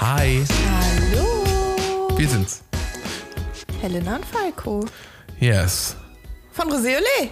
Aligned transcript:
Hi, 0.00 0.44
Hallo. 0.68 2.08
wir 2.16 2.28
sind's. 2.28 2.64
Helena 3.80 4.16
und 4.16 4.24
Falco. 4.24 4.84
Yes. 5.38 5.94
Von 6.50 6.68
Rosé 6.68 6.96
Olé. 6.96 7.28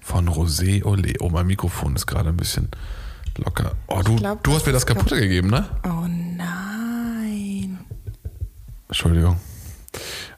Von 0.00 0.28
Rosé 0.28 0.82
Olé. 0.84 1.16
Oh, 1.20 1.30
mein 1.30 1.46
Mikrofon 1.46 1.96
ist 1.96 2.06
gerade 2.06 2.28
ein 2.28 2.36
bisschen 2.36 2.68
locker. 3.38 3.72
Oh, 3.86 4.02
du, 4.04 4.16
glaub, 4.16 4.42
du 4.44 4.52
hast 4.52 4.66
mir 4.66 4.72
das 4.72 4.82
ist 4.82 4.86
kaputte 4.86 5.18
gegeben, 5.18 5.48
ne? 5.48 5.70
Oh 5.84 6.06
nein. 6.06 7.78
Entschuldigung. 8.88 9.40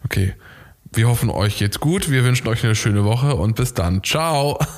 Okay. 0.05 0.35
Wir 0.93 1.09
hoffen, 1.09 1.29
euch 1.31 1.59
geht's 1.59 1.81
gut. 1.81 2.09
Wir 2.09 2.23
wünschen 2.23 2.47
euch 2.47 2.63
eine 2.63 2.77
schöne 2.77 3.05
Woche 3.05 3.35
und 3.35 3.57
bis 3.57 3.75
dann. 3.75 4.05
Ciao. 4.05 4.61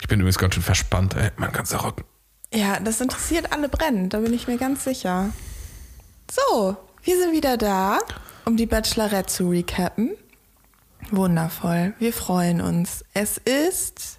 Ich 0.00 0.08
bin 0.08 0.20
übrigens 0.20 0.38
ganz 0.38 0.54
schön 0.54 0.62
verspannt, 0.62 1.14
ey. 1.14 1.30
Mein 1.36 1.52
ganzer 1.52 1.84
Rücken. 1.84 2.04
Ja, 2.52 2.78
das 2.80 3.00
interessiert 3.00 3.52
alle 3.52 3.68
brennend, 3.68 4.14
da 4.14 4.20
bin 4.20 4.32
ich 4.32 4.46
mir 4.46 4.56
ganz 4.56 4.84
sicher. 4.84 5.30
So, 6.30 6.76
wir 7.02 7.18
sind 7.18 7.32
wieder 7.32 7.56
da, 7.56 7.98
um 8.44 8.56
die 8.56 8.66
Bachelorette 8.66 9.26
zu 9.26 9.50
recappen. 9.50 10.12
Wundervoll, 11.10 11.94
wir 11.98 12.12
freuen 12.12 12.60
uns. 12.60 13.04
Es 13.14 13.38
ist 13.38 14.18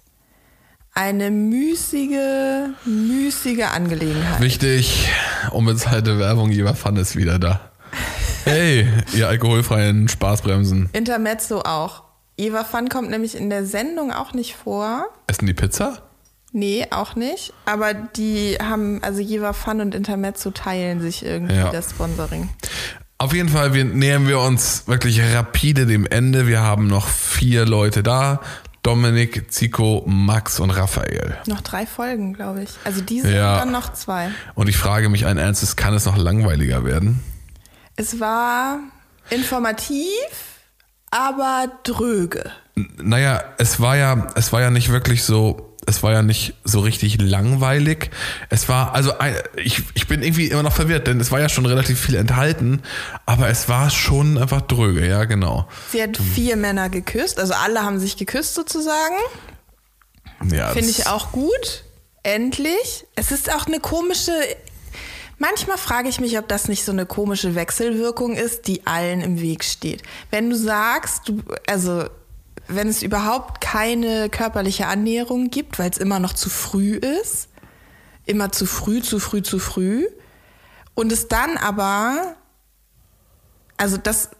eine 0.94 1.30
müßige, 1.30 2.70
müßige 2.84 3.64
Angelegenheit. 3.72 4.40
Wichtig, 4.40 5.08
unbezahlte 5.50 6.18
Werbung, 6.18 6.50
Jever 6.50 6.74
Fun 6.74 6.96
ist 6.96 7.16
wieder 7.16 7.38
da. 7.38 7.70
Hey, 8.44 8.88
ihr 9.12 9.28
alkoholfreien 9.28 10.08
Spaßbremsen. 10.08 10.88
Intermezzo 10.92 11.60
auch. 11.60 12.04
Eva 12.38 12.64
Fun 12.64 12.88
kommt 12.88 13.10
nämlich 13.10 13.34
in 13.36 13.50
der 13.50 13.66
Sendung 13.66 14.12
auch 14.12 14.32
nicht 14.32 14.54
vor. 14.56 15.04
Essen 15.26 15.46
die 15.46 15.54
Pizza? 15.54 16.02
Nee, 16.52 16.86
auch 16.90 17.14
nicht. 17.16 17.52
Aber 17.66 17.92
die 17.92 18.56
haben, 18.62 19.02
also 19.02 19.20
Jeva 19.20 19.52
Fun 19.52 19.80
und 19.82 19.94
Intermezzo 19.94 20.50
teilen 20.50 21.00
sich 21.02 21.24
irgendwie 21.24 21.56
Ja. 21.56 21.70
das 21.70 21.90
Sponsoring. 21.90 22.48
Auf 23.18 23.34
jeden 23.34 23.48
Fall 23.48 23.74
wir, 23.74 23.84
nähern 23.84 24.28
wir 24.28 24.38
uns 24.40 24.86
wirklich 24.86 25.20
rapide 25.20 25.84
dem 25.86 26.06
Ende. 26.06 26.46
Wir 26.46 26.60
haben 26.60 26.86
noch 26.86 27.08
vier 27.08 27.66
Leute 27.66 28.02
da. 28.02 28.40
Dominik, 28.84 29.52
Zico, 29.52 30.04
Max 30.06 30.60
und 30.60 30.70
Raphael. 30.70 31.36
Noch 31.46 31.60
drei 31.60 31.84
Folgen, 31.84 32.32
glaube 32.32 32.62
ich. 32.62 32.70
Also 32.84 33.00
diese 33.02 33.34
Ja. 33.34 33.54
und 33.54 33.58
dann 33.58 33.72
noch 33.72 33.92
zwei. 33.92 34.30
Und 34.54 34.68
ich 34.68 34.76
frage 34.78 35.08
mich 35.08 35.26
ein 35.26 35.36
ernstes, 35.36 35.74
kann 35.76 35.92
es 35.94 36.06
noch 36.06 36.16
langweiliger 36.16 36.84
werden? 36.84 37.22
Es 37.96 38.20
war 38.20 38.78
informativ, 39.30 40.06
aber 41.10 41.70
dröge. 41.84 42.50
Naja, 42.96 43.42
es 43.58 43.80
war 43.80 43.96
ja, 43.96 44.28
es 44.34 44.52
war 44.52 44.60
ja 44.60 44.70
nicht 44.70 44.90
wirklich 44.90 45.24
so, 45.24 45.76
es 45.86 46.02
war 46.02 46.12
ja 46.12 46.22
nicht 46.22 46.54
so 46.64 46.80
richtig 46.80 47.20
langweilig. 47.20 48.10
Es 48.50 48.68
war, 48.68 48.94
also 48.94 49.12
ich, 49.56 49.82
ich 49.94 50.06
bin 50.06 50.22
irgendwie 50.22 50.48
immer 50.48 50.62
noch 50.62 50.74
verwirrt, 50.74 51.06
denn 51.06 51.18
es 51.18 51.32
war 51.32 51.40
ja 51.40 51.48
schon 51.48 51.66
relativ 51.66 52.00
viel 52.00 52.14
enthalten, 52.14 52.82
aber 53.26 53.48
es 53.48 53.68
war 53.68 53.90
schon 53.90 54.38
einfach 54.38 54.60
dröge, 54.60 55.06
ja, 55.06 55.24
genau. 55.24 55.66
Sie 55.90 56.02
hat 56.02 56.16
vier 56.16 56.56
Männer 56.56 56.88
geküsst, 56.88 57.40
also 57.40 57.54
alle 57.54 57.82
haben 57.82 57.98
sich 57.98 58.16
geküsst 58.16 58.54
sozusagen. 58.54 59.16
Ja, 60.52 60.68
Finde 60.68 60.90
ich 60.90 61.06
auch 61.06 61.32
gut. 61.32 61.84
Endlich. 62.22 63.06
Es 63.14 63.30
ist 63.30 63.52
auch 63.52 63.66
eine 63.66 63.80
komische. 63.80 64.32
Manchmal 65.38 65.78
frage 65.78 66.08
ich 66.08 66.20
mich, 66.20 66.36
ob 66.36 66.48
das 66.48 66.68
nicht 66.68 66.84
so 66.84 66.90
eine 66.90 67.06
komische 67.06 67.54
Wechselwirkung 67.54 68.34
ist, 68.34 68.66
die 68.66 68.86
allen 68.86 69.20
im 69.20 69.40
Weg 69.40 69.64
steht. 69.64 70.02
Wenn 70.30 70.50
du 70.50 70.56
sagst, 70.56 71.28
du, 71.28 71.42
also 71.68 72.06
wenn 72.66 72.88
es 72.88 73.02
überhaupt 73.02 73.60
keine 73.60 74.28
körperliche 74.28 74.88
Annäherung 74.88 75.50
gibt, 75.50 75.78
weil 75.78 75.90
es 75.90 75.98
immer 75.98 76.18
noch 76.18 76.32
zu 76.32 76.50
früh 76.50 76.94
ist, 76.96 77.48
immer 78.26 78.52
zu 78.52 78.66
früh, 78.66 79.00
zu 79.00 79.20
früh, 79.20 79.42
zu 79.42 79.58
früh, 79.58 80.06
und 80.94 81.12
es 81.12 81.28
dann 81.28 81.56
aber, 81.56 82.34
also 83.76 83.96
dass 83.96 84.30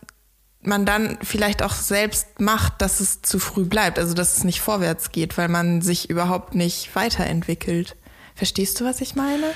man 0.60 0.84
dann 0.84 1.18
vielleicht 1.22 1.62
auch 1.62 1.72
selbst 1.72 2.40
macht, 2.40 2.82
dass 2.82 2.98
es 2.98 3.22
zu 3.22 3.38
früh 3.38 3.64
bleibt, 3.64 3.98
also 3.98 4.12
dass 4.12 4.36
es 4.36 4.44
nicht 4.44 4.60
vorwärts 4.60 5.12
geht, 5.12 5.38
weil 5.38 5.48
man 5.48 5.80
sich 5.80 6.10
überhaupt 6.10 6.56
nicht 6.56 6.94
weiterentwickelt. 6.96 7.96
Verstehst 8.34 8.80
du, 8.80 8.84
was 8.84 9.00
ich 9.00 9.14
meine? 9.14 9.46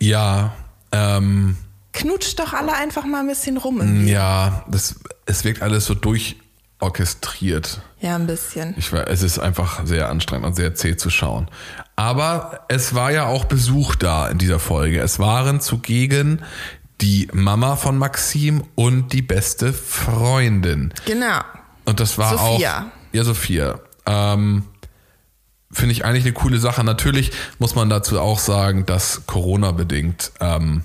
Ja, 0.00 0.54
ähm, 0.92 1.56
Knutscht 1.92 2.38
doch 2.38 2.52
alle 2.54 2.74
einfach 2.74 3.04
mal 3.04 3.20
ein 3.20 3.26
bisschen 3.26 3.56
rum. 3.58 3.80
irgendwie. 3.80 4.12
ja, 4.12 4.64
das, 4.68 4.96
es 5.26 5.44
wirkt 5.44 5.60
alles 5.62 5.84
so 5.84 5.94
durchorchestriert. 5.94 7.82
Ja, 8.00 8.16
ein 8.16 8.26
bisschen. 8.26 8.74
Ich 8.78 8.92
war, 8.92 9.06
es 9.08 9.22
ist 9.22 9.38
einfach 9.38 9.86
sehr 9.86 10.08
anstrengend 10.08 10.46
und 10.46 10.56
sehr 10.56 10.74
zäh 10.74 10.96
zu 10.96 11.10
schauen. 11.10 11.48
Aber 11.96 12.60
es 12.68 12.94
war 12.94 13.12
ja 13.12 13.26
auch 13.26 13.44
Besuch 13.44 13.94
da 13.94 14.28
in 14.28 14.38
dieser 14.38 14.58
Folge. 14.58 15.00
Es 15.00 15.18
waren 15.18 15.60
zugegen 15.60 16.42
die 17.00 17.28
Mama 17.32 17.76
von 17.76 17.98
Maxim 17.98 18.64
und 18.74 19.12
die 19.12 19.22
beste 19.22 19.72
Freundin. 19.72 20.92
Genau. 21.04 21.40
Und 21.84 22.00
das 22.00 22.16
war 22.16 22.38
Sophia. 22.38 22.78
auch. 22.80 22.84
Ja, 23.12 23.24
Sophia. 23.24 23.80
Ähm, 24.06 24.64
Finde 25.72 25.92
ich 25.92 26.04
eigentlich 26.04 26.24
eine 26.24 26.34
coole 26.34 26.58
Sache. 26.58 26.84
Natürlich 26.84 27.32
muss 27.58 27.74
man 27.74 27.88
dazu 27.88 28.20
auch 28.20 28.38
sagen, 28.38 28.84
dass 28.84 29.26
Corona-bedingt 29.26 30.32
ähm, 30.40 30.84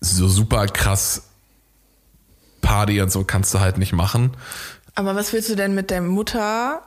so 0.00 0.28
super 0.28 0.66
krass 0.66 1.22
Party 2.60 3.00
und 3.00 3.10
so 3.10 3.24
kannst 3.24 3.54
du 3.54 3.60
halt 3.60 3.78
nicht 3.78 3.92
machen. 3.92 4.32
Aber 4.94 5.14
was 5.16 5.32
willst 5.32 5.48
du 5.48 5.54
denn 5.54 5.74
mit 5.74 5.90
der 5.90 6.00
Mutter 6.00 6.82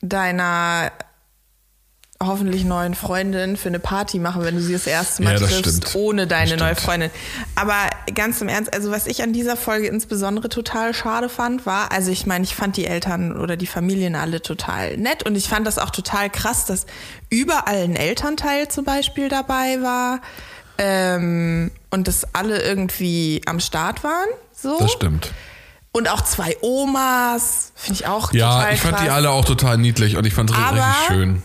deiner 0.00 0.92
hoffentlich 2.26 2.64
neuen 2.64 2.94
Freundin 2.94 3.56
für 3.56 3.68
eine 3.68 3.78
Party 3.78 4.18
machen, 4.18 4.42
wenn 4.44 4.54
du 4.56 4.60
sie 4.62 4.72
das 4.72 4.86
erste 4.86 5.22
Mal 5.22 5.32
Ja, 5.34 5.38
triffst, 5.38 5.58
stimmt. 5.58 5.94
ohne 5.94 6.26
deine 6.26 6.56
neue. 6.56 6.74
Freundin? 6.76 7.10
Aber 7.54 7.74
ganz 8.14 8.40
im 8.40 8.48
Ernst, 8.48 8.72
also 8.72 8.90
was 8.90 9.06
ich 9.06 9.22
an 9.22 9.32
dieser 9.32 9.56
Folge 9.56 9.86
insbesondere 9.88 10.48
total 10.48 10.94
schade 10.94 11.28
fand, 11.28 11.66
war, 11.66 11.92
also 11.92 12.10
ich 12.10 12.26
meine, 12.26 12.44
ich 12.44 12.54
fand 12.54 12.76
die 12.76 12.86
Eltern 12.86 13.38
oder 13.38 13.56
die 13.56 13.66
Familien 13.66 14.14
alle 14.16 14.42
total 14.42 14.96
nett 14.96 15.22
und 15.24 15.34
ich 15.36 15.48
fand 15.48 15.66
das 15.66 15.78
auch 15.78 15.90
total 15.90 16.30
krass, 16.30 16.64
dass 16.66 16.86
überall 17.30 17.82
ein 17.84 17.96
Elternteil 17.96 18.68
zum 18.68 18.84
Beispiel 18.84 19.28
dabei 19.28 19.78
war 19.82 20.20
ähm, 20.78 21.70
und 21.90 22.08
dass 22.08 22.34
alle 22.34 22.62
irgendwie 22.62 23.42
am 23.46 23.60
Start 23.60 24.04
waren. 24.04 24.28
So. 24.54 24.78
Das 24.78 24.92
stimmt. 24.92 25.32
Und 25.94 26.08
auch 26.08 26.22
zwei 26.22 26.56
Omas, 26.62 27.72
finde 27.74 28.00
ich 28.00 28.06
auch 28.06 28.32
Ja, 28.32 28.60
total 28.60 28.74
ich 28.74 28.80
fand 28.80 28.94
krass. 28.96 29.04
die 29.04 29.10
alle 29.10 29.30
auch 29.30 29.44
total 29.44 29.76
niedlich 29.76 30.16
und 30.16 30.26
ich 30.26 30.32
fand 30.32 30.50
es 30.50 30.56
richtig 30.56 30.82
schön. 31.06 31.42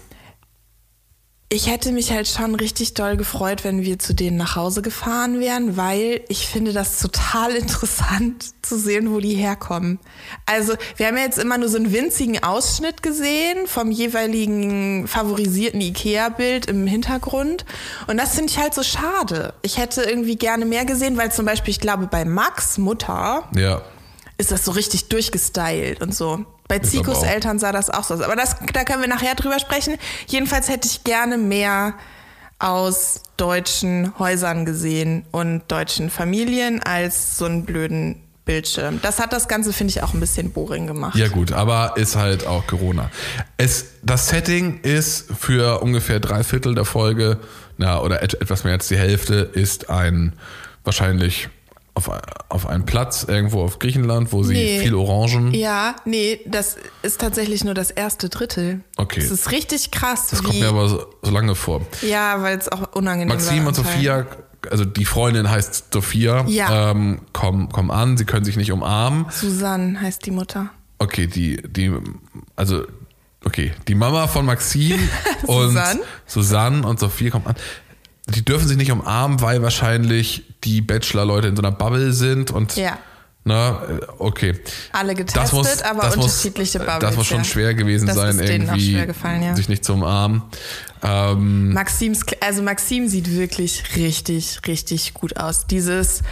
Ich 1.49 1.71
hätte 1.71 1.93
mich 1.93 2.11
halt 2.11 2.27
schon 2.27 2.55
richtig 2.55 2.93
doll 2.93 3.15
gefreut, 3.15 3.63
wenn 3.63 3.81
wir 3.81 3.99
zu 3.99 4.13
denen 4.13 4.35
nach 4.35 4.57
Hause 4.57 4.81
gefahren 4.81 5.39
wären, 5.39 5.77
weil 5.77 6.19
ich 6.27 6.45
finde 6.45 6.73
das 6.73 6.99
total 6.99 7.51
interessant 7.55 8.51
zu 8.61 8.77
sehen, 8.77 9.13
wo 9.13 9.21
die 9.21 9.35
herkommen. 9.35 9.97
Also, 10.45 10.73
wir 10.97 11.07
haben 11.07 11.15
ja 11.15 11.23
jetzt 11.23 11.39
immer 11.39 11.57
nur 11.57 11.69
so 11.69 11.77
einen 11.77 11.93
winzigen 11.93 12.43
Ausschnitt 12.43 13.01
gesehen 13.01 13.65
vom 13.65 13.91
jeweiligen 13.91 15.07
favorisierten 15.07 15.79
IKEA-Bild 15.79 16.65
im 16.65 16.85
Hintergrund. 16.85 17.63
Und 18.07 18.17
das 18.17 18.35
finde 18.35 18.51
ich 18.51 18.59
halt 18.59 18.73
so 18.73 18.83
schade. 18.83 19.53
Ich 19.61 19.77
hätte 19.77 20.01
irgendwie 20.01 20.35
gerne 20.35 20.65
mehr 20.65 20.83
gesehen, 20.83 21.15
weil 21.15 21.31
zum 21.31 21.45
Beispiel, 21.45 21.71
ich 21.71 21.79
glaube, 21.79 22.07
bei 22.07 22.25
Max 22.25 22.77
Mutter 22.77 23.47
Ja. 23.55 23.83
Ist 24.37 24.51
das 24.51 24.65
so 24.65 24.71
richtig 24.71 25.09
durchgestylt 25.09 26.01
und 26.01 26.13
so. 26.13 26.45
Bei 26.67 26.77
Ist 26.77 26.91
Zikos 26.91 27.23
Eltern 27.23 27.59
sah 27.59 27.71
das 27.71 27.89
auch 27.89 28.03
so 28.03 28.15
aus. 28.15 28.21
Aber 28.21 28.35
das, 28.35 28.57
da 28.73 28.83
können 28.83 29.01
wir 29.01 29.07
nachher 29.07 29.35
drüber 29.35 29.59
sprechen. 29.59 29.95
Jedenfalls 30.27 30.69
hätte 30.69 30.87
ich 30.87 31.03
gerne 31.03 31.37
mehr 31.37 31.93
aus 32.59 33.21
deutschen 33.37 34.17
Häusern 34.19 34.65
gesehen 34.65 35.25
und 35.31 35.63
deutschen 35.67 36.09
Familien 36.09 36.81
als 36.81 37.37
so 37.37 37.45
einen 37.45 37.65
blöden 37.65 38.23
Bildschirm. 38.45 38.99
Das 39.01 39.19
hat 39.19 39.33
das 39.33 39.47
Ganze, 39.47 39.73
finde 39.73 39.91
ich, 39.91 40.01
auch 40.01 40.13
ein 40.13 40.19
bisschen 40.19 40.51
boring 40.51 40.87
gemacht. 40.87 41.15
Ja 41.15 41.27
gut, 41.27 41.51
aber 41.51 41.93
ist 41.97 42.15
halt 42.15 42.47
auch 42.47 42.65
Corona. 42.65 43.11
Es, 43.57 43.85
das 44.01 44.29
Setting 44.29 44.79
ist 44.81 45.27
für 45.38 45.81
ungefähr 45.81 46.19
drei 46.19 46.44
Viertel 46.44 46.73
der 46.73 46.85
Folge, 46.85 47.39
na, 47.77 48.01
oder 48.01 48.23
et, 48.23 48.41
etwas 48.41 48.63
mehr 48.63 48.73
als 48.73 48.88
die 48.88 48.97
Hälfte, 48.97 49.35
ist 49.35 49.89
ein 49.89 50.33
wahrscheinlich 50.83 51.50
auf, 51.97 52.11
auf 52.49 52.67
einem 52.67 52.85
Platz 52.85 53.25
irgendwo 53.27 53.63
auf 53.63 53.79
Griechenland, 53.79 54.31
wo 54.31 54.44
sie 54.44 54.53
Nee. 54.53 54.79
viel 54.81 54.94
Orangen. 54.94 55.51
Ja, 55.53 55.95
nee, 56.05 56.39
das 56.45 56.77
ist 57.01 57.19
tatsächlich 57.19 57.63
nur 57.63 57.73
das 57.73 57.89
erste 57.91 58.29
Drittel. 58.29 58.81
Okay. 58.97 59.19
Das 59.19 59.31
ist 59.31 59.51
richtig 59.51 59.89
krass. 59.91 60.27
Das 60.29 60.44
kommt 60.44 60.59
mir 60.59 60.69
aber 60.69 60.88
so, 60.89 61.05
so 61.23 61.31
lange 61.31 61.55
vor. 61.55 61.81
ja, 62.03 62.41
weil 62.44 62.57
es 62.57 62.71
auch 62.71 62.94
unangenehm 62.94 63.29
Maxim 63.35 63.59
war. 63.61 63.67
und. 63.69 63.73
Sophia, 63.75 64.27
also 64.69 64.85
die 64.85 65.05
Freundin 65.05 65.49
heißt 65.49 65.91
Sophia, 65.91 66.45
Ja. 66.47 66.91
ähm, 66.91 67.21
kommen, 67.33 67.69
kommen 67.69 67.89
an, 67.89 68.15
sie 68.17 68.25
können 68.25 68.45
sich 68.45 68.57
nicht 68.57 68.71
umarmen. 68.71 69.25
Susanne 69.31 70.00
heißt 70.00 70.25
die 70.25 70.31
Mutter. 70.31 70.69
Okay, 71.00 71.25
die, 71.27 71.61
die, 71.67 71.91
also, 72.55 72.83
okay, 73.45 73.71
die 73.88 73.95
Mama 73.95 74.27
von 74.27 74.45
Maxim 74.45 75.00
und 75.47 75.79
Susanne. 76.27 76.85
Und 76.88 77.00
Sophie 77.00 77.29
kommen 77.31 77.47
an. 77.47 77.55
Die 78.29 78.44
dürfen 78.44 78.68
sich 78.68 78.77
nicht 78.77 78.91
umarmen, 78.91 79.41
weil 79.41 79.62
wahrscheinlich 79.62 80.44
die 80.63 80.81
Bachelor-Leute 80.81 81.47
in 81.47 81.56
so 81.56 81.62
einer 81.62 81.71
Bubble 81.71 82.12
sind 82.13 82.51
und 82.51 82.75
Ja. 82.75 82.97
Na, 83.47 83.81
äh, 83.83 84.00
okay. 84.18 84.59
Alle 84.91 85.15
getestet, 85.15 85.41
Das 85.41 85.53
muss, 85.53 85.81
aber 85.81 86.01
das 86.01 86.18
unterschiedliche 86.18 86.79
muss, 86.79 86.88
Bubbles. 86.88 87.09
Das 87.09 87.15
muss 87.15 87.27
schon 87.27 87.38
ja. 87.38 87.44
schwer 87.45 87.74
gewesen 87.74 88.07
Das 88.07 88.18
sein, 88.18 88.38
ist 88.38 88.50
denen 88.50 88.69
auch 88.69 88.74
irgendwie 88.74 88.91
schwer 88.91 89.06
gefallen, 89.07 89.41
ja. 89.41 89.56
sich 89.56 89.69
nicht 89.69 89.85
zu 89.85 89.94
umarmen. 89.94 90.41
Ähm, 91.01 91.71
Maxims, 91.71 92.25
also 92.41 92.62
Maxim 92.62 93.07
sieht 93.07 93.31
wirklich 93.31 93.95
richtig, 93.95 94.59
richtig 94.68 95.13
gut 95.13 95.38
aus. 95.38 95.65
Dieses 95.65 96.24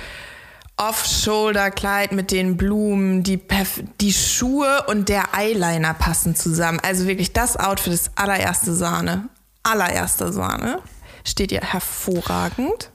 Off-Shoulder-Kleid 0.76 2.12
mit 2.12 2.32
den 2.32 2.58
Blumen, 2.58 3.24
die, 3.24 3.38
Perf 3.38 3.82
die 4.02 4.12
Schuhe 4.12 4.84
und 4.88 5.08
der 5.08 5.34
Eyeliner 5.34 5.94
passen 5.94 6.36
zusammen. 6.36 6.82
Also 6.84 7.08
wirklich 7.08 7.32
das 7.32 7.56
Outfit 7.56 7.94
ist 7.94 8.12
allererste 8.16 8.76
Sahne. 8.76 9.30
Allererste 9.64 10.34
Sahne. 10.34 10.80
Steht 11.26 11.52
ihr 11.52 11.62
hervorragend. 11.62 12.90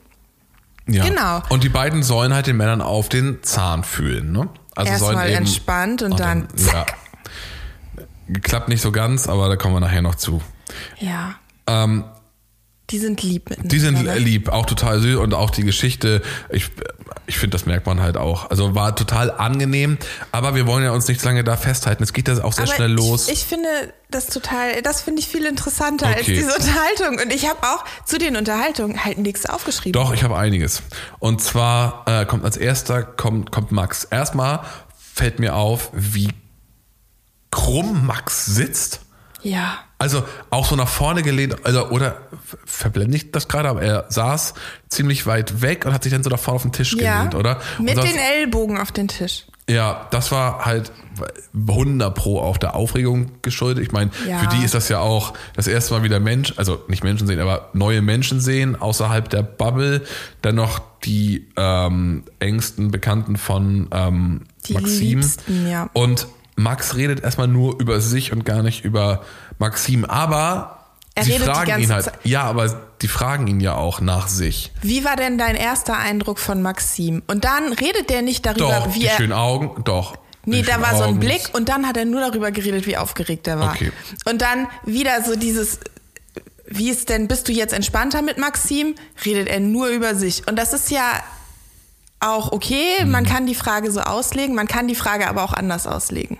ja. 0.86 1.04
Genau. 1.04 1.42
Und 1.50 1.62
die 1.64 1.68
beiden 1.68 2.02
sollen 2.02 2.32
halt 2.32 2.46
den 2.46 2.56
Männern 2.56 2.80
auf 2.80 3.08
den 3.10 3.42
Zahn 3.42 3.84
fühlen. 3.84 4.32
Ne? 4.32 4.48
Also 4.74 4.92
sollen 4.96 5.16
Erstmal 5.16 5.28
eben- 5.28 5.36
entspannt 5.38 6.02
und, 6.02 6.18
dann, 6.18 6.48
ja. 6.72 6.86
Klappt 8.42 8.68
nicht 8.68 8.80
so 8.80 8.92
ganz, 8.92 9.28
aber 9.28 9.48
da 9.48 9.56
kommen 9.56 9.74
wir 9.74 9.80
nachher 9.80 10.02
noch 10.02 10.14
zu. 10.14 10.40
ja. 10.98 11.34
Ähm, 11.66 12.04
Die 12.90 12.98
sind 12.98 13.22
lieb 13.22 13.50
miteinander. 13.50 13.68
Die 13.74 13.78
sind 13.78 14.16
lieb, 14.16 14.48
auch 14.48 14.66
total 14.66 15.00
süß 15.00 15.16
und 15.16 15.34
auch 15.34 15.50
die 15.50 15.62
Geschichte, 15.62 16.22
ich, 16.50 16.70
ich 17.26 17.38
finde, 17.38 17.54
das 17.54 17.66
merkt 17.66 17.86
man 17.86 18.00
halt 18.00 18.16
auch. 18.16 18.50
Also 18.50 18.74
war 18.74 18.96
total 18.96 19.30
angenehm, 19.30 19.98
aber 20.32 20.54
wir 20.54 20.66
wollen 20.66 20.82
ja 20.82 20.90
uns 20.90 21.06
nicht 21.06 21.22
lange 21.22 21.44
da 21.44 21.56
festhalten. 21.56 22.02
Es 22.02 22.12
geht 22.12 22.28
ja 22.28 22.42
auch 22.42 22.52
sehr 22.52 22.64
Aber 22.64 22.74
schnell 22.74 22.90
los. 22.90 23.28
Ich, 23.28 23.34
ich 23.34 23.44
finde 23.44 23.68
das 24.10 24.26
total, 24.26 24.82
das 24.82 25.02
finde 25.02 25.20
ich 25.20 25.28
viel 25.28 25.46
interessanter 25.46 26.06
als 26.06 26.22
Okay. 26.22 26.34
diese 26.34 26.54
Unterhaltung. 26.54 27.20
Und 27.24 27.32
ich 27.32 27.48
habe 27.48 27.60
auch 27.62 27.84
zu 28.04 28.18
den 28.18 28.36
Unterhaltungen 28.36 29.04
halt 29.04 29.18
nichts 29.18 29.46
aufgeschrieben. 29.46 29.92
Doch, 29.92 30.12
ich 30.12 30.24
habe 30.24 30.36
einiges. 30.36 30.82
Und 31.20 31.40
zwar 31.40 32.04
äh, 32.06 32.26
kommt 32.26 32.44
als 32.44 32.56
erster 32.56 33.02
kommt, 33.02 33.52
kommt 33.52 33.70
Max. 33.72 34.04
Erstmal 34.04 34.64
fällt 35.14 35.38
mir 35.38 35.54
auf, 35.54 35.90
wie 35.92 36.30
krumm 37.50 38.06
Max 38.06 38.46
sitzt. 38.46 39.00
Ja. 39.42 39.78
Also 39.98 40.22
auch 40.50 40.66
so 40.66 40.76
nach 40.76 40.88
vorne 40.88 41.22
gelehnt, 41.22 41.56
also, 41.64 41.88
oder 41.90 42.16
verblende 42.64 43.16
ich 43.16 43.32
das 43.32 43.48
gerade, 43.48 43.68
aber 43.68 43.82
er 43.82 44.06
saß 44.08 44.54
ziemlich 44.88 45.26
weit 45.26 45.60
weg 45.60 45.84
und 45.86 45.92
hat 45.92 46.02
sich 46.04 46.12
dann 46.12 46.22
so 46.22 46.30
nach 46.30 46.38
vorne 46.38 46.56
auf 46.56 46.62
den 46.62 46.72
Tisch 46.72 46.94
Ja. 46.94 47.16
gelehnt, 47.18 47.34
oder? 47.34 47.60
Und 47.78 47.84
Mit 47.84 47.96
den 47.96 48.16
Ellbogen 48.16 48.78
auf 48.78 48.92
den 48.92 49.08
Tisch. 49.08 49.44
Ja, 49.68 50.08
das 50.10 50.32
war 50.32 50.64
halt 50.64 50.90
100 51.54 52.12
pro 52.14 52.40
auch 52.40 52.56
der 52.56 52.74
Aufregung 52.74 53.30
geschuldet. 53.42 53.84
Ich 53.84 53.92
meine, 53.92 54.10
Ja. 54.26 54.38
für 54.38 54.46
die 54.48 54.64
ist 54.64 54.74
das 54.74 54.88
ja 54.88 54.98
auch 55.00 55.34
das 55.54 55.66
erste 55.68 55.94
Mal 55.94 56.02
wieder 56.02 56.18
Mensch, 56.18 56.54
also 56.56 56.82
nicht 56.88 57.04
Menschen 57.04 57.26
sehen, 57.26 57.38
aber 57.40 57.68
neue 57.72 58.02
Menschen 58.02 58.40
sehen 58.40 58.74
außerhalb 58.80 59.28
der 59.28 59.42
Bubble. 59.42 60.02
Dann 60.42 60.56
noch 60.56 60.80
die 61.04 61.46
ähm, 61.56 62.24
engsten 62.40 62.90
Bekannten 62.90 63.36
von 63.36 63.88
ähm, 63.92 64.42
Die 64.66 64.72
Maxim. 64.74 65.20
Liebsten, 65.20 65.68
ja. 65.68 65.88
Und 65.92 66.26
Max 66.62 66.96
redet 66.96 67.20
erstmal 67.22 67.48
nur 67.48 67.80
über 67.80 68.00
sich 68.00 68.32
und 68.32 68.44
gar 68.44 68.62
nicht 68.62 68.84
über 68.84 69.24
Maxim. 69.58 70.04
Aber 70.04 70.86
Er 71.14 71.24
sie 71.24 71.38
fragen 71.38 71.80
ihn 71.82 71.92
halt. 71.92 72.04
Zeit- 72.06 72.14
Ja, 72.24 72.42
aber 72.44 72.68
die 73.02 73.08
fragen 73.08 73.46
ihn 73.46 73.60
ja 73.60 73.74
auch 73.74 74.00
nach 74.00 74.28
sich. 74.28 74.70
Wie 74.82 75.04
war 75.04 75.16
denn 75.16 75.38
dein 75.38 75.56
erster 75.56 75.96
Eindruck 75.98 76.38
von 76.38 76.62
Maxim? 76.62 77.22
Und 77.26 77.44
dann 77.44 77.72
redet 77.72 78.10
der 78.10 78.22
nicht 78.22 78.44
darüber, 78.46 78.84
Doch, 78.86 78.94
wie 78.94 79.00
die 79.00 79.06
er. 79.06 79.16
schönen 79.16 79.32
Augen, 79.32 79.82
doch. 79.84 80.16
Nee, 80.46 80.62
da 80.62 80.80
war 80.80 80.96
so 80.96 81.04
ein. 81.04 81.18
Blick 81.20 81.50
und 81.52 81.68
dann 81.68 81.86
hat 81.86 81.96
er 81.98 82.06
nur 82.06 82.20
darüber 82.20 82.50
geredet, 82.50 82.86
wie 82.86 82.96
aufgeregt 82.96 83.46
er 83.46 83.58
war. 83.60 83.72
Okay. 83.74 83.92
Und 84.26 84.40
dann 84.40 84.68
wieder 84.86 85.22
so 85.22 85.36
dieses, 85.36 85.80
wie 86.66 86.88
ist 86.90 87.08
denn, 87.10 87.28
bist 87.28 87.46
du 87.48 87.52
jetzt 87.52 87.72
entspannter 87.74 88.22
mit 88.22 88.38
Maxim? 88.38 88.94
Redet 89.24 89.48
er 89.48 89.60
nur 89.60 89.88
über 89.88 90.14
sich. 90.14 90.46
Und 90.48 90.56
das 90.58 90.72
ist 90.72 90.90
ja 90.90 91.02
auch 92.20 92.52
okay, 92.52 93.04
man 93.06 93.24
kann 93.24 93.46
die 93.46 93.54
Frage 93.54 93.90
so 93.90 94.00
auslegen, 94.00 94.54
man 94.54 94.66
kann 94.68 94.88
die 94.88 94.94
Frage 94.94 95.28
aber 95.28 95.42
auch 95.42 95.52
anders 95.54 95.86
auslegen. 95.86 96.38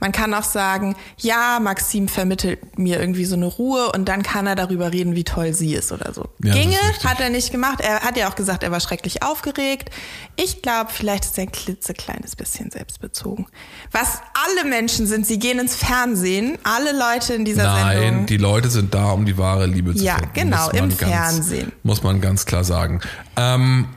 Man 0.00 0.12
kann 0.12 0.32
auch 0.32 0.44
sagen, 0.44 0.94
ja, 1.16 1.58
Maxim 1.60 2.06
vermittelt 2.06 2.78
mir 2.78 3.00
irgendwie 3.00 3.24
so 3.24 3.34
eine 3.34 3.46
Ruhe 3.46 3.90
und 3.92 4.04
dann 4.08 4.22
kann 4.22 4.46
er 4.46 4.54
darüber 4.54 4.92
reden, 4.92 5.16
wie 5.16 5.24
toll 5.24 5.52
sie 5.54 5.74
ist 5.74 5.90
oder 5.90 6.12
so. 6.14 6.26
Ja, 6.42 6.52
Ginge 6.54 6.76
hat 7.04 7.18
er 7.18 7.30
nicht 7.30 7.50
gemacht. 7.50 7.80
Er 7.80 8.02
hat 8.02 8.16
ja 8.16 8.28
auch 8.30 8.36
gesagt, 8.36 8.62
er 8.62 8.70
war 8.70 8.78
schrecklich 8.78 9.24
aufgeregt. 9.24 9.90
Ich 10.36 10.62
glaube, 10.62 10.90
vielleicht 10.92 11.24
ist 11.24 11.36
er 11.38 11.44
ein 11.44 11.52
klitzekleines 11.52 12.36
bisschen 12.36 12.70
selbstbezogen. 12.70 13.46
Was 13.90 14.20
alle 14.34 14.68
Menschen 14.70 15.08
sind, 15.08 15.26
sie 15.26 15.40
gehen 15.40 15.58
ins 15.58 15.74
Fernsehen, 15.74 16.58
alle 16.62 16.92
Leute 16.96 17.34
in 17.34 17.44
dieser 17.44 17.64
Nein, 17.64 17.98
Sendung. 17.98 18.26
die 18.26 18.36
Leute 18.36 18.70
sind 18.70 18.94
da, 18.94 19.10
um 19.10 19.26
die 19.26 19.36
wahre 19.36 19.66
Liebe 19.66 19.96
zu 19.96 20.04
Ja, 20.04 20.14
finden. 20.18 20.30
genau, 20.34 20.64
muss 20.66 20.72
man 20.74 20.84
im 20.84 20.90
Fernsehen. 20.92 21.72
Muss 21.82 22.02
man 22.04 22.20
ganz 22.20 22.46
klar 22.46 22.62
sagen. 22.62 23.00
Ähm, 23.36 23.88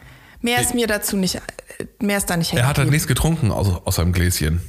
Mehr 0.41 0.59
ist 0.61 0.73
mir 0.73 0.87
dazu 0.87 1.15
nicht, 1.15 1.35
äh, 1.35 1.39
mehr 1.99 2.17
ist 2.17 2.27
da 2.27 2.37
nicht 2.37 2.51
er 2.53 2.67
hat 2.67 2.79
halt 2.79 2.89
nichts 2.89 3.05
getrunken 3.07 3.51
aus, 3.51 3.67
aus 3.85 3.95
seinem 3.97 4.13
Gläschen. 4.13 4.61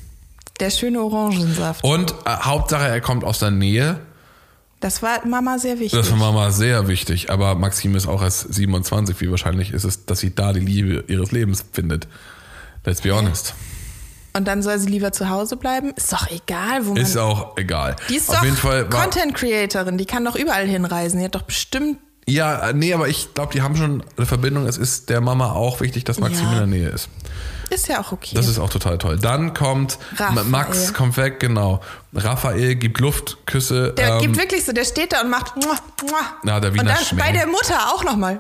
Der 0.63 0.71
schöne 0.71 1.03
Orangensaft. 1.03 1.83
Und 1.83 2.13
äh, 2.25 2.31
Hauptsache, 2.31 2.87
er 2.87 3.01
kommt 3.01 3.25
aus 3.25 3.41
der 3.41 3.51
Nähe. 3.51 3.99
Das 4.79 5.03
war 5.03 5.27
Mama 5.27 5.59
sehr 5.59 5.79
wichtig. 5.81 5.99
Das 5.99 6.11
war 6.11 6.19
Mama 6.19 6.51
sehr 6.53 6.87
wichtig. 6.89 7.31
Aber 7.31 7.55
Maxim 7.57 7.95
ist 7.97 8.07
auch 8.07 8.23
erst 8.23 8.55
27. 8.55 9.21
Wie 9.21 9.31
wahrscheinlich 9.31 9.73
ist 9.73 9.85
es, 9.85 10.07
dass 10.07 10.21
sie 10.21 10.35
da 10.35 10.53
die 10.53 10.61
Liebe 10.61 11.05
ihres 11.09 11.33
Lebens 11.33 11.65
findet? 11.73 12.07
Let's 12.85 13.01
be 13.01 13.13
honest. 13.13 13.55
Und 14.35 14.47
dann 14.47 14.63
soll 14.63 14.79
sie 14.79 14.89
lieber 14.89 15.13
zu 15.13 15.29
Hause 15.29 15.57
bleiben? 15.57 15.93
Ist 15.97 16.13
doch 16.13 16.31
egal, 16.31 16.87
wo 16.87 16.95
man. 16.95 17.03
Ist 17.03 17.17
auch 17.17 17.57
egal. 17.57 17.97
die 18.09 18.15
ist 18.17 18.31
Auf 18.31 18.37
doch 18.37 18.45
jeden 18.45 18.57
Fall 18.57 18.91
war, 18.93 19.03
Content 19.03 19.35
Creatorin, 19.35 19.99
die 19.99 20.07
kann 20.07 20.25
doch 20.25 20.37
überall 20.37 20.67
hinreisen. 20.67 21.19
Die 21.19 21.25
hat 21.25 21.35
doch 21.35 21.43
bestimmt. 21.43 21.99
Ja, 22.29 22.69
äh, 22.69 22.73
nee, 22.73 22.95
aber 22.95 23.09
ich 23.09 23.35
glaube, 23.35 23.53
die 23.53 23.63
haben 23.63 23.77
schon 23.77 24.03
eine 24.17 24.27
Verbindung. 24.27 24.67
Es 24.67 24.79
ist 24.79 25.11
der 25.11 25.21
Mama 25.21 25.53
auch 25.53 25.81
wichtig, 25.81 26.05
dass 26.05 26.21
Maxim 26.21 26.45
Ja. 26.47 26.53
in 26.53 26.59
der 26.59 26.67
Nähe 26.67 26.89
ist. 26.89 27.09
Ist 27.71 27.89
ja 27.89 28.01
auch 28.01 28.13
okay. 28.13 28.35
Das 28.35 28.49
ist 28.49 28.59
auch 28.59 28.69
total 28.69 28.99
toll. 28.99 29.19
Dann 29.19 29.55
kommt 29.55 29.99
Raphael. 30.17 30.45
Max 30.45 30.93
kommt 30.93 31.17
weg, 31.17 31.41
genau. 31.41 31.81
Raphael 32.15 32.75
gibt 32.75 33.01
Luftküsse. 33.01 33.95
der 33.97 34.15
ähm, 34.15 34.19
gibt 34.21 34.37
wirklich 34.37 34.65
so, 34.67 34.73
der 34.73 34.85
steht 34.85 35.15
da 35.15 35.23
und 35.23 35.31
macht. 35.31 35.57
Muah, 35.57 35.79
muah. 36.03 36.25
Na, 36.43 36.61
der 36.61 36.75
Wiener 36.75 36.83
und 36.83 36.89
dann 36.91 37.05
Schmäh. 37.05 37.23
bei 37.23 37.33
der 37.33 37.47
Mutter 37.47 37.95
auch 37.95 38.05
nochmal. 38.05 38.39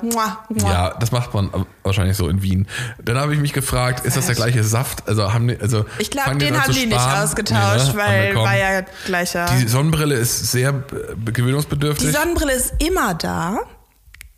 Ja, 0.57 0.91
das 1.01 1.13
macht 1.13 1.33
man 1.33 1.51
wahrscheinlich 1.83 2.19
so 2.19 2.29
in 2.29 2.43
Wien. 2.43 2.69
Dann 3.03 3.17
habe 3.17 3.33
ich 3.33 3.41
mich 3.41 3.55
gefragt, 3.55 4.05
ist 4.05 4.19
das 4.19 4.27
der 4.27 4.35
gleiche 4.35 4.63
Saft? 4.65 5.09
Also 5.09 5.33
haben 5.33 5.49
die, 5.49 5.59
also 5.59 5.87
Ich 5.99 6.11
glaube, 6.11 6.37
den 6.37 6.61
haben 6.63 6.73
die 6.73 6.87
nicht 6.87 7.01
ausgetauscht, 7.01 7.95
Nee, 7.95 8.33
ne? 8.33 8.35
weil 8.35 8.35
war 8.35 8.57
ja 8.57 8.83
gleicher. 9.07 9.47
Die 9.59 9.67
Sonnenbrille 9.67 10.17
ist 10.17 10.53
sehr 10.53 10.75
gewöhnungsbedürftig. 11.25 12.09
Die 12.09 12.13
Sonnenbrille 12.13 12.53
ist 12.53 12.75
immer 12.81 13.15
da. 13.15 13.61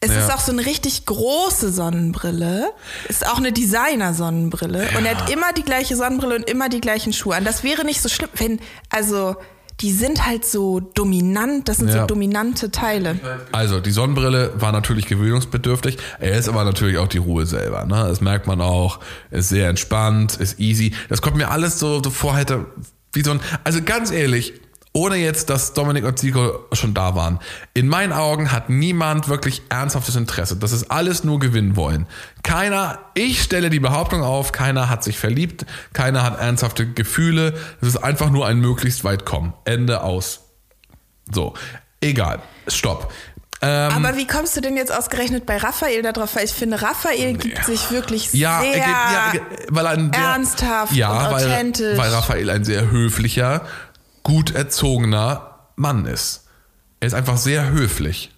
Es 0.05 0.11
Ja. 0.15 0.21
ist 0.27 0.35
auch 0.35 0.41
so 0.41 0.53
eine 0.53 0.67
richtig 0.67 1.06
große 1.06 1.73
Sonnenbrille. 1.73 2.73
Ist 3.09 3.27
auch 3.27 3.39
eine 3.39 3.53
Designer-Sonnenbrille. 3.53 4.89
Und 4.99 5.06
er 5.06 5.17
hat 5.17 5.31
immer 5.31 5.53
die 5.56 5.62
gleiche 5.62 5.97
Sonnenbrille 5.97 6.37
und 6.37 6.49
immer 6.51 6.69
die 6.69 6.81
gleichen 6.81 7.12
Schuhe 7.12 7.37
an. 7.37 7.45
Das 7.45 7.62
wäre 7.65 7.85
nicht 7.85 8.01
so 8.03 8.09
schlimm, 8.09 8.29
wenn, 8.37 8.61
also, 8.91 9.37
die 9.81 9.91
sind 9.93 10.25
halt 10.27 10.45
so 10.45 10.79
dominant, 10.81 11.69
das 11.69 11.79
sind 11.79 11.89
Ja. 11.89 12.03
so 12.03 12.06
dominante 12.06 12.71
Teile. 12.71 13.19
Also, 13.51 13.81
die 13.81 13.91
Sonnenbrille 13.91 14.53
war 14.56 14.70
natürlich 14.73 15.06
gewöhnungsbedürftig. 15.06 15.96
Er 16.20 16.39
ist 16.39 16.49
aber 16.49 16.65
natürlich 16.65 16.99
auch 16.99 17.08
die 17.08 17.19
Ruhe 17.19 17.46
selber. 17.46 17.84
Ne? 17.84 17.96
Das 18.08 18.20
merkt 18.20 18.46
man 18.46 18.61
auch. 18.61 19.01
Ist 19.31 19.49
sehr 19.49 19.69
entspannt, 19.69 20.37
ist 20.37 20.61
easy. 20.61 20.93
Das 21.08 21.23
kommt 21.23 21.37
mir 21.37 21.51
alles 21.51 21.79
so, 21.81 22.03
so 22.03 22.11
vor, 22.11 22.37
hätte 22.37 22.67
wie 23.13 23.23
so 23.25 23.32
ein. 23.32 23.41
Also 23.65 23.81
ganz 23.82 24.11
ehrlich, 24.13 24.53
ohne 24.96 25.17
jetzt, 25.17 25.51
dass 25.51 25.72
Dominik 25.72 26.05
und 26.05 26.19
Zico 26.20 26.67
schon 26.72 26.94
da 26.94 27.17
waren. 27.17 27.41
In 27.74 27.89
meinen 27.89 28.13
Augen 28.13 28.53
hat 28.53 28.70
niemand 28.70 29.29
wirklich 29.29 29.63
ernsthaftes 29.69 30.15
Interesse. 30.15 30.56
Das 30.56 30.70
ist 30.70 30.91
alles 30.91 31.24
nur 31.24 31.41
gewinnen 31.41 31.74
wollen. 31.74 32.06
Keiner, 32.44 33.01
ich 33.15 33.43
stelle 33.43 33.70
die 33.70 33.81
Behauptung 33.81 34.22
auf, 34.22 34.53
keiner 34.53 34.89
hat 34.89 35.03
sich 35.03 35.19
verliebt, 35.19 35.67
keiner 35.93 36.22
hat 36.22 36.39
ernsthafte 36.39 36.86
Gefühle. 36.86 37.55
Es 37.82 37.89
ist 37.89 37.96
einfach 37.96 38.31
nur 38.31 38.46
ein 38.46 38.60
möglichst 38.60 39.03
weit 39.03 39.27
kommen. 39.27 39.53
Ende 39.65 40.03
aus. 40.03 40.43
So, 41.32 41.55
egal. 42.01 42.41
Stopp. 42.69 43.13
Ähm, 43.63 43.93
Aber 43.93 44.17
wie 44.17 44.27
kommst 44.27 44.56
du 44.56 44.60
denn 44.60 44.77
jetzt 44.77 44.96
ausgerechnet 44.96 45.44
bei 45.44 45.56
Raphael 45.56 46.03
da 46.03 46.13
drauf? 46.13 46.36
Weil 46.36 46.44
ich 46.44 46.53
finde, 46.53 46.82
Raphael 46.82 47.36
gibt 47.36 47.65
sich 47.65 47.91
wirklich 47.91 48.32
ja, 48.32 48.60
sehr 48.60 48.77
ja, 48.77 49.32
weil 49.70 49.86
ein 49.86 50.13
sehr, 50.13 50.22
ernsthaft 50.22 50.93
ja, 50.93 51.10
und 51.10 51.32
weil, 51.32 51.46
authentisch. 51.46 51.98
weil 51.98 52.10
Raphael 52.10 52.51
ein 52.51 52.65
sehr 52.65 52.91
höflicher, 52.91 53.63
gut 54.24 54.52
erzogener 54.54 55.60
Mann 55.76 56.06
ist. 56.06 56.46
Er 57.00 57.06
ist 57.06 57.14
einfach 57.14 57.36
sehr 57.36 57.70
höflich. 57.70 58.31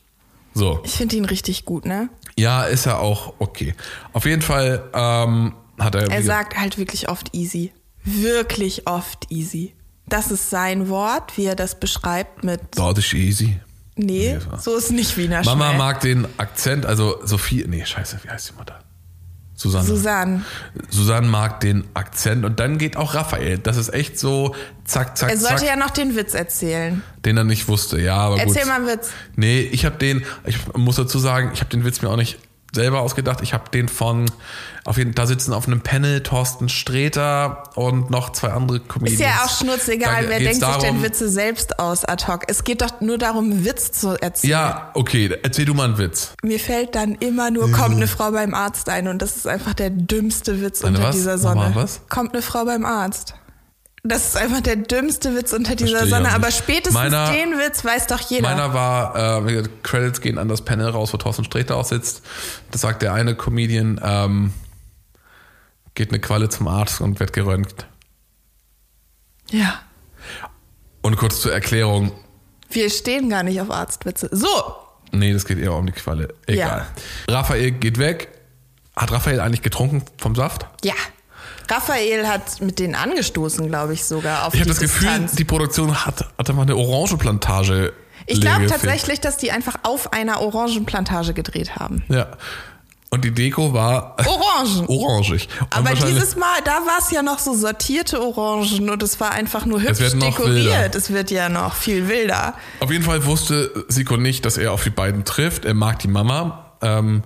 So. 0.53 0.81
Ich 0.85 0.93
finde 0.93 1.17
ihn 1.17 1.25
richtig 1.25 1.65
gut, 1.65 1.87
ne? 1.87 2.09
Ja, 2.39 2.65
ist 2.65 2.85
er 2.87 2.99
auch 3.01 3.35
okay. 3.39 3.75
Auf 4.13 4.25
jeden 4.27 4.43
Fall 4.43 4.83
ähm, 4.93 5.55
hat 5.79 5.95
er. 5.95 6.11
Er 6.11 6.23
sagt 6.23 6.59
halt 6.59 6.77
wirklich 6.77 7.09
oft 7.09 7.35
easy. 7.35 7.73
Wirklich 8.05 8.87
oft 8.87 9.31
easy. 9.31 9.75
Das 10.09 10.31
ist 10.31 10.51
sein 10.51 10.89
Wort, 10.89 11.37
wie 11.37 11.47
er 11.47 11.57
das 11.57 11.81
beschreibt 11.81 12.45
mit. 12.45 12.61
Dort 12.77 12.99
ist 12.99 13.13
easy. 13.15 13.59
Nee, 13.97 14.35
Nee, 14.35 14.39
so. 14.59 14.77
ist 14.77 14.93
nicht 14.93 15.17
Wiener 15.17 15.43
Mama 15.45 15.71
Schmäh. 15.71 15.79
mag 15.79 16.01
den 16.01 16.27
Akzent, 16.39 16.85
also 16.85 17.19
Sophie. 17.25 17.65
Nee, 17.67 17.85
scheiße, 17.87 18.19
wie 18.23 18.29
heißt 18.29 18.51
die 18.51 18.59
Mutter? 18.59 18.79
Susanne. 19.59 19.85
Susanne. 19.87 20.45
Susanne 20.91 21.27
mag 21.29 21.61
den 21.61 21.85
Akzent 21.95 22.45
und 22.45 22.61
dann 22.61 22.77
geht 22.77 22.97
auch 22.99 23.15
Raphael. 23.15 23.57
Das 23.59 23.79
ist 23.79 23.93
echt 23.93 24.19
so 24.19 24.55
zack, 24.85 25.17
zack, 25.17 25.31
Er 25.31 25.39
sollte 25.39 25.57
zack. 25.61 25.67
ja 25.69 25.77
noch 25.77 25.91
den 25.91 26.15
Witz 26.15 26.35
erzählen. 26.35 27.03
Den 27.25 27.39
er 27.39 27.45
nicht 27.45 27.67
wusste, 27.67 27.99
ja, 27.99 28.17
aber 28.17 28.37
gut. 28.37 28.49
Erzähl 28.49 28.67
mal 28.67 28.77
einen 28.77 28.87
Witz. 28.87 29.09
Nee, 29.35 29.61
ich 29.61 29.87
habe 29.87 29.97
den, 29.97 30.25
ich 30.45 30.59
muss 30.75 30.97
dazu 30.97 31.19
sagen, 31.19 31.51
ich 31.55 31.61
habe 31.61 31.71
den 31.71 31.85
Witz 31.87 32.03
mir 32.03 32.11
auch 32.11 32.17
nicht 32.17 32.39
selber 32.75 33.01
ausgedacht. 33.01 33.41
Ich 33.43 33.55
habe 33.55 33.71
den 33.71 33.89
von, 33.89 34.27
auf 34.85 34.99
jeden, 34.99 35.15
da 35.15 35.27
sitzen 35.27 35.53
auf 35.53 35.67
einem 35.67 35.81
Panel 35.81 36.23
Thorsten 36.23 36.69
Sträter 36.69 37.65
und 37.75 38.11
noch 38.11 38.33
zwei 38.33 38.49
andere 38.51 38.81
Comedians. 38.81 39.21
Ist 39.21 39.27
ja 39.27 39.45
auch 39.45 39.51
schnurzegal, 39.51 40.25
Da 40.25 40.29
wer 40.31 40.39
denkt 40.41 40.55
sich 40.57 40.65
denn 40.65 40.81
darum- 40.83 41.03
Witze 41.03 41.29
selbst 41.29 41.79
aus 41.79 42.05
ad 42.05 42.27
hoc. 42.27 42.43
Es 42.49 42.65
geht 42.65 42.83
doch 42.83 43.01
nur 43.01 43.19
darum, 43.19 43.65
Witz 43.65 43.93
zu 43.93 44.21
erzählen. 44.21 44.51
Ja, 44.51 44.91
okay, 44.95 45.31
erzähl 45.43 45.65
du 45.65 45.75
mal 45.75 45.85
einen 45.85 45.99
Witz. 45.99 46.33
Mir 46.43 46.61
fällt 46.61 46.95
dann 46.95 47.15
immer 47.15 47.51
nur, 47.51 47.71
kommt 47.73 47.97
eine 47.97 48.07
Frau 48.09 48.31
beim 48.33 48.55
Arzt 48.55 48.89
ein 48.89 49.09
und 49.09 49.23
das 49.23 49.37
ist 49.37 49.47
einfach 49.47 49.75
der 49.75 49.91
dümmste 49.91 50.61
Witz 50.61 50.85
Eine 50.85 50.97
unter 50.99 51.09
was? 51.09 51.17
dieser 51.17 51.39
Sonne. 51.39 51.71
was? 51.75 52.01
Kommt 52.09 52.35
eine 52.35 52.43
Frau 52.43 52.65
beim 52.65 52.85
Arzt. 52.85 53.35
Das 54.09 54.27
ist 54.29 54.37
einfach 54.37 54.61
der 54.61 54.77
dümmste 54.77 55.35
Witz 55.35 55.53
unter 55.53 55.75
dieser 55.75 55.99
Verstehe 55.99 56.11
Sonne. 56.17 56.33
Aber 56.33 56.51
spätestens 56.51 56.95
Meiner- 56.95 57.31
den 57.33 57.59
Witz 57.59 57.85
weiß 57.85 58.07
doch 58.07 58.21
jeder. 58.21 58.43
Meiner 58.49 58.73
war, 58.75 59.47
äh, 59.49 59.63
Credits 59.83 60.21
gehen 60.21 60.39
an 60.39 60.49
das 60.49 60.63
Panel 60.63 60.89
raus, 60.91 61.13
wo 61.13 61.17
Thorsten 61.17 61.45
Sträter 61.45 61.77
auch 61.77 61.85
sitzt. 61.85 62.23
Das 62.71 62.81
sagt 62.83 63.03
der 63.03 63.13
eine 63.15 63.35
Comedian, 63.35 64.01
ähm, 64.03 64.53
geht 65.95 66.11
eine 66.11 66.21
Qualle 66.21 66.49
zum 66.49 66.69
Arzt 66.69 67.01
und 67.01 67.19
wird 67.21 67.33
geröntgt. 67.33 67.87
ja. 69.51 69.81
Und 71.03 71.17
kurz 71.17 71.41
zur 71.41 71.53
Erklärung, 71.53 72.11
Wir 72.69 72.91
stehen 72.91 73.31
gar 73.31 73.45
nicht 73.45 73.61
auf 73.61 73.71
Arztwitze. 73.71 74.29
So. 74.33 74.49
nee, 75.13 75.33
das 75.33 75.45
geht 75.45 75.59
eher 75.59 75.73
um 75.73 75.87
die 75.87 75.93
Qualle. 75.93 76.35
Egal. 76.47 76.85
Raphael 77.29 77.71
geht 77.71 77.99
weg. 77.99 78.29
Hat 78.97 79.13
Raphael 79.13 79.39
eigentlich 79.41 79.63
getrunken 79.63 80.03
vom 80.19 80.35
Saft? 80.35 80.67
Ja. 80.83 80.95
Raphael 81.71 82.27
hat 82.27 82.61
mit 82.61 82.79
denen 82.79 82.95
angestoßen, 82.95 83.67
glaube 83.69 83.95
ich, 83.95 84.05
sogar 84.05 84.47
auf 84.47 84.55
Ich 84.55 84.61
habe 84.61 84.69
das 84.71 84.81
Gefühl, 84.81 85.09
Distanz. 85.09 85.33
die 85.33 85.45
Produktion 85.45 86.05
hat, 86.07 86.27
hatte 86.39 86.53
mal 86.53 86.63
eine 86.63 86.77
Orangenplantage. 86.77 87.93
Ich 88.27 88.41
glaube 88.41 88.67
tatsächlich, 88.67 89.21
dass 89.21 89.37
die 89.37 89.53
einfach 89.53 89.77
auf 89.85 90.13
einer 90.13 90.41
Orangenplantage 90.41 91.33
gedreht 91.33 91.77
haben. 91.77 92.05
Ja. 92.09 92.29
Und 93.09 93.25
die 93.25 93.31
Deko 93.31 93.73
war 93.73 94.17
Orangen. 94.27 94.85
orangig. 94.89 95.49
Und 95.61 95.69
Aber 95.73 95.95
dieses 95.95 96.35
Mal, 96.35 96.59
da 96.65 96.73
war 96.87 96.99
es 96.99 97.13
ja 97.13 97.23
noch 97.23 97.39
so 97.39 97.55
sortierte 97.55 98.21
Orangen 98.21 98.91
und 98.91 99.01
es 99.03 99.21
war 99.21 99.31
einfach 99.31 99.65
nur 99.65 99.81
hübsch 99.81 100.01
wird 100.01 100.17
noch 100.17 100.27
dekoriert. 100.37 100.65
wilder. 100.65 100.97
Es 100.97 101.13
wird 101.13 101.31
ja 101.31 101.49
noch 101.49 101.75
viel 101.75 102.09
wilder. 102.09 102.55
Auf 102.81 102.91
jeden 102.91 103.05
Fall 103.05 103.25
wusste 103.25 103.85
Siko 103.89 104.17
nicht, 104.17 104.45
dass 104.45 104.59
er 104.59 104.73
auf 104.73 104.83
die 104.83 104.91
beiden 104.91 105.25
trifft. 105.25 105.65
Er 105.65 105.75
mag 105.75 106.01
die 106.01 106.09
Mama. 106.09 106.73
Ähm, 106.83 107.23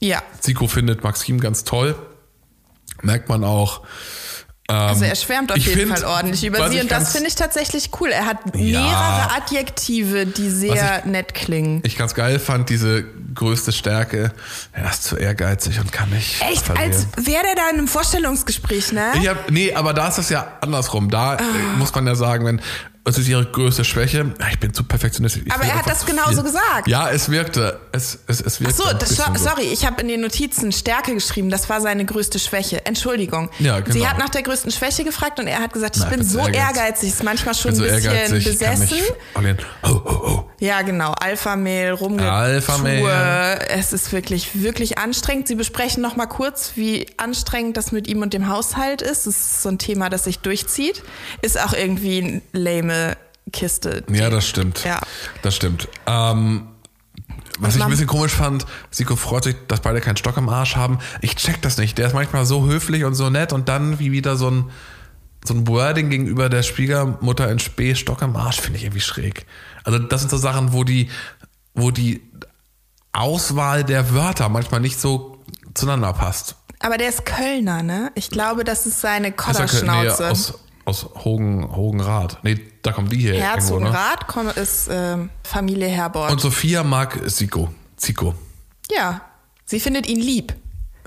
Ja. 0.00 0.22
Siko 0.40 0.68
findet 0.68 1.02
Maxim 1.02 1.40
ganz 1.40 1.64
toll. 1.64 1.96
Merkt 3.02 3.28
man 3.28 3.44
auch. 3.44 3.82
Ähm, 4.70 4.76
Also 4.76 5.04
er 5.06 5.14
schwärmt 5.14 5.50
auf 5.50 5.56
jeden 5.56 5.78
find, 5.88 5.98
Fall 5.98 6.04
ordentlich 6.08 6.44
über 6.44 6.68
sie 6.70 6.78
und 6.80 6.90
das 6.90 7.12
finde 7.12 7.28
ich 7.28 7.34
tatsächlich 7.34 7.88
cool. 8.00 8.10
Er 8.10 8.26
hat 8.26 8.38
Ja. 8.54 8.80
mehrere 8.82 9.30
Adjektive, 9.36 10.26
die 10.26 10.50
sehr 10.50 10.98
ich- 10.98 11.04
nett 11.10 11.32
klingen. 11.32 11.80
ich 11.84 11.96
ganz 11.96 12.14
geil 12.14 12.38
fand, 12.38 12.68
diese 12.68 13.02
größte 13.34 13.72
Stärke. 13.72 14.30
Er 14.72 14.90
ist 14.90 15.04
zu 15.04 15.16
ehrgeizig 15.16 15.80
und 15.80 15.90
kann 15.90 16.10
nicht. 16.10 16.42
Echt, 16.42 16.66
verlieren. 16.66 16.92
als 16.92 17.06
wäre 17.16 17.42
der 17.44 17.54
da 17.54 17.70
in 17.72 17.78
einem 17.78 17.88
Vorstellungsgespräch, 17.88 18.92
ne? 18.92 19.12
Ich 19.14 19.26
hab, 19.28 19.50
nee, 19.50 19.72
aber 19.72 19.94
da 19.94 20.08
ist 20.08 20.18
das 20.18 20.28
ja 20.28 20.46
andersrum. 20.60 21.08
Da 21.10 21.36
Ah. 21.36 21.42
muss 21.78 21.94
man 21.94 22.06
ja 22.06 22.14
sagen, 22.14 22.44
wenn 22.44 22.60
es 23.08 23.18
ist 23.18 23.28
ihre 23.28 23.44
größte 23.44 23.84
Schwäche. 23.84 24.32
Ich 24.50 24.60
bin 24.60 24.72
zu 24.74 24.84
perfektionistisch. 24.84 25.42
ich 25.46 25.52
Aber 25.52 25.64
er 25.64 25.76
hat 25.76 25.88
das 25.88 26.04
genauso 26.06 26.42
gesagt. 26.42 26.86
Ja, 26.86 27.10
es 27.10 27.30
wirkte. 27.30 27.80
Es, 27.92 28.18
es, 28.26 28.40
es 28.40 28.56
Ach 28.56 28.60
wirkte. 28.60 28.76
so, 28.76 28.84
ein 28.84 28.98
das, 28.98 29.16
so. 29.16 29.22
sorry, 29.36 29.64
ich 29.72 29.86
habe 29.86 30.00
in 30.02 30.08
den 30.08 30.20
Notizen 30.20 30.72
Stärke 30.72 31.14
geschrieben. 31.14 31.50
Das 31.50 31.68
war 31.68 31.80
seine 31.80 32.04
größte 32.04 32.38
Schwäche. 32.38 32.84
Entschuldigung. 32.86 33.50
Ja, 33.58 33.80
genau. 33.80 33.92
Sie 33.92 34.06
hat 34.06 34.18
nach 34.18 34.28
der 34.28 34.42
größten 34.42 34.70
Schwäche 34.70 35.04
gefragt 35.04 35.40
und 35.40 35.46
er 35.46 35.60
hat 35.60 35.72
gesagt, 35.72 35.96
ich 35.96 36.02
Nein, 36.02 36.10
bin 36.10 36.18
bin 36.20 36.28
so 36.28 36.38
ehrgeizig. 36.38 36.58
ehrgeizig. 36.60 37.08
Ist 37.10 37.24
manchmal 37.24 37.54
schon 37.54 37.74
so 37.74 37.82
ein 37.84 37.90
bisschen 37.90 38.12
ehrgeizig, 38.12 38.44
besessen. 38.44 38.98
Oh, 39.82 39.88
oh, 39.88 40.10
oh. 40.10 40.44
Ja, 40.60 40.82
genau. 40.82 41.12
Alpha-Mail, 41.12 41.92
rumgetue. 41.92 42.30
Alpha-Mail. 42.30 43.58
Es 43.68 43.92
ist 43.92 44.12
wirklich, 44.12 44.62
wirklich 44.62 44.98
anstrengend. 44.98 45.48
Sie 45.48 45.54
besprechen 45.54 46.02
noch 46.02 46.16
mal 46.16 46.26
kurz, 46.26 46.72
wie 46.74 47.06
anstrengend 47.16 47.76
das 47.76 47.92
mit 47.92 48.08
ihm 48.08 48.22
und 48.22 48.34
dem 48.34 48.48
Haushalt 48.48 49.02
ist. 49.02 49.26
Das 49.26 49.36
ist 49.36 49.62
so 49.62 49.68
ein 49.68 49.78
Thema, 49.78 50.10
das 50.10 50.24
sich 50.24 50.40
durchzieht. 50.40 51.02
Ist 51.42 51.60
auch 51.60 51.72
irgendwie 51.72 52.18
eine 52.22 52.42
lame 52.52 52.97
Kiste. 53.52 54.04
Ja, 54.12 54.28
das 54.30 54.46
stimmt. 54.46 54.84
Ja. 54.84 55.00
Das 55.42 55.56
stimmt. 55.56 55.88
Ähm, 56.06 56.68
was 57.60 57.74
ich 57.76 57.82
ein 57.82 57.90
bisschen 57.90 58.06
komisch 58.06 58.32
fand, 58.32 58.66
Siko 58.90 59.16
freut 59.16 59.44
sich, 59.44 59.56
dass 59.68 59.80
beide 59.80 60.00
keinen 60.00 60.16
Stock 60.16 60.36
im 60.36 60.48
Arsch 60.48 60.76
haben. 60.76 60.98
Ich 61.22 61.34
check 61.36 61.60
das 61.62 61.76
nicht. 61.78 61.98
Der 61.98 62.06
ist 62.06 62.12
manchmal 62.14 62.46
so 62.46 62.66
höflich 62.66 63.04
und 63.04 63.14
so 63.14 63.30
nett 63.30 63.52
und 63.52 63.68
dann 63.68 63.98
wie 63.98 64.12
wieder 64.12 64.36
so 64.36 64.50
ein, 64.50 64.70
so 65.44 65.54
ein 65.54 65.66
Wording 65.66 66.10
gegenüber 66.10 66.48
der 66.48 66.62
Schwiegermutter 66.62 67.50
in 67.50 67.58
Spee, 67.58 67.94
Stock 67.94 68.22
im 68.22 68.36
Arsch, 68.36 68.60
finde 68.60 68.78
ich 68.78 68.84
irgendwie 68.84 69.00
schräg. 69.00 69.46
Also 69.82 69.98
das 69.98 70.20
sind 70.20 70.30
so 70.30 70.36
Sachen, 70.36 70.72
wo 70.72 70.84
die, 70.84 71.10
wo 71.74 71.90
die 71.90 72.22
Auswahl 73.12 73.82
der 73.84 74.12
Wörter 74.14 74.48
manchmal 74.48 74.80
nicht 74.80 75.00
so 75.00 75.42
zueinander 75.74 76.12
passt. 76.12 76.56
Aber 76.80 76.96
der 76.98 77.08
ist 77.08 77.24
Kölner, 77.24 77.82
ne? 77.82 78.12
Ich 78.14 78.30
glaube, 78.30 78.62
das 78.62 78.86
ist 78.86 79.00
seine 79.00 79.28
Ist 79.28 79.34
ja 79.38 79.52
ke- 79.52 79.52
nee, 79.52 79.90
Kodderschnauze. 80.06 80.30
aus, 80.30 80.54
aus 80.88 81.08
Hogen, 81.24 81.76
Hogenrath. 81.76 82.38
Nee, 82.42 82.58
da 82.82 82.92
kommen 82.92 83.08
die 83.08 83.18
hier 83.18 83.34
irgendwo, 83.34 83.78
ne? 83.78 83.92
Herzogenrath 83.92 84.56
ist 84.56 84.88
ähm, 84.90 85.30
Familie 85.44 85.88
Herbort. 85.88 86.32
Und 86.32 86.40
Sophia 86.40 86.82
mag 86.82 87.20
Siko. 87.26 87.68
Zico. 87.96 88.34
ja, 88.90 89.20
sie 89.66 89.80
findet 89.80 90.06
ihn 90.08 90.20
lieb. 90.20 90.54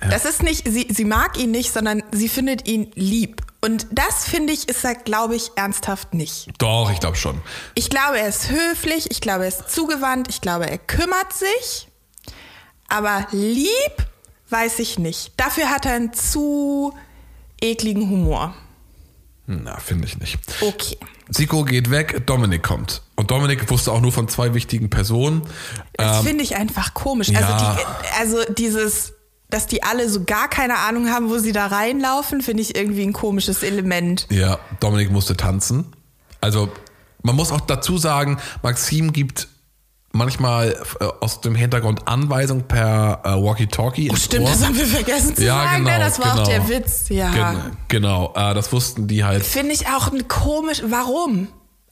Das 0.10 0.26
ist 0.26 0.42
nicht, 0.42 0.68
sie, 0.68 0.88
sie 0.90 1.06
mag 1.06 1.38
ihn 1.38 1.52
nicht, 1.52 1.72
sondern 1.72 2.02
sie 2.12 2.28
findet 2.28 2.68
ihn 2.68 2.92
lieb. 2.96 3.44
Und 3.64 3.86
das 3.92 4.26
finde 4.26 4.52
ich, 4.52 4.68
ist 4.68 4.84
er, 4.84 4.96
glaube 4.96 5.36
ich, 5.36 5.52
ernsthaft 5.56 6.16
nicht. 6.16 6.50
Doch, 6.58 6.92
ich 6.92 7.00
glaube 7.00 7.18
schon. 7.18 7.40
Ich 7.76 7.90
glaube, 7.92 8.20
er 8.20 8.28
ist 8.28 8.50
höflich, 8.50 9.12
ich 9.12 9.22
glaube, 9.22 9.44
er 9.44 9.50
ist 9.50 9.70
zugewandt, 9.70 10.28
ich 10.30 10.42
glaube, 10.42 10.68
er 10.68 10.80
kümmert 10.80 11.34
sich. 11.34 11.88
Aber 12.88 13.28
lieb 13.32 14.08
weiß 14.50 14.80
ich 14.80 14.98
nicht. 14.98 15.34
Dafür 15.38 15.70
hat 15.70 15.86
er 15.86 15.94
einen 15.94 16.14
zu 16.14 16.94
ekligen 17.62 18.10
Humor. 18.10 18.56
Na, 19.48 19.78
finde 19.80 20.08
ich 20.08 20.18
nicht. 20.20 20.38
Okay. 20.62 20.98
Zico 21.32 21.64
geht 21.64 21.90
weg, 21.92 22.26
Dominik 22.26 22.64
kommt. 22.64 23.02
Und 23.16 23.32
Dominik 23.32 23.70
wusste 23.70 23.92
auch 23.92 24.02
nur 24.02 24.12
von 24.12 24.28
zwei 24.28 24.54
wichtigen 24.54 24.90
Personen. 24.90 25.42
Das 25.94 26.20
Ähm, 26.20 26.24
finde 26.26 26.44
ich 26.44 26.56
einfach 26.56 26.94
komisch. 26.94 27.30
ja. 27.30 27.40
Also, 27.40 27.66
die, 27.66 28.20
also 28.20 28.54
dieses, 28.54 29.14
dass 29.50 29.68
die 29.68 29.84
alle 29.84 30.10
so 30.10 30.24
gar 30.24 30.48
keine 30.50 30.78
Ahnung 30.80 31.10
haben, 31.10 31.30
wo 31.30 31.38
sie 31.38 31.52
da 31.52 31.68
reinlaufen, 31.68 32.42
finde 32.42 32.62
ich 32.64 32.76
irgendwie 32.76 33.04
ein 33.04 33.14
komisches 33.14 33.64
Element. 33.64 34.28
ja, 34.30 34.60
Dominik 34.80 35.12
musste 35.12 35.36
tanzen. 35.36 35.88
Also, 36.40 36.70
man 37.24 37.36
muss 37.36 37.52
auch 37.52 37.62
dazu 37.62 37.98
sagen, 37.98 38.40
Maxim 38.64 39.14
gibt 39.14 39.48
manchmal 40.12 40.76
äh, 41.00 41.06
aus 41.20 41.42
dem 41.42 41.56
Hintergrund 41.56 42.08
Anweisung 42.08 42.64
per 42.64 43.22
äh, 43.24 43.30
Walkie-Talkie. 43.30 44.10
Oh, 44.12 44.16
Stimmt, 44.16 44.46
Ohr. 44.46 44.52
das 44.52 44.66
haben 44.66 44.78
wir 44.78 44.86
vergessen 44.86 45.36
zu 45.36 45.44
ja, 45.44 45.64
sagen. 45.64 45.86
genau, 45.86 45.98
ne? 45.98 46.04
Das 46.04 46.20
war 46.20 46.32
genau. 46.32 46.42
auch 46.44 46.48
der 46.48 46.70
Witz. 46.70 47.10
Ja. 47.10 47.32
Gen 47.32 47.78
genau, 47.88 48.34
äh, 48.36 48.54
das 48.54 48.72
wussten 48.72 49.08
die 49.08 49.24
halt. 49.24 49.44
Finde 49.44 49.74
ich 49.74 49.88
auch 49.88 50.12
ein 50.12 50.28
komisch. 50.28 50.82
Warum? 50.86 51.48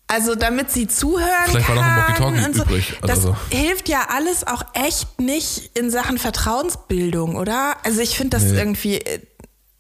Also 0.08 0.34
damit 0.34 0.72
sie 0.72 0.88
zuhören 0.88 1.30
Vielleicht 1.46 1.70
war 1.70 1.76
noch 1.76 1.84
ein 1.84 2.16
kann 2.16 2.24
Walkie-Talkie 2.24 2.54
so. 2.58 2.64
übrig 2.64 3.00
Das 3.04 3.22
so. 3.22 3.36
hilft 3.52 3.90
ja 3.90 4.08
alles 4.10 4.46
auch 4.46 4.64
echt 4.74 5.20
nicht 5.20 5.78
in 5.78 5.92
Sachen 5.92 6.18
Vertrauensbildung, 6.18 7.36
oder? 7.36 7.78
Also 7.84 8.02
ich 8.02 8.18
finde 8.18 8.38
das 8.38 8.52
irgendwie, 8.52 8.96
äh, 8.96 9.20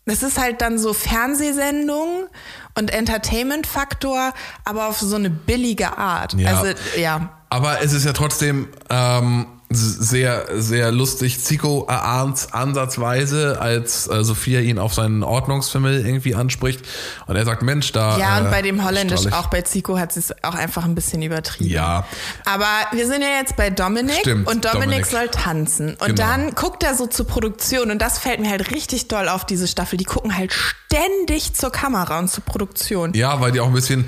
das 0.05 0.21
ist 0.21 0.39
halt 0.39 0.61
dann 0.61 0.77
so 0.77 0.93
Fernsehsendung 0.93 2.27
und 2.75 2.91
Entertainment-Faktor, 2.91 4.33
aber 4.65 4.87
auf 4.87 4.99
so 4.99 5.15
eine 5.15 5.31
billige 5.31 5.97
Art. 5.97 6.33
Ja. 6.35 6.49
Also 6.49 6.79
ja. 6.97 7.38
Aber 7.49 7.81
es 7.81 7.93
ist 7.93 8.05
ja 8.05 8.13
trotzdem 8.13 8.67
ähm, 8.89 9.47
sehr, 9.71 10.45
sehr 10.55 10.91
lustig. 10.91 11.43
Zico 11.43 11.85
erahnt 11.87 12.47
ansatzweise, 12.53 13.61
als 13.61 14.07
äh, 14.07 14.23
Sophia 14.23 14.61
ihn 14.61 14.79
auf 14.79 14.95
seinen 14.95 15.21
Ordnungsfimmel 15.23 16.03
irgendwie 16.05 16.33
anspricht. 16.33 16.81
Und 17.27 17.35
er 17.35 17.45
sagt, 17.45 17.61
Mensch, 17.61 17.91
da. 17.91 18.17
Ja, 18.17 18.39
und 18.39 18.47
äh, 18.47 18.49
bei 18.49 18.61
dem 18.63 18.83
Holländisch, 18.83 19.19
strahl 19.21 19.31
ich. 19.31 19.45
auch 19.45 19.49
bei 19.51 19.61
Zico 19.61 19.99
hat 19.99 20.11
sie 20.11 20.21
es 20.21 20.33
auch 20.43 20.55
einfach 20.55 20.85
ein 20.85 20.95
bisschen 20.95 21.21
übertrieben. 21.21 21.69
Ja. 21.69 22.05
Aber 22.45 22.65
wir 22.93 23.05
sind 23.05 23.21
ja 23.21 23.37
jetzt 23.39 23.55
bei 23.57 23.69
Dominik 23.69 24.15
Stimmt, 24.21 24.47
und 24.47 24.65
Dominik, 24.65 24.83
Dominik. 24.83 25.05
soll 25.05 25.27
tanzen. 25.29 25.89
Und 25.99 25.99
Genau. 26.07 26.15
dann 26.15 26.55
guckt 26.55 26.83
er 26.83 26.95
so 26.95 27.05
zur 27.05 27.27
Produktion 27.27 27.91
und 27.91 27.99
das 28.01 28.17
fällt 28.17 28.39
mir 28.39 28.49
halt 28.49 28.71
richtig 28.71 29.07
doll 29.07 29.29
auf 29.29 29.45
diese 29.45 29.67
Staffel. 29.67 29.97
Die 29.97 30.05
gucken 30.05 30.35
halt 30.35 30.51
ständig 30.51 31.53
zur 31.53 31.71
Kamera 31.71 32.17
und 32.17 32.29
zur 32.31 32.43
Produktion. 32.43 33.13
Ja, 33.13 33.39
weil 33.39 33.51
die 33.51 33.59
auch 33.59 33.67
ein 33.67 33.73
bisschen, 33.73 34.05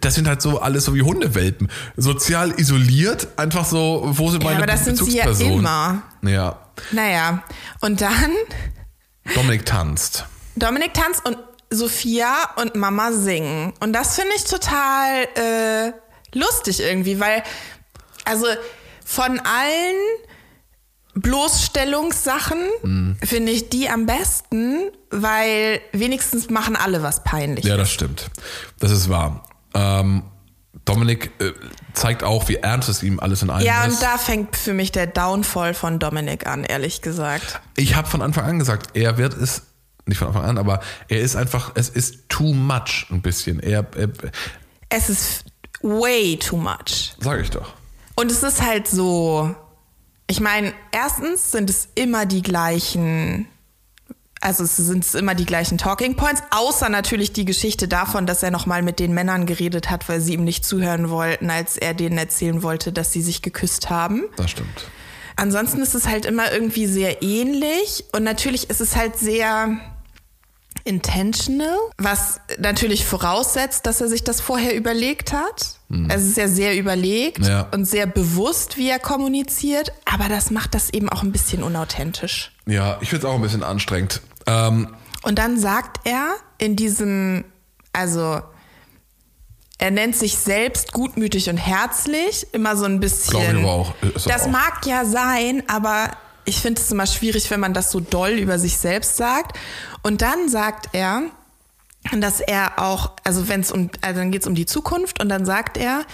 das 0.00 0.14
sind 0.14 0.26
halt 0.26 0.40
so 0.40 0.60
alles 0.60 0.86
so 0.86 0.94
wie 0.94 1.02
Hundewelpen. 1.02 1.68
Sozial 1.98 2.52
isoliert, 2.58 3.28
einfach 3.36 3.66
so, 3.66 4.02
wo 4.06 4.30
sind 4.30 4.42
meine 4.42 4.64
das 4.66 4.86
sind 4.96 5.10
sie 5.10 5.16
ja 5.18 5.30
immer. 5.30 6.02
Ja. 6.22 6.58
Naja, 6.92 7.42
und 7.80 8.00
dann 8.00 8.32
Dominik 9.34 9.64
tanzt. 9.66 10.24
Dominik 10.56 10.92
tanzt 10.94 11.24
und 11.26 11.38
Sophia 11.70 12.34
und 12.56 12.74
Mama 12.76 13.12
singen. 13.12 13.72
Und 13.80 13.92
das 13.92 14.14
finde 14.16 14.32
ich 14.36 14.44
total 14.44 15.24
äh, 15.36 15.92
lustig 16.38 16.80
irgendwie, 16.80 17.18
weil, 17.20 17.42
also 18.24 18.46
von 19.04 19.40
allen 19.40 19.96
Bloßstellungssachen 21.14 22.58
Mhm. 22.82 23.16
finde 23.22 23.52
ich 23.52 23.68
die 23.68 23.88
am 23.88 24.06
besten, 24.06 24.90
weil 25.10 25.80
wenigstens 25.92 26.50
machen 26.50 26.76
alle 26.76 27.02
was 27.02 27.22
Peinliches. 27.24 27.68
Ja, 27.68 27.76
das 27.76 27.90
stimmt. 27.90 28.30
Das 28.80 28.90
ist 28.90 29.08
wahr. 29.08 29.44
Ähm, 29.74 30.24
Dominik 30.84 31.30
äh, 31.40 31.52
zeigt 31.94 32.22
auch, 32.22 32.48
wie 32.48 32.56
ernst 32.56 32.88
es 32.88 33.02
ihm 33.02 33.18
alles 33.20 33.42
in 33.42 33.50
allem 33.50 33.64
Ja, 33.64 33.84
ist. 33.84 33.94
und 33.94 34.02
da 34.02 34.18
fängt 34.18 34.56
für 34.56 34.74
mich 34.74 34.92
der 34.92 35.06
Downfall 35.06 35.72
von 35.74 35.98
Dominik 35.98 36.46
an, 36.46 36.64
ehrlich 36.64 37.00
gesagt. 37.00 37.60
Ich 37.76 37.96
habe 37.96 38.08
von 38.08 38.20
Anfang 38.22 38.44
an 38.44 38.58
gesagt, 38.58 38.94
er 38.96 39.16
wird 39.16 39.34
es, 39.34 39.62
nicht 40.06 40.18
von 40.18 40.28
Anfang 40.28 40.44
an, 40.44 40.58
aber 40.58 40.80
er 41.08 41.20
ist 41.20 41.36
einfach, 41.36 41.72
es 41.74 41.88
ist 41.88 42.28
too 42.28 42.52
much 42.52 43.06
ein 43.10 43.22
bisschen. 43.22 43.60
Er, 43.60 43.86
er 43.96 44.08
Es 44.90 45.08
ist 45.08 45.44
way 45.80 46.36
too 46.38 46.56
much. 46.58 47.14
sage 47.18 47.40
ich 47.42 47.50
doch. 47.50 47.72
Und 48.14 48.30
es 48.30 48.42
ist 48.42 48.60
halt 48.62 48.86
so, 48.86 49.54
ich 50.26 50.40
meine, 50.40 50.72
erstens 50.92 51.50
sind 51.50 51.70
es 51.70 51.88
immer 51.94 52.26
die 52.26 52.42
gleichen, 52.42 53.46
also 54.44 54.62
es 54.64 54.76
sind 54.76 55.12
immer 55.14 55.34
die 55.34 55.46
gleichen 55.46 55.78
Talking 55.78 56.16
Points, 56.16 56.42
außer 56.50 56.88
natürlich 56.90 57.32
die 57.32 57.44
Geschichte 57.44 57.88
davon, 57.88 58.26
dass 58.26 58.42
er 58.42 58.50
nochmal 58.50 58.82
mit 58.82 58.98
den 58.98 59.14
Männern 59.14 59.46
geredet 59.46 59.90
hat, 59.90 60.08
weil 60.08 60.20
sie 60.20 60.34
ihm 60.34 60.44
nicht 60.44 60.64
zuhören 60.64 61.08
wollten, 61.08 61.50
als 61.50 61.76
er 61.78 61.94
denen 61.94 62.18
erzählen 62.18 62.62
wollte, 62.62 62.92
dass 62.92 63.10
sie 63.10 63.22
sich 63.22 63.40
geküsst 63.42 63.88
haben. 63.90 64.24
Das 64.36 64.50
stimmt. 64.50 64.84
Ansonsten 65.36 65.80
ist 65.80 65.94
es 65.94 66.06
halt 66.06 66.26
immer 66.26 66.52
irgendwie 66.52 66.86
sehr 66.86 67.22
ähnlich 67.22 68.04
und 68.12 68.22
natürlich 68.22 68.70
ist 68.70 68.80
es 68.80 68.94
halt 68.96 69.16
sehr 69.18 69.78
intentional, 70.84 71.78
was 71.98 72.40
natürlich 72.58 73.06
voraussetzt, 73.06 73.86
dass 73.86 74.00
er 74.00 74.08
sich 74.08 74.22
das 74.22 74.40
vorher 74.40 74.76
überlegt 74.76 75.32
hat. 75.32 75.78
Es 76.08 76.24
ist 76.24 76.36
ja 76.36 76.48
sehr 76.48 76.76
überlegt 76.76 77.46
Ja. 77.46 77.68
und 77.72 77.84
sehr 77.84 78.06
bewusst, 78.06 78.76
wie 78.76 78.90
er 78.90 78.98
kommuniziert, 78.98 79.92
aber 80.04 80.28
das 80.28 80.50
macht 80.50 80.74
das 80.74 80.90
eben 80.90 81.08
auch 81.08 81.22
ein 81.22 81.30
bisschen 81.32 81.62
unauthentisch. 81.62 82.52
Ja, 82.66 82.98
ich 83.00 83.10
finde 83.10 83.26
es 83.26 83.32
auch 83.32 83.36
ein 83.36 83.42
bisschen 83.42 83.62
anstrengend. 83.62 84.20
Ähm, 84.46 84.94
Und 85.22 85.38
dann 85.38 85.58
sagt 85.58 86.06
er 86.06 86.34
in 86.58 86.76
diesem, 86.76 87.44
also 87.92 88.40
er 89.78 89.90
nennt 89.90 90.16
sich 90.16 90.36
selbst 90.36 90.92
gutmütig 90.92 91.50
und 91.50 91.56
herzlich, 91.56 92.46
immer 92.52 92.76
so 92.76 92.84
ein 92.84 93.00
bisschen. 93.00 93.58
Ich 93.58 93.64
aber 93.64 93.72
auch. 93.72 93.94
Das 94.24 94.42
auch. 94.42 94.48
mag 94.50 94.86
ja 94.86 95.04
sein, 95.04 95.62
aber 95.68 96.10
ich 96.44 96.60
finde 96.60 96.80
es 96.80 96.90
immer 96.90 97.06
schwierig, 97.06 97.50
wenn 97.50 97.60
man 97.60 97.74
das 97.74 97.90
so 97.90 98.00
doll 98.00 98.32
über 98.32 98.58
sich 98.58 98.76
selbst 98.76 99.16
sagt. 99.16 99.58
Und 100.02 100.22
dann 100.22 100.48
sagt 100.48 100.90
er, 100.92 101.22
dass 102.12 102.40
er 102.40 102.78
auch, 102.78 103.12
also 103.24 103.48
wenn 103.48 103.60
es 103.60 103.72
um, 103.72 103.90
also 104.02 104.20
dann 104.20 104.30
geht 104.30 104.42
es 104.42 104.46
um 104.46 104.54
die 104.54 104.66
Zukunft 104.66 105.22
und 105.22 105.28
dann 105.28 105.44
sagt 105.44 105.76
er, 105.76 106.04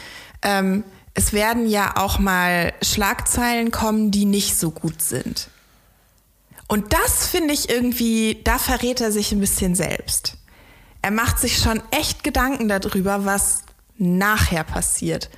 ähm, 0.43 0.85
es 1.15 1.33
werden 1.33 1.69
ja 1.69 1.97
auch 1.97 2.19
mal 2.19 2.73
Schlagzeilen 2.83 3.71
kommen, 3.73 4.11
die 4.11 4.25
nicht 4.25 4.59
so 4.59 4.71
gut 4.71 5.03
sind. 5.03 5.49
Und 6.71 6.93
das 6.93 7.27
finde 7.27 7.53
ich 7.53 7.69
irgendwie, 7.69 8.43
da 8.45 8.57
verrät 8.57 9.00
er 9.00 9.11
sich 9.11 9.33
ein 9.33 9.41
bisschen 9.41 9.75
selbst. 9.75 10.35
Er 11.03 11.11
macht 11.11 11.41
sich 11.41 11.59
schon 11.59 11.83
echt 11.91 12.23
Gedanken 12.23 12.69
darüber, 12.69 13.25
was 13.25 13.65
nachher 13.99 14.62
passiert. 14.62 15.31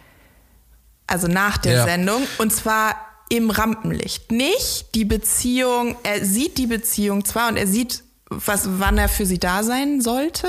Also 1.06 1.28
nach 1.28 1.56
der 1.56 1.72
Ja. 1.72 1.84
Sendung. 1.86 2.22
Und 2.36 2.52
zwar 2.52 2.96
im 3.30 3.48
Rampenlicht. 3.48 4.30
Nicht 4.30 4.94
die 4.94 5.06
Beziehung, 5.06 5.96
er 6.02 6.22
sieht 6.22 6.58
die 6.58 6.66
Beziehung 6.66 7.24
zwar 7.24 7.48
und 7.48 7.56
er 7.56 7.66
sieht, 7.66 8.04
was, 8.28 8.64
wann 8.78 8.98
er 8.98 9.08
für 9.08 9.24
sie 9.24 9.38
da 9.38 9.62
sein 9.62 10.02
sollte, 10.02 10.48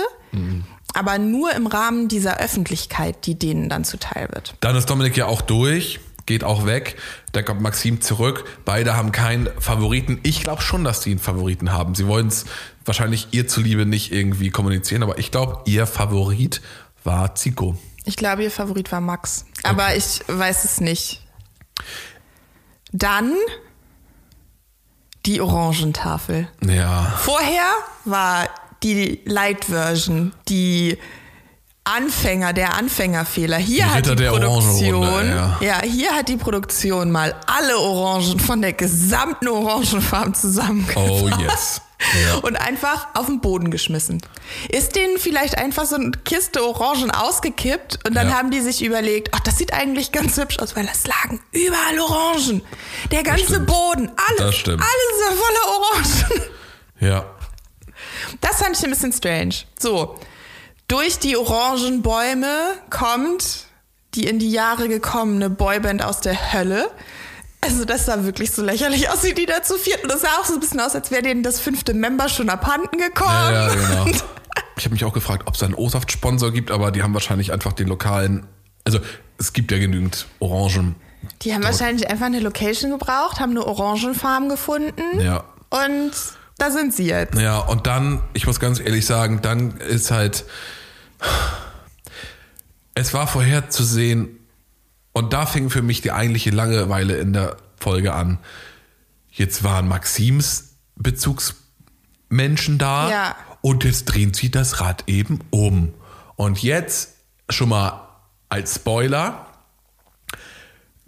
aber 0.93 1.17
nur 1.17 1.53
im 1.53 1.67
Rahmen 1.67 2.09
dieser 2.09 2.39
Öffentlichkeit, 2.41 3.25
die 3.25 3.39
denen 3.39 3.69
dann 3.69 3.85
zuteil 3.85 4.27
wird. 4.33 4.55
Dann 4.59 4.75
ist 4.75 4.89
Dominik 4.89 5.15
ja 5.15 5.27
auch 5.27 5.41
durch, 5.41 6.01
geht 6.25 6.43
auch 6.43 6.65
weg. 6.65 6.97
Dann 7.33 7.45
kommt 7.45 7.61
Maxim 7.61 7.99
zurück. 7.99 8.45
Beide 8.63 8.95
haben 8.95 9.11
keinen 9.11 9.49
Favoriten. 9.59 10.19
Ich 10.23 10.43
glaube 10.43 10.61
schon, 10.61 10.83
dass 10.83 11.01
die 11.01 11.11
einen 11.11 11.19
Favoriten 11.19 11.71
haben. 11.71 11.95
Sie 11.95 12.07
wollen 12.07 12.27
es 12.27 12.45
wahrscheinlich 12.85 13.27
ihr 13.31 13.47
zuliebe 13.47 13.85
nicht 13.85 14.11
irgendwie 14.11 14.49
kommunizieren, 14.49 15.03
aber 15.03 15.17
ich 15.17 15.31
glaube, 15.31 15.61
ihr 15.65 15.87
Favorit 15.87 16.61
war 17.03 17.35
Zico. 17.35 17.75
Ich 18.05 18.15
glaube, 18.17 18.43
ihr 18.43 18.51
Favorit 18.51 18.91
war 18.91 19.01
Max. 19.01 19.45
Aber 19.63 19.95
ich 19.95 20.21
weiß 20.27 20.63
es 20.63 20.79
nicht. 20.79 21.21
Dann 22.91 23.33
die 25.25 25.41
Orangentafel. 25.41 26.47
Ja. 26.65 27.13
Vorher 27.17 27.71
war 28.05 28.47
die 28.83 29.21
Light 29.25 29.65
Version, 29.65 30.33
die 30.49 30.97
Anfänger, 31.85 32.53
der 32.53 32.75
Anfängerfehler. 32.75 33.57
Hier 33.57 33.83
Die 33.83 33.89
hat 33.89 34.05
die 34.07 34.15
Produktion, 34.25 34.93
Orangenrunde, 35.03 35.57
ja. 35.61 35.81
hier 35.81 36.11
hat 36.15 36.29
die 36.29 36.37
Produktion 36.37 37.11
mal 37.11 37.35
alle 37.45 37.77
Orangen 37.77 38.39
von 38.39 38.61
der 38.61 38.71
gesamten 38.73 39.49
Orangenfarm 39.49 40.33
zusammengefasst. 40.33 41.09
Oh 41.09 41.29
yes. 41.41 41.81
Ja. 42.27 42.35
Und 42.39 42.57
einfach 42.57 43.07
auf 43.13 43.27
den 43.27 43.39
Boden 43.39 43.71
geschmissen. 43.71 44.21
Ist 44.69 44.97
denen 44.97 45.17
vielleicht 45.17 45.57
einfach 45.57 45.85
so 45.85 45.95
eine 45.95 46.11
Kiste 46.11 46.61
Orangen 46.61 47.11
ausgekippt 47.11 48.05
und 48.05 48.13
dann 48.13 48.27
Ja. 48.27 48.33
haben 48.37 48.51
die 48.51 48.59
sich 48.59 48.83
überlegt, 48.83 49.29
ach, 49.31 49.39
das 49.39 49.57
sieht 49.57 49.71
eigentlich 49.73 50.11
ganz 50.11 50.35
hübsch 50.35 50.59
aus, 50.59 50.75
weil 50.75 50.85
es 50.91 51.07
lagen 51.07 51.39
überall 51.53 51.97
Orangen. 52.01 52.61
Der 53.09 53.23
ganze. 53.23 53.61
Boden, 53.61 54.11
alles, 54.17 54.63
Das 54.63 54.67
alles 54.73 55.13
ist 55.29 55.39
voller 55.39 55.77
Orangen. 55.79 56.41
Ja. 56.99 57.25
Das 58.41 58.57
fand 58.57 58.77
ich 58.77 58.83
ein 58.83 58.89
bisschen 58.89 59.13
strange. 59.13 59.55
So, 59.79 60.19
durch 60.93 61.17
die 61.17 61.35
Orangenbäume 61.35 62.75
kommt 62.91 63.65
die 64.13 64.27
in 64.27 64.37
die 64.37 64.51
Jahre 64.51 64.87
gekommene 64.87 65.49
Boyband 65.49 66.03
aus 66.03 66.19
der 66.19 66.53
Hölle. 66.53 66.87
Also 67.61 67.83
das 67.83 68.05
sah 68.05 68.23
wirklich 68.25 68.51
so 68.51 68.61
lächerlich 68.61 69.09
aus, 69.09 69.23
wie 69.23 69.33
die 69.33 69.47
da 69.47 69.63
zu 69.63 69.73
viert. 69.79 70.03
Und 70.03 70.11
das 70.11 70.21
sah 70.21 70.27
auch 70.39 70.45
so 70.45 70.53
ein 70.53 70.59
bisschen 70.59 70.79
aus, 70.79 70.93
als 70.93 71.09
wäre 71.09 71.23
denen 71.23 71.41
das 71.41 71.59
fünfte 71.59 71.95
Member 71.95 72.29
schon 72.29 72.47
abhanden 72.47 72.99
gekommen. 72.99 73.31
Ja, 73.31 73.67
ja, 73.69 73.73
genau. 73.73 74.05
Ich 74.77 74.85
habe 74.85 74.93
mich 74.93 75.03
auch 75.03 75.13
gefragt, 75.13 75.43
ob 75.47 75.55
es 75.55 75.63
einen 75.63 75.73
O-Saft-Sponsor 75.73 76.51
gibt, 76.51 76.69
aber 76.69 76.91
die 76.91 77.01
haben 77.01 77.13
wahrscheinlich 77.15 77.51
einfach 77.51 77.73
den 77.73 77.87
lokalen. 77.87 78.45
Also 78.83 78.99
es 79.39 79.53
gibt 79.53 79.71
ja 79.71 79.79
genügend 79.79 80.27
Orangen. 80.39 80.95
Die 81.41 81.55
haben 81.55 81.63
wahrscheinlich 81.63 82.07
einfach 82.09 82.27
eine 82.27 82.39
Location 82.39 82.91
gebraucht, 82.91 83.39
haben 83.39 83.51
eine 83.51 83.65
Orangenfarm 83.65 84.47
gefunden. 84.49 85.19
Ja. 85.19 85.43
Und 85.69 86.11
da 86.59 86.69
sind 86.69 86.93
sie 86.93 87.07
jetzt. 87.07 87.39
Ja, 87.39 87.59
und 87.59 87.87
dann, 87.87 88.21
ich 88.33 88.45
muss 88.45 88.59
ganz 88.59 88.79
ehrlich 88.79 89.07
sagen, 89.07 89.41
dann 89.41 89.77
ist 89.77 90.11
halt. 90.11 90.45
Es 92.95 93.13
war 93.13 93.27
vorherzusehen, 93.27 94.39
und 95.13 95.33
da 95.33 95.45
fing 95.45 95.69
für 95.69 95.81
mich 95.81 96.01
die 96.01 96.11
eigentliche 96.11 96.49
Langeweile 96.49 97.17
in 97.17 97.33
der 97.33 97.57
Folge 97.79 98.13
an. 98.13 98.39
Jetzt 99.29 99.63
waren 99.63 99.87
Maxims 99.87 100.75
Bezugsmenschen 100.95 102.77
da 102.77 103.09
Ja. 103.09 103.35
und 103.61 103.83
jetzt 103.83 104.05
drehen 104.05 104.33
sie 104.33 104.49
das 104.51 104.79
Rad 104.79 105.03
eben 105.07 105.39
um. 105.51 105.93
Und 106.35 106.61
jetzt 106.63 107.09
schon 107.49 107.69
mal 107.69 108.07
als 108.49 108.75
Spoiler 108.75 109.47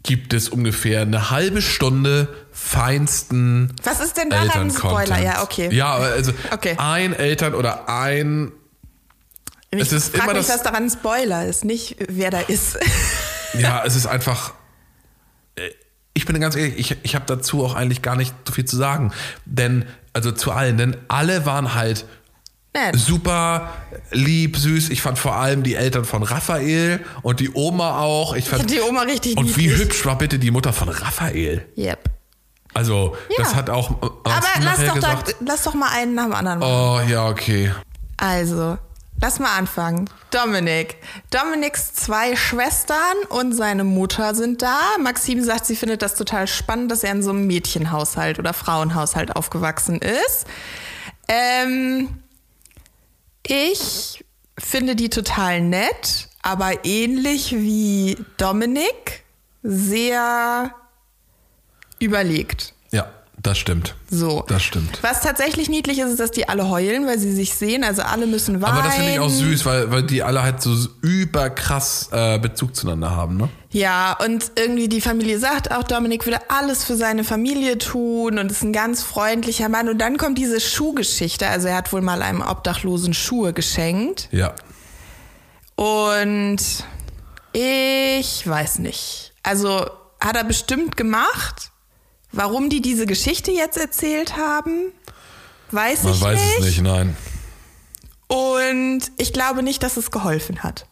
gibt 0.03 0.33
es 0.33 0.49
ungefähr 0.49 1.01
eine 1.01 1.31
halbe 1.31 1.61
Stunde 1.63 2.27
feinsten 2.51 3.75
Was 3.83 3.99
ist 4.01 4.17
denn 4.17 4.29
daran 4.29 4.61
ein 4.67 4.71
Spoiler? 4.71 5.19
Ja, 5.19 5.41
okay. 5.43 5.73
Ja, 5.73 5.95
also 5.95 6.31
Okay. 6.51 6.75
ein 6.77 7.13
Eltern 7.13 7.55
oder 7.55 7.89
ein. 7.89 8.51
Ich 9.77 9.91
Es 9.91 10.09
frag 10.09 10.27
mich, 10.27 10.37
das- 10.37 10.49
was 10.49 10.63
daran 10.63 10.83
ein 10.83 10.89
Spoiler 10.89 11.45
ist, 11.45 11.65
nicht 11.65 11.97
wer 12.09 12.31
da 12.31 12.39
ist. 12.39 12.77
Ja, 13.57 13.83
es 13.85 13.95
ist 13.95 14.05
einfach. 14.05 14.53
äh, 15.55 15.69
Ich 16.13 16.25
bin 16.25 16.37
ganz 16.41 16.57
ehrlich, 16.57 16.77
ich, 16.77 16.97
ich 17.03 17.15
habe 17.15 17.23
dazu 17.25 17.63
auch 17.63 17.73
eigentlich 17.75 18.01
gar 18.01 18.17
nicht 18.17 18.33
so 18.45 18.53
viel 18.53 18.65
zu 18.65 18.75
sagen. 18.75 19.13
Denn, 19.45 19.85
also 20.11 20.31
zu 20.33 20.51
allen, 20.51 20.77
denn 20.77 20.97
alle 21.07 21.45
waren 21.45 21.73
halt 21.73 22.05
Nett. 22.73 22.97
super 22.99 23.69
lieb, 24.11 24.57
süß. 24.57 24.89
Ich 24.89 25.01
fand 25.01 25.17
vor 25.17 25.35
allem 25.35 25.63
die 25.63 25.75
Eltern 25.75 26.03
von 26.03 26.23
Raphael 26.23 26.99
und 27.21 27.39
die 27.39 27.49
Oma 27.53 27.99
auch. 27.99 28.35
Ich 28.35 28.49
fand, 28.49 28.69
Die 28.69 28.81
Oma 28.81 29.03
richtig 29.03 29.37
Und 29.37 29.55
wie 29.55 29.67
niedlich. 29.67 29.79
hübsch 29.85 30.05
war 30.05 30.17
bitte 30.17 30.37
die 30.37 30.51
Mutter 30.51 30.73
von 30.73 30.89
Raphael? 30.89 31.65
Yep. 31.77 32.09
Also, 32.73 33.15
Ja. 33.29 33.35
das 33.37 33.55
hat 33.55 33.69
auch. 33.69 33.89
äh, 33.91 34.05
Aber 34.25 34.41
lass 34.59 34.83
doch, 34.85 34.99
da, 34.99 35.23
lass 35.45 35.63
doch 35.63 35.75
mal 35.75 35.91
einen 35.95 36.13
nach 36.13 36.25
dem 36.25 36.33
anderen 36.33 36.59
machen. 36.59 36.71
Oh, 36.73 36.99
ja, 37.09 37.25
okay. 37.29 37.71
Also, 38.17 38.77
lass 39.21 39.39
mal 39.39 39.57
anfangen. 39.57 40.09
Dominik. 40.31 40.97
Dominiks 41.31 41.93
zwei 41.93 42.35
Schwestern 42.35 43.17
und 43.29 43.53
seine 43.53 43.83
Mutter 43.83 44.35
sind 44.35 44.61
da. 44.61 44.79
Maxim 44.99 45.43
sagt, 45.43 45.65
sie 45.65 45.75
findet 45.75 46.01
das 46.01 46.15
total 46.15 46.47
spannend, 46.47 46.91
dass 46.91 47.03
er 47.03 47.11
in 47.11 47.23
so 47.23 47.29
einem 47.31 47.47
Mädchenhaushalt 47.47 48.39
oder 48.39 48.53
Frauenhaushalt 48.53 49.35
aufgewachsen 49.35 49.99
ist. 49.99 50.45
Ähm, 51.27 52.19
ich 53.45 54.23
finde 54.57 54.95
die 54.95 55.09
total 55.09 55.61
nett, 55.61 56.29
aber 56.41 56.85
ähnlich 56.85 57.53
wie 57.53 58.17
Dominik 58.37 59.23
sehr 59.63 60.73
überlegt. 61.99 62.73
Ja, 62.91 63.09
das 63.45 63.57
stimmt. 63.59 63.95
So. 64.09 64.43
Das 64.47 64.63
stimmt. 64.63 64.99
Was 65.01 65.21
tatsächlich 65.21 65.69
niedlich 65.69 65.99
ist, 65.99 66.09
ist, 66.09 66.19
dass 66.19 66.31
die 66.31 66.49
alle 66.49 66.69
heulen, 66.69 67.05
weil 67.05 67.19
sie 67.19 67.31
sich 67.31 67.53
sehen. 67.53 67.83
Also 67.83 68.01
alle 68.01 68.25
müssen 68.25 68.61
weinen. 68.61 68.73
Aber 68.73 68.83
das 68.83 68.95
finde 68.95 69.11
ich 69.11 69.19
auch 69.19 69.29
süß, 69.29 69.65
weil, 69.65 69.91
weil 69.91 70.03
die 70.03 70.23
alle 70.23 70.41
halt 70.41 70.61
so 70.61 70.75
überkrass 71.01 72.09
äh, 72.11 72.39
Bezug 72.39 72.75
zueinander 72.75 73.11
haben, 73.11 73.37
ne? 73.37 73.49
Ja, 73.69 74.17
und 74.23 74.51
irgendwie 74.55 74.87
die 74.87 75.01
Familie 75.01 75.37
sagt 75.37 75.71
auch, 75.71 75.83
Dominik 75.83 76.25
würde 76.25 76.39
alles 76.49 76.83
für 76.83 76.95
seine 76.95 77.23
Familie 77.23 77.77
tun 77.77 78.39
und 78.39 78.49
ist 78.49 78.63
ein 78.63 78.73
ganz 78.73 79.03
freundlicher 79.03 79.69
Mann. 79.69 79.89
Und 79.89 79.99
dann 79.99 80.17
kommt 80.17 80.37
diese 80.37 80.59
Schuhgeschichte. 80.59 81.47
Also 81.47 81.67
er 81.67 81.75
hat 81.75 81.93
wohl 81.93 82.01
mal 82.01 82.21
einem 82.21 82.41
Obdachlosen 82.41 83.13
Schuhe 83.13 83.53
geschenkt. 83.53 84.29
Ja. 84.31 84.53
Und 85.75 86.57
Ich 87.53 88.47
weiß 88.47 88.79
nicht. 88.79 89.33
Also 89.43 89.85
hat 90.19 90.35
er 90.35 90.43
bestimmt 90.43 90.97
gemacht. 90.97 91.71
Warum 92.35 92.69
die 92.69 92.81
diese 92.81 93.05
Geschichte 93.05 93.51
jetzt 93.51 93.77
erzählt 93.77 94.37
haben, 94.37 94.91
weiß 95.71 96.03
Man 96.03 96.13
ich 96.13 96.21
weiß 96.21 96.39
nicht. 96.39 96.59
es 96.59 96.65
nicht, 96.65 96.81
nein. 96.81 97.15
Und 98.27 99.01
ich 99.17 99.33
glaube 99.33 99.63
nicht, 99.63 99.83
dass 99.83 99.97
es 99.97 100.11
geholfen 100.11 100.63
hat. 100.63 100.87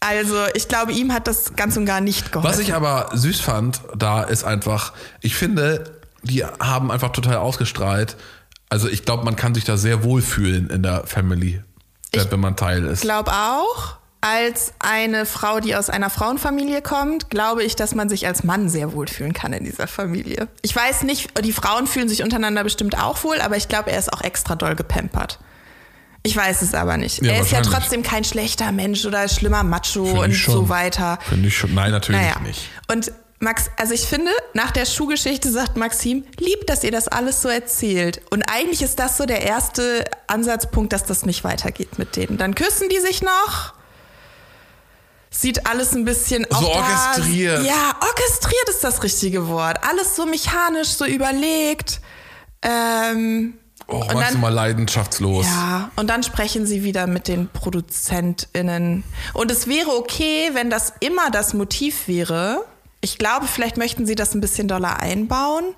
Also 0.00 0.36
ich 0.54 0.68
glaube, 0.68 0.92
ihm 0.92 1.12
hat 1.12 1.26
das 1.26 1.56
ganz 1.56 1.76
und 1.76 1.86
gar 1.86 2.00
nicht 2.00 2.30
geholfen. 2.30 2.50
Was 2.50 2.58
ich 2.58 2.74
aber 2.74 3.10
süß 3.14 3.40
fand, 3.40 3.80
da 3.96 4.22
ist 4.22 4.44
einfach, 4.44 4.92
ich 5.22 5.34
finde, 5.34 5.98
die 6.22 6.44
haben 6.44 6.90
einfach 6.90 7.10
total 7.10 7.36
ausgestrahlt. 7.36 8.16
Also 8.68 8.88
ich 8.88 9.04
glaube, 9.04 9.24
man 9.24 9.36
kann 9.36 9.54
sich 9.54 9.64
da 9.64 9.76
sehr 9.76 10.04
wohlfühlen 10.04 10.68
in 10.68 10.82
der 10.82 11.06
Family, 11.06 11.62
Ich 12.12 12.30
wenn 12.30 12.40
man 12.40 12.56
Teil 12.56 12.84
ist. 12.84 13.00
glaube 13.00 13.32
auch, 13.32 13.96
als 14.24 14.72
eine 14.78 15.26
Frau, 15.26 15.60
die 15.60 15.76
aus 15.76 15.90
einer 15.90 16.08
Frauenfamilie 16.08 16.80
kommt, 16.80 17.28
glaube 17.28 17.62
ich, 17.62 17.76
dass 17.76 17.94
man 17.94 18.08
sich 18.08 18.26
als 18.26 18.42
Mann 18.42 18.70
sehr 18.70 18.94
wohlfühlen 18.94 19.34
kann 19.34 19.52
in 19.52 19.64
dieser 19.64 19.86
Familie. 19.86 20.48
Ich 20.62 20.74
weiß 20.74 21.02
nicht, 21.02 21.28
die 21.44 21.52
Frauen 21.52 21.86
fühlen 21.86 22.08
sich 22.08 22.22
untereinander 22.22 22.64
bestimmt 22.64 22.98
auch 22.98 23.22
wohl, 23.22 23.42
aber 23.42 23.58
ich 23.58 23.68
glaube, 23.68 23.90
er 23.92 23.98
ist 23.98 24.10
auch 24.10 24.22
extra 24.22 24.56
doll 24.56 24.76
gepampert. 24.76 25.40
Ich 26.22 26.34
weiß 26.34 26.62
es 26.62 26.72
aber 26.72 26.96
nicht. 26.96 27.22
Ja, 27.22 27.32
er 27.32 27.42
ist 27.42 27.52
ja 27.52 27.60
trotzdem 27.60 28.02
kein 28.02 28.24
schlechter 28.24 28.72
Mensch 28.72 29.04
oder 29.04 29.28
schlimmer 29.28 29.62
Macho 29.62 30.06
Finde 30.06 30.20
und 30.22 30.34
so 30.34 30.70
weiter. 30.70 31.18
Finde 31.28 31.48
ich 31.48 31.58
schon. 31.58 31.74
Nein, 31.74 31.90
natürlich 31.90 32.22
Naja. 32.22 32.40
nicht. 32.40 32.70
Und 32.90 33.12
Max, 33.40 33.70
also 33.76 33.92
ich 33.92 34.06
finde, 34.06 34.30
nach 34.54 34.70
der 34.70 34.86
Schuhgeschichte 34.86 35.50
sagt 35.50 35.76
Maxim, 35.76 36.24
lieb, 36.38 36.66
dass 36.66 36.82
ihr 36.82 36.92
das 36.92 37.08
alles 37.08 37.42
so 37.42 37.50
erzählt. 37.50 38.22
Und 38.30 38.42
eigentlich 38.50 38.80
ist 38.80 38.98
das 38.98 39.18
so 39.18 39.26
der 39.26 39.42
erste 39.42 40.02
Ansatzpunkt, 40.28 40.94
dass 40.94 41.04
das 41.04 41.26
nicht 41.26 41.44
weitergeht 41.44 41.98
mit 41.98 42.16
denen. 42.16 42.38
Dann 42.38 42.54
küssen 42.54 42.88
die 42.88 43.00
sich 43.00 43.20
noch. 43.20 43.74
Sieht 45.36 45.66
alles 45.66 45.92
ein 45.94 46.04
bisschen 46.04 46.46
So 46.48 46.68
orchestriert. 46.70 47.64
Ja, 47.64 47.96
orchestriert 48.00 48.68
ist 48.70 48.84
das 48.84 49.02
richtige 49.02 49.48
Wort. 49.48 49.78
Alles 49.82 50.14
so 50.14 50.26
mechanisch, 50.26 50.88
so 50.90 51.04
überlegt. 51.04 52.00
Ähm, 52.62 53.54
Oh, 53.86 53.96
Und 53.96 54.14
dann- 54.14 54.40
mal 54.40 54.48
leidenschaftslos. 54.48 55.44
ja, 55.44 55.90
und 55.96 56.06
dann 56.08 56.22
sprechen 56.22 56.64
sie 56.66 56.84
wieder 56.84 57.06
mit 57.06 57.28
den 57.28 57.48
ProduzentInnen. 57.50 59.04
Und 59.34 59.50
es 59.50 59.66
wäre 59.66 59.90
okay, 59.90 60.50
wenn 60.54 60.70
das 60.70 60.94
immer 61.00 61.30
das 61.30 61.52
Motiv 61.52 62.08
wäre. 62.08 62.64
Ich 63.02 63.18
glaube, 63.18 63.46
vielleicht 63.46 63.76
möchten 63.76 64.06
sie 64.06 64.14
das 64.14 64.34
ein 64.34 64.40
bisschen 64.40 64.68
doller 64.68 65.00
einbauen. 65.00 65.74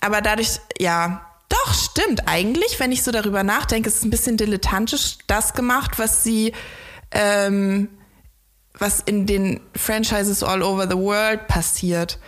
Aber 0.00 0.22
dadurch, 0.22 0.60
ja, 0.78 1.26
doch, 1.50 1.74
stimmt. 1.74 2.26
Eigentlich, 2.26 2.80
wenn 2.80 2.92
ich 2.92 3.02
so 3.02 3.10
darüber 3.10 3.42
nachdenke, 3.42 3.90
ist 3.90 3.96
es 3.96 4.04
ein 4.04 4.10
bisschen 4.10 4.38
dilettantisch 4.38 5.18
das 5.26 5.52
gemacht, 5.52 5.98
was 5.98 6.22
sie, 6.24 6.54
ähm, 7.10 7.88
was 8.80 9.00
in 9.04 9.26
den 9.26 9.60
Franchises 9.76 10.42
all 10.42 10.62
over 10.62 10.88
the 10.90 10.96
world 10.96 11.46
passiert. 11.46 12.18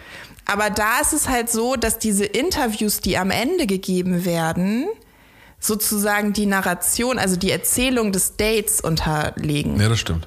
Aber 0.44 0.70
da 0.70 1.00
ist 1.00 1.12
es 1.12 1.28
halt 1.28 1.50
so, 1.50 1.76
dass 1.76 1.98
diese 1.98 2.24
Interviews, 2.24 3.00
die 3.00 3.16
am 3.18 3.30
Ende 3.30 3.66
gegeben 3.66 4.24
werden, 4.24 4.86
sozusagen 5.60 6.32
die 6.32 6.46
Narration, 6.46 7.18
also 7.18 7.36
die 7.36 7.50
Erzählung 7.50 8.12
des 8.12 8.36
Dates 8.36 8.80
unterlegen. 8.80 9.80
Ja, 9.80 9.88
das 9.88 10.00
stimmt. 10.00 10.26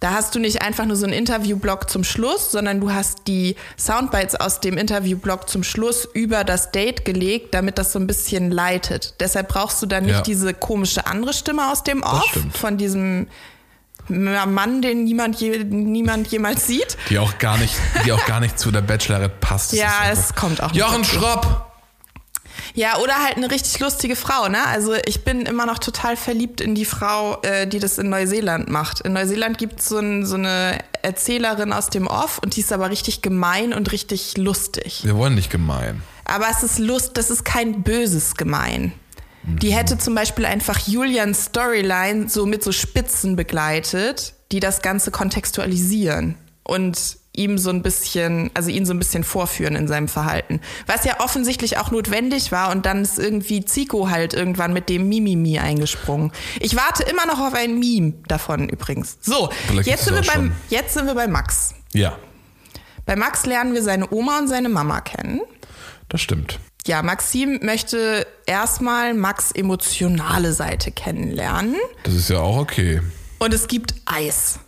Da 0.00 0.10
hast 0.12 0.34
du 0.34 0.38
nicht 0.38 0.60
einfach 0.60 0.84
nur 0.84 0.96
so 0.96 1.04
einen 1.06 1.14
Interviewblock 1.14 1.88
zum 1.88 2.04
Schluss, 2.04 2.50
sondern 2.52 2.78
du 2.80 2.92
hast 2.92 3.20
die 3.26 3.56
Soundbites 3.78 4.34
aus 4.34 4.60
dem 4.60 4.76
Interviewblock 4.76 5.48
zum 5.48 5.62
Schluss 5.64 6.06
über 6.12 6.44
das 6.44 6.72
Date 6.72 7.04
gelegt, 7.06 7.54
damit 7.54 7.78
das 7.78 7.92
so 7.92 7.98
ein 7.98 8.06
bisschen 8.06 8.50
leitet. 8.50 9.14
Deshalb 9.20 9.48
brauchst 9.48 9.80
du 9.82 9.86
dann 9.86 10.04
nicht 10.04 10.16
Ja. 10.16 10.20
diese 10.22 10.52
komische 10.52 11.06
andere 11.06 11.32
Stimme 11.32 11.70
aus 11.72 11.84
dem 11.84 12.02
Off 12.02 12.38
von 12.52 12.76
diesem 12.76 13.28
Mann, 14.08 14.82
den 14.82 15.04
niemand, 15.04 15.40
je, 15.40 15.64
niemand 15.64 16.26
jemals 16.28 16.66
sieht. 16.66 16.96
Die 17.10 17.18
auch 17.18 17.38
gar 17.38 17.58
nicht, 17.58 17.74
die 18.04 18.12
auch 18.12 18.24
gar 18.26 18.40
nicht 18.40 18.58
zu 18.58 18.70
der 18.70 18.82
Bachelorette 18.82 19.34
passt. 19.40 19.72
Das 19.72 19.78
Ja, 19.78 19.92
es 20.10 20.34
kommt 20.34 20.62
auch 20.62 20.72
nicht 20.72 20.80
Jochen 20.80 21.02
dazu. 21.02 21.16
Schropp! 21.16 21.70
Ja, 22.76 22.98
oder 22.98 23.14
halt 23.22 23.36
eine 23.36 23.50
richtig 23.50 23.78
lustige 23.78 24.16
Frau, 24.16 24.48
ne? 24.48 24.66
Also 24.66 24.94
ich 25.06 25.22
bin 25.22 25.42
immer 25.42 25.64
noch 25.64 25.78
total 25.78 26.16
verliebt 26.16 26.60
in 26.60 26.74
die 26.74 26.84
Frau, 26.84 27.40
äh, 27.42 27.68
die 27.68 27.78
das 27.78 27.98
in 27.98 28.08
Neuseeland 28.08 28.68
macht. 28.68 29.00
In 29.02 29.12
Neuseeland 29.12 29.58
gibt 29.58 29.80
so 29.80 30.00
es 30.00 30.28
so 30.28 30.34
eine 30.34 30.78
Erzählerin 31.02 31.72
aus 31.72 31.88
dem 31.88 32.08
Off 32.08 32.38
und 32.38 32.56
die 32.56 32.60
ist 32.60 32.72
aber 32.72 32.90
richtig 32.90 33.22
gemein 33.22 33.72
und 33.72 33.92
richtig 33.92 34.36
lustig. 34.36 35.02
Wir 35.04 35.16
wollen 35.16 35.36
nicht 35.36 35.50
gemein. 35.50 36.02
Aber 36.24 36.46
es 36.50 36.64
ist 36.64 36.78
Lust, 36.78 37.16
das 37.16 37.30
ist 37.30 37.44
kein 37.44 37.82
böses 37.82 38.34
Gemein. 38.34 38.92
Die 39.46 39.72
hätte 39.74 39.98
zum 39.98 40.14
Beispiel 40.14 40.46
einfach 40.46 40.78
Julians 40.86 41.44
Storyline 41.46 42.28
so 42.28 42.46
mit 42.46 42.62
so 42.64 42.72
Spitzen 42.72 43.36
begleitet, 43.36 44.34
die 44.52 44.60
das 44.60 44.82
Ganze 44.82 45.10
kontextualisieren 45.10 46.36
und 46.62 47.18
ihm 47.36 47.58
so 47.58 47.70
ein 47.70 47.82
bisschen, 47.82 48.50
also 48.54 48.70
ihn 48.70 48.86
so 48.86 48.94
ein 48.94 48.98
bisschen 48.98 49.24
vorführen 49.24 49.74
in 49.74 49.88
seinem 49.88 50.06
Verhalten. 50.08 50.60
Was 50.86 51.04
ja 51.04 51.18
offensichtlich 51.20 51.78
auch 51.78 51.90
notwendig 51.90 52.52
war 52.52 52.70
und 52.70 52.86
dann 52.86 53.02
ist 53.02 53.18
irgendwie 53.18 53.64
Zico 53.64 54.08
halt 54.08 54.34
irgendwann 54.34 54.72
mit 54.72 54.88
dem 54.88 55.08
Mimimi 55.08 55.58
eingesprungen. 55.58 56.30
Ich 56.60 56.76
warte 56.76 57.02
immer 57.02 57.26
noch 57.26 57.40
auf 57.40 57.54
ein 57.54 57.78
Meme 57.78 58.14
davon 58.28 58.68
übrigens. 58.68 59.18
So, 59.20 59.50
Vielleicht 59.66 59.88
jetzt 59.88 60.04
sind, 60.04 60.14
wir 60.14 60.22
beim, 60.22 60.46
schon. 60.46 60.52
jetzt 60.70 60.94
sind 60.94 61.06
wir 61.06 61.14
bei 61.14 61.26
Max. 61.26 61.74
Ja, 61.92 62.16
Bei 63.04 63.16
Max 63.16 63.44
lernen 63.46 63.74
wir 63.74 63.82
seine 63.82 64.10
Oma 64.12 64.38
und 64.38 64.48
seine 64.48 64.68
Mama 64.68 65.00
kennen. 65.00 65.40
das 66.08 66.20
stimmt. 66.20 66.60
Ja, 66.86 67.02
Maxim 67.02 67.60
möchte 67.62 68.26
erstmal 68.46 69.14
Max 69.14 69.50
emotionale 69.52 70.52
Seite 70.52 70.90
kennenlernen. 70.90 71.76
Das 72.02 72.14
ist 72.14 72.28
ja 72.28 72.38
auch 72.40 72.58
okay. 72.58 73.00
Und 73.38 73.54
es 73.54 73.68
gibt 73.68 73.94
Eis. 74.04 74.58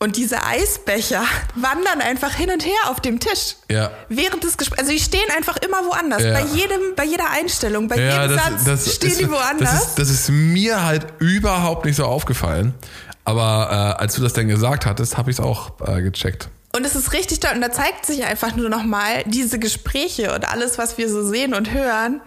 Und 0.00 0.16
diese 0.16 0.44
Eisbecher 0.44 1.24
wandern 1.56 2.00
einfach 2.00 2.32
hin 2.32 2.50
und 2.50 2.64
her 2.64 2.76
auf 2.86 3.00
dem 3.00 3.20
Tisch. 3.20 3.56
Ja. 3.70 3.90
Während 4.08 4.44
des 4.44 4.56
Gesprächs. 4.56 4.78
Also 4.80 4.92
die 4.92 5.00
stehen 5.00 5.28
einfach 5.36 5.56
immer 5.58 5.78
woanders. 5.78 6.22
Ja. 6.22 6.32
Bei 6.32 6.44
jedem, 6.44 6.94
bei 6.96 7.04
jeder 7.04 7.30
Einstellung, 7.30 7.88
bei 7.88 7.96
Ja, 7.96 8.22
jedem 8.22 8.36
das, 8.36 8.44
Satz 8.44 8.64
das, 8.64 8.94
stehen 8.94 9.10
ist, 9.10 9.20
die 9.20 9.30
woanders. 9.30 9.70
Das 9.70 9.86
ist, 9.88 9.98
das 9.98 10.08
ist 10.10 10.28
mir 10.30 10.84
halt 10.84 11.06
überhaupt 11.18 11.84
nicht 11.84 11.96
so 11.96 12.04
aufgefallen. 12.04 12.74
Aber 13.24 13.94
äh, 13.98 14.00
als 14.02 14.14
du 14.14 14.22
das 14.22 14.32
denn 14.32 14.48
gesagt 14.48 14.86
hattest, 14.86 15.18
habe 15.18 15.30
ich 15.30 15.36
es 15.38 15.44
auch 15.44 15.72
äh, 15.86 16.00
gecheckt. 16.00 16.48
Und 16.74 16.84
es 16.84 16.94
ist 16.94 17.12
richtig 17.12 17.40
toll. 17.40 17.52
Und 17.54 17.60
da 17.62 17.72
zeigt 17.72 18.04
sich 18.06 18.24
einfach 18.24 18.54
nur 18.54 18.68
noch 18.68 18.82
mal, 18.84 19.22
diese 19.24 19.58
Gespräche 19.58 20.34
und 20.34 20.46
alles, 20.48 20.76
was 20.78 20.98
wir 20.98 21.08
so 21.08 21.26
sehen 21.26 21.54
und 21.54 21.72
hören, 21.72 22.20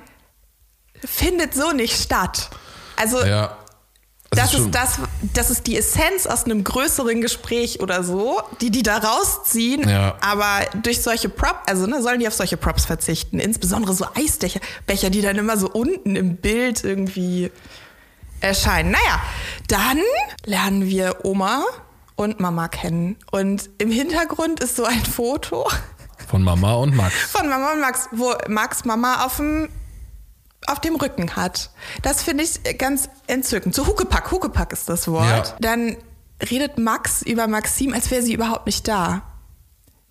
findet 1.04 1.54
so 1.54 1.72
nicht 1.72 2.00
statt. 2.02 2.50
Also 2.96 3.24
Ja. 3.24 3.58
das 4.32 4.52
schon- 4.52 4.66
ist 4.68 4.76
das, 4.76 5.00
das 5.34 5.50
ist 5.52 5.68
die 5.68 5.78
Essenz 5.78 6.26
aus 6.26 6.46
einem 6.46 6.64
größeren 6.64 7.22
Gespräch 7.22 7.82
oder 7.82 8.04
so, 8.04 8.42
die 8.62 8.72
die 8.72 8.84
da 8.84 8.98
rausziehen. 8.98 9.88
Ja. 9.88 10.16
Aber 10.22 10.66
durch 10.82 11.02
solche 11.02 11.30
Props, 11.30 11.60
also 11.68 11.86
ne, 11.88 12.02
sollen 12.02 12.20
die 12.20 12.28
auf 12.28 12.34
solche 12.34 12.58
Props 12.58 12.86
verzichten. 12.86 13.40
Insbesondere 13.40 13.94
so 13.94 14.06
Eisbecher, 14.16 14.60
Becher, 14.88 15.10
die 15.12 15.22
dann 15.22 15.38
immer 15.38 15.58
so 15.58 15.70
unten 15.70 16.16
im 16.16 16.38
Bild 16.38 16.84
irgendwie 16.84 17.52
erscheinen. 18.42 18.92
Naja, 18.92 19.22
dann 19.68 20.00
lernen 20.46 20.88
wir 20.88 21.26
Oma 21.26 21.64
und 22.22 22.40
Mama 22.40 22.68
kennen. 22.68 23.18
Und 23.32 23.70
im 23.78 23.92
Hintergrund 23.92 24.60
ist 24.62 24.76
so 24.76 24.86
ein 24.86 25.04
Foto 25.06 25.68
Von 26.28 26.44
Mama 26.44 26.74
und 26.76 26.96
Max. 26.96 27.14
von 27.32 27.48
Mama 27.50 27.74
und 27.74 27.82
Max, 27.82 28.08
wo 28.12 28.34
Max 28.48 28.86
Mama 28.86 29.26
auf 29.26 29.38
dem 29.38 29.70
auf 30.68 30.80
dem 30.80 30.96
Rücken 30.96 31.36
hat. 31.36 31.72
Das 32.04 32.22
finde 32.22 32.44
ich 32.44 32.78
ganz 32.78 33.10
entzückend. 33.26 33.74
So 33.74 33.88
Huckepack, 33.88 34.32
Huckepack 34.32 34.72
ist 34.74 34.88
das 34.90 35.08
Wort. 35.08 35.26
Ja. 35.50 35.56
Dann 35.60 35.98
redet 36.50 36.78
Max 36.78 37.24
über 37.24 37.48
Maxim, 37.48 37.94
als 37.94 38.12
wäre 38.12 38.22
sie 38.22 38.34
überhaupt 38.34 38.68
nicht 38.68 38.88
da. 38.88 39.24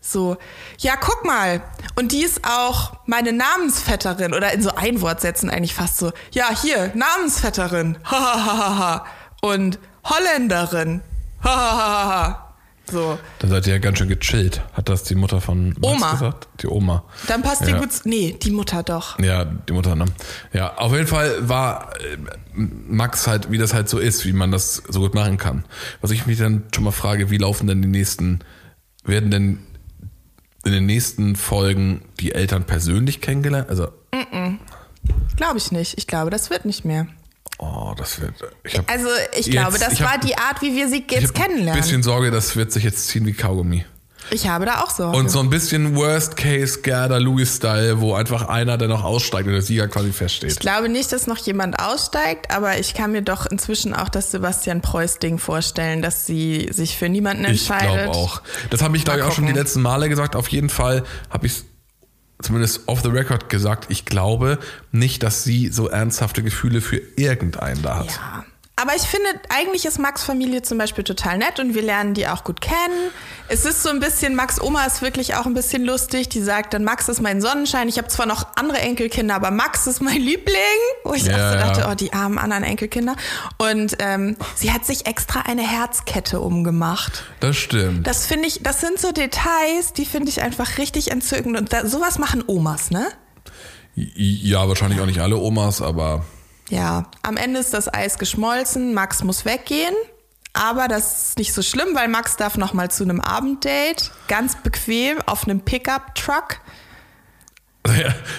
So, 0.00 0.38
ja, 0.78 0.94
guck 0.96 1.24
mal. 1.24 1.62
Und 1.94 2.10
die 2.12 2.22
ist 2.22 2.40
auch 2.44 2.94
meine 3.06 3.32
Namensvetterin 3.32 4.34
oder 4.34 4.52
in 4.52 4.60
so 4.62 4.70
Einwortsätzen 4.74 5.50
eigentlich 5.50 5.74
fast 5.74 5.98
so. 5.98 6.10
Ja, 6.32 6.48
hier, 6.50 6.90
Namensvetterin. 6.94 7.98
Hahaha. 8.04 9.04
Und 9.42 9.78
Holländerin. 10.04 11.02
Hahaha. 11.42 12.46
So. 12.90 13.18
Da 13.38 13.48
seid 13.48 13.66
ihr 13.66 13.74
ja 13.74 13.78
ganz 13.78 13.98
schön 13.98 14.08
gechillt. 14.08 14.62
Hat 14.72 14.88
das 14.88 15.04
die 15.04 15.14
Mutter 15.14 15.40
von 15.40 15.68
Max 15.68 15.78
Oma. 15.80 16.12
gesagt? 16.12 16.48
Die 16.60 16.66
Oma. 16.66 17.04
Dann 17.28 17.42
passt 17.42 17.60
ja. 17.62 17.68
dir 17.68 17.78
gut. 17.78 17.90
Nee, 18.04 18.36
die 18.42 18.50
Mutter 18.50 18.82
doch. 18.82 19.18
Ja, 19.20 19.44
die 19.44 19.72
Mutter, 19.72 19.94
ne? 19.94 20.06
Ja, 20.52 20.76
auf 20.76 20.92
jeden 20.92 21.06
Fall 21.06 21.48
war 21.48 21.92
äh, 22.00 22.16
Max 22.54 23.26
halt, 23.26 23.50
wie 23.50 23.58
das 23.58 23.74
halt 23.74 23.88
so 23.88 23.98
ist, 23.98 24.24
wie 24.24 24.32
man 24.32 24.50
das 24.50 24.82
so 24.88 25.00
gut 25.00 25.14
machen 25.14 25.38
kann. 25.38 25.64
Was 26.00 26.10
ich 26.10 26.26
mich 26.26 26.38
dann 26.38 26.64
schon 26.74 26.84
mal 26.84 26.90
frage, 26.90 27.30
wie 27.30 27.38
laufen 27.38 27.66
denn 27.68 27.80
die 27.80 27.88
nächsten, 27.88 28.40
werden 29.04 29.30
denn 29.30 29.58
in 30.64 30.72
den 30.72 30.86
nächsten 30.86 31.36
Folgen 31.36 32.02
die 32.18 32.32
Eltern 32.32 32.64
persönlich 32.64 33.20
kennengelernt? 33.20 33.68
Also, 33.70 33.88
Glaube 35.36 35.58
ich 35.58 35.72
nicht. 35.72 35.96
Ich 35.96 36.06
glaube, 36.06 36.30
das 36.30 36.50
wird 36.50 36.64
nicht 36.64 36.84
mehr. 36.84 37.06
Oh, 37.60 37.94
das 37.96 38.20
wird, 38.20 38.34
ich 38.64 38.76
habe 38.78 38.88
Also 38.88 39.08
ich 39.38 39.50
glaube, 39.50 39.78
das 39.78 39.92
ich 39.94 40.00
war 40.00 40.12
hab- 40.14 40.20
die 40.22 40.36
Art, 40.36 40.60
wie 40.62 40.74
wir 40.74 40.88
sie 40.88 41.04
ich 41.06 41.12
jetzt 41.12 41.28
hab 41.28 41.36
ein 41.36 41.42
kennenlernen. 41.50 41.80
bisschen 41.80 42.02
Sorge, 42.02 42.30
das 42.30 42.56
wird 42.56 42.72
sich 42.72 42.84
jetzt 42.84 43.08
ziehen 43.08 43.26
wie 43.26 43.32
Kaugummi. 43.32 43.84
Ich 44.32 44.46
habe 44.46 44.64
da 44.64 44.82
auch 44.82 44.90
Sorge. 44.90 45.16
Und 45.18 45.28
so 45.28 45.40
ein 45.40 45.50
bisschen 45.50 45.96
Worst 45.96 46.36
Case 46.36 46.82
Gerda 46.82 47.16
Lewis 47.16 47.56
Style, 47.56 48.00
wo 48.00 48.14
einfach 48.14 48.46
einer, 48.48 48.78
der 48.78 48.86
noch 48.86 49.02
aussteigt 49.02 49.46
und 49.48 49.54
der 49.54 49.62
Sieger 49.62 49.88
quasi 49.88 50.12
feststeht. 50.12 50.52
ich 50.52 50.58
glaube 50.60 50.88
nicht, 50.88 51.10
dass 51.10 51.26
noch 51.26 51.38
jemand 51.38 51.80
aussteigt, 51.80 52.50
aber 52.54 52.78
ich 52.78 52.94
kann 52.94 53.10
mir 53.10 53.22
doch 53.22 53.46
inzwischen 53.46 53.92
auch 53.92 54.08
das 54.08 54.30
Sebastian 54.30 54.82
Preuß-Ding 54.82 55.38
vorstellen, 55.38 56.00
dass 56.00 56.26
sie 56.26 56.68
sich 56.70 56.96
für 56.96 57.08
niemanden 57.08 57.42
Ich 57.46 57.68
entscheidet. 57.68 58.04
glaube 58.04 58.10
auch. 58.18 58.40
Das 58.68 58.82
habe 58.82 58.96
ich, 58.96 59.04
glaube 59.04 59.20
ich, 59.20 59.24
auch 59.24 59.32
schon 59.32 59.46
die 59.46 59.52
letzten 59.52 59.80
Male 59.82 60.08
gesagt. 60.08 60.36
Auf 60.36 60.46
jeden 60.48 60.68
Fall 60.68 61.02
habe 61.30 61.46
ich 61.48 61.64
zumindest 62.40 62.88
off 62.88 63.02
the 63.02 63.08
record 63.08 63.48
gesagt, 63.48 63.86
ich 63.88 64.04
glaube 64.04 64.58
nicht, 64.92 65.22
dass 65.22 65.44
sie 65.44 65.68
so 65.68 65.88
ernsthafte 65.88 66.42
Gefühle 66.42 66.80
für 66.80 67.00
irgendeinen 67.16 67.82
da 67.82 67.98
hat. 67.98 68.06
Ja. 68.08 68.44
Aber 68.80 68.96
ich 68.96 69.02
finde, 69.02 69.26
eigentlich 69.50 69.84
ist 69.84 69.98
Max 69.98 70.22
Familie 70.24 70.62
zum 70.62 70.78
Beispiel 70.78 71.04
total 71.04 71.38
nett 71.38 71.60
und 71.60 71.74
wir 71.74 71.82
lernen 71.82 72.14
die 72.14 72.26
auch 72.28 72.44
gut 72.44 72.60
kennen. 72.60 73.10
Es 73.48 73.64
ist 73.64 73.82
so 73.82 73.90
ein 73.90 74.00
bisschen, 74.00 74.34
Max 74.34 74.60
Oma 74.60 74.84
ist 74.84 75.02
wirklich 75.02 75.34
auch 75.34 75.44
ein 75.44 75.54
bisschen 75.54 75.84
lustig. 75.84 76.28
Die 76.28 76.40
sagt 76.40 76.72
dann, 76.72 76.84
Max 76.84 77.08
ist 77.08 77.20
mein 77.20 77.40
Sonnenschein. 77.40 77.88
Ich 77.88 77.98
habe 77.98 78.08
zwar 78.08 78.26
noch 78.26 78.46
andere 78.56 78.78
Enkelkinder, 78.78 79.34
aber 79.34 79.50
Max 79.50 79.86
ist 79.86 80.00
mein 80.00 80.20
Liebling. 80.20 80.56
Wo 81.04 81.12
ich 81.12 81.24
Ja, 81.24 81.34
auch 81.34 81.52
so 81.52 81.58
dachte, 81.58 81.88
oh, 81.90 81.94
die 81.94 82.12
armen 82.12 82.38
anderen 82.38 82.64
Enkelkinder. 82.64 83.16
Und 83.58 83.96
ähm, 83.98 84.36
sie 84.54 84.72
hat 84.72 84.86
sich 84.86 85.06
extra 85.06 85.40
eine 85.40 85.66
Herzkette 85.66 86.40
umgemacht. 86.40 87.24
Das 87.40 87.56
stimmt. 87.56 88.06
Das 88.06 88.26
finde 88.26 88.48
ich, 88.48 88.62
das 88.62 88.80
sind 88.80 88.98
so 88.98 89.12
Details, 89.12 89.92
die 89.94 90.06
finde 90.06 90.30
ich 90.30 90.40
einfach 90.42 90.78
richtig 90.78 91.10
entzückend. 91.10 91.58
Und 91.58 91.72
da, 91.72 91.86
sowas 91.86 92.18
machen 92.18 92.42
Omas, 92.46 92.90
ne? 92.90 93.08
ja, 93.94 94.66
wahrscheinlich 94.68 95.00
auch 95.00 95.06
nicht 95.06 95.20
alle 95.20 95.36
Omas, 95.36 95.82
aber 95.82 96.24
Ja, 96.70 97.06
am 97.22 97.36
Ende 97.36 97.60
ist 97.60 97.74
das 97.74 97.92
Eis 97.92 98.18
geschmolzen, 98.18 98.94
Max 98.94 99.22
muss 99.22 99.44
weggehen. 99.44 99.94
Aber 100.52 100.88
das 100.88 101.28
ist 101.28 101.38
nicht 101.38 101.52
so 101.52 101.62
schlimm, 101.62 101.88
weil 101.94 102.08
Max 102.08 102.36
darf 102.36 102.56
noch 102.56 102.72
mal 102.72 102.90
zu 102.90 103.04
einem 103.04 103.20
Abenddate, 103.20 104.10
ganz 104.26 104.56
bequem 104.56 105.18
auf 105.26 105.44
einem 105.44 105.60
Pickup-Truck. 105.60 106.60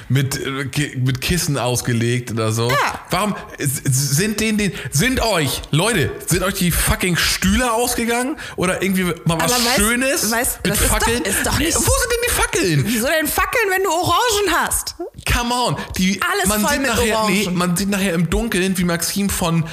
mit, 0.10 0.38
äh, 0.38 0.96
mit 0.98 1.20
Kissen 1.20 1.58
ausgelegt 1.58 2.32
oder 2.32 2.52
so. 2.52 2.70
Ja. 2.70 3.00
Warum 3.10 3.36
sind 3.58 4.39
den, 4.39 4.58
den, 4.58 4.72
sind 4.91 5.20
euch, 5.22 5.62
Leute, 5.72 6.12
sind 6.28 6.44
euch 6.44 6.54
die 6.56 6.72
fucking 6.72 7.15
Stühle 7.17 7.74
ausgegangen? 7.74 8.38
Oder 8.56 8.82
irgendwie 8.84 9.06
mal 9.26 9.39
was 9.41 9.54
weißt- 9.54 9.76
Schönes 9.78 10.32
weißt- 10.32 10.58
mit 10.63 10.74
das 10.74 10.82
ist 10.82 10.84
doch- 10.84 11.00
Fackeln? 11.00 11.24
ist 11.24 11.46
doch 11.46 11.58
nicht- 11.58 11.76
Wo 11.76 11.80
sind 11.80 12.12
denn 12.12 12.21
Fackeln? 12.32 12.84
Wieso 12.86 13.08
denn 13.08 13.28
fackeln, 13.28 13.70
wenn 13.70 13.84
du 13.84 13.89
Orangen 13.89 14.52
hast? 14.63 14.96
Come 15.32 15.54
on. 15.54 15.76
Die, 15.98 16.20
Alles 16.32 16.48
man 16.48 16.62
voll 16.62 16.70
sieht 16.72 16.82
mit 16.82 16.89
nachher, 16.89 17.04
nee, 17.28 17.41
Orangen. 17.44 17.58
man 17.58 17.78
sieht 17.78 17.89
nachher 17.89 18.13
im 18.13 18.30
Dunkeln, 18.30 18.78
wie 18.78 18.84
Maxim 18.86 19.30
von 19.30 19.65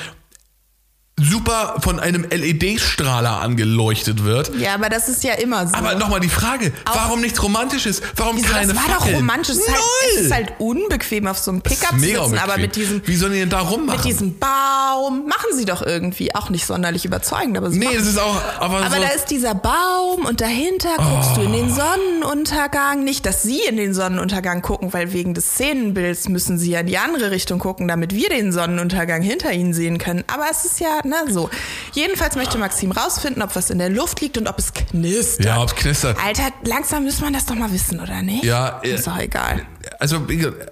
super 1.20 1.76
von 1.82 2.00
einem 2.00 2.24
LED-Strahler 2.30 3.40
angeleuchtet 3.40 4.24
wird. 4.24 4.50
Ja, 4.58 4.74
aber 4.74 4.88
das 4.88 5.08
ist 5.08 5.24
ja 5.24 5.34
immer 5.34 5.66
so. 5.66 5.74
Aber 5.74 5.94
nochmal 5.94 6.20
die 6.20 6.28
Frage, 6.28 6.72
Auch- 6.84 6.94
warum 6.96 7.20
nichts 7.20 7.42
Romantisches? 7.42 8.02
Warum 8.16 8.36
Wieso, 8.36 8.48
keine 8.52 8.72
das 8.72 8.76
war 8.76 8.82
Fackeln? 8.84 9.12
doch 9.12 9.18
romantisch. 9.20 9.56
Es 9.56 9.58
ist, 9.58 9.68
halt, 9.68 9.80
es 10.14 10.20
ist 10.22 10.32
halt 10.32 10.52
unbequem 10.58 11.26
auf 11.26 11.38
so 11.38 11.50
einem 11.50 11.62
Pickup 11.62 11.90
zu 11.90 11.98
sitzen, 12.00 12.38
aber 12.38 12.56
mit 12.58 12.76
diesem, 12.76 13.02
Wie 13.06 13.16
sollen 13.16 13.32
die 13.32 13.38
denn 13.40 13.50
da 13.50 13.60
rummachen? 13.60 13.96
mit 13.98 14.04
diesem 14.04 14.38
Baum 14.38 15.26
machen 15.26 15.50
sie 15.56 15.64
doch 15.64 15.82
irgendwie 15.82 16.34
auch 16.34 16.50
nicht 16.50 16.66
sonderlich 16.66 17.04
überzeugend. 17.04 17.56
Aber 17.56 17.70
sie 17.70 17.78
nee, 17.78 17.94
es 17.94 18.06
ist 18.06 18.18
auch, 18.18 18.36
aber, 18.60 18.78
Aber 18.84 18.96
so, 18.96 19.02
da 19.02 19.08
ist 19.08 19.26
dieser 19.30 19.54
Baum 19.54 20.24
und 20.26 20.40
dahinter 20.40 20.90
guckst 20.96 21.36
du 21.36 21.42
in 21.42 21.48
Oh. 21.48 21.52
den 21.52 21.74
Sonnenuntergang. 21.74 23.04
Nicht, 23.04 23.26
dass 23.26 23.42
sie 23.42 23.60
in 23.68 23.76
den 23.76 23.94
Sonnenuntergang 23.94 24.62
gucken, 24.62 24.92
weil 24.92 25.12
wegen 25.12 25.34
des 25.34 25.52
Szenenbilds 25.54 26.28
müssen 26.28 26.58
sie 26.58 26.70
ja 26.72 26.80
in 26.80 26.86
die 26.86 26.98
andere 26.98 27.30
Richtung 27.30 27.58
gucken, 27.58 27.88
damit 27.88 28.14
wir 28.14 28.28
den 28.28 28.52
Sonnenuntergang 28.52 29.22
hinter 29.22 29.52
ihnen 29.52 29.72
sehen 29.74 29.98
können. 29.98 30.24
Aber 30.32 30.44
es 30.50 30.64
ist 30.64 30.80
ja, 30.80 31.00
na 31.08 31.30
so. 31.30 31.50
Jedenfalls 31.92 32.36
möchte 32.36 32.58
Maxim 32.58 32.92
rausfinden, 32.92 33.42
ob 33.42 33.56
was 33.56 33.70
in 33.70 33.78
der 33.78 33.90
Luft 33.90 34.20
liegt 34.20 34.38
und 34.38 34.46
ob 34.46 34.58
es 34.58 34.72
knistert. 34.72 35.46
ja, 35.46 35.60
ob's 35.60 35.74
knistert. 35.74 36.18
Alter, 36.22 36.50
langsam 36.64 37.04
muss 37.04 37.20
man 37.20 37.32
das 37.32 37.46
doch 37.46 37.54
mal 37.54 37.72
wissen, 37.72 38.00
oder 38.00 38.22
nicht? 38.22 38.44
Ja, 38.44 38.80
äh, 38.82 38.94
Ist 38.94 39.06
doch 39.06 39.18
egal. 39.18 39.66
Also 39.98 40.26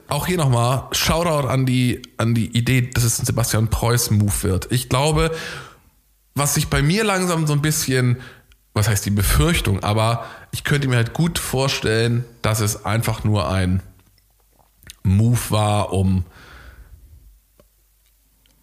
auch 0.08 0.26
hier 0.26 0.36
nochmal, 0.36 0.84
Shoutout 0.92 1.48
an 1.48 1.66
die, 1.66 2.02
an 2.16 2.34
die 2.34 2.56
Idee, 2.56 2.82
dass 2.82 3.04
es 3.04 3.18
ein 3.18 3.26
Sebastian 3.26 3.68
Preuß-Move 3.68 4.42
wird. 4.42 4.70
Ich 4.70 4.88
glaube, 4.88 5.34
was 6.34 6.54
sich 6.54 6.68
bei 6.68 6.82
mir 6.82 7.02
langsam 7.02 7.46
so 7.46 7.54
ein 7.54 7.62
bisschen, 7.62 8.18
was 8.74 8.88
heißt 8.88 9.06
die 9.06 9.10
Befürchtung, 9.10 9.82
aber 9.82 10.26
ich 10.52 10.64
könnte 10.64 10.86
mir 10.86 10.96
halt 10.96 11.14
gut 11.14 11.38
vorstellen, 11.38 12.24
dass 12.42 12.60
es 12.60 12.84
einfach 12.84 13.24
nur 13.24 13.50
ein 13.50 13.82
Move 15.02 15.40
war, 15.50 15.92
um 15.92 16.24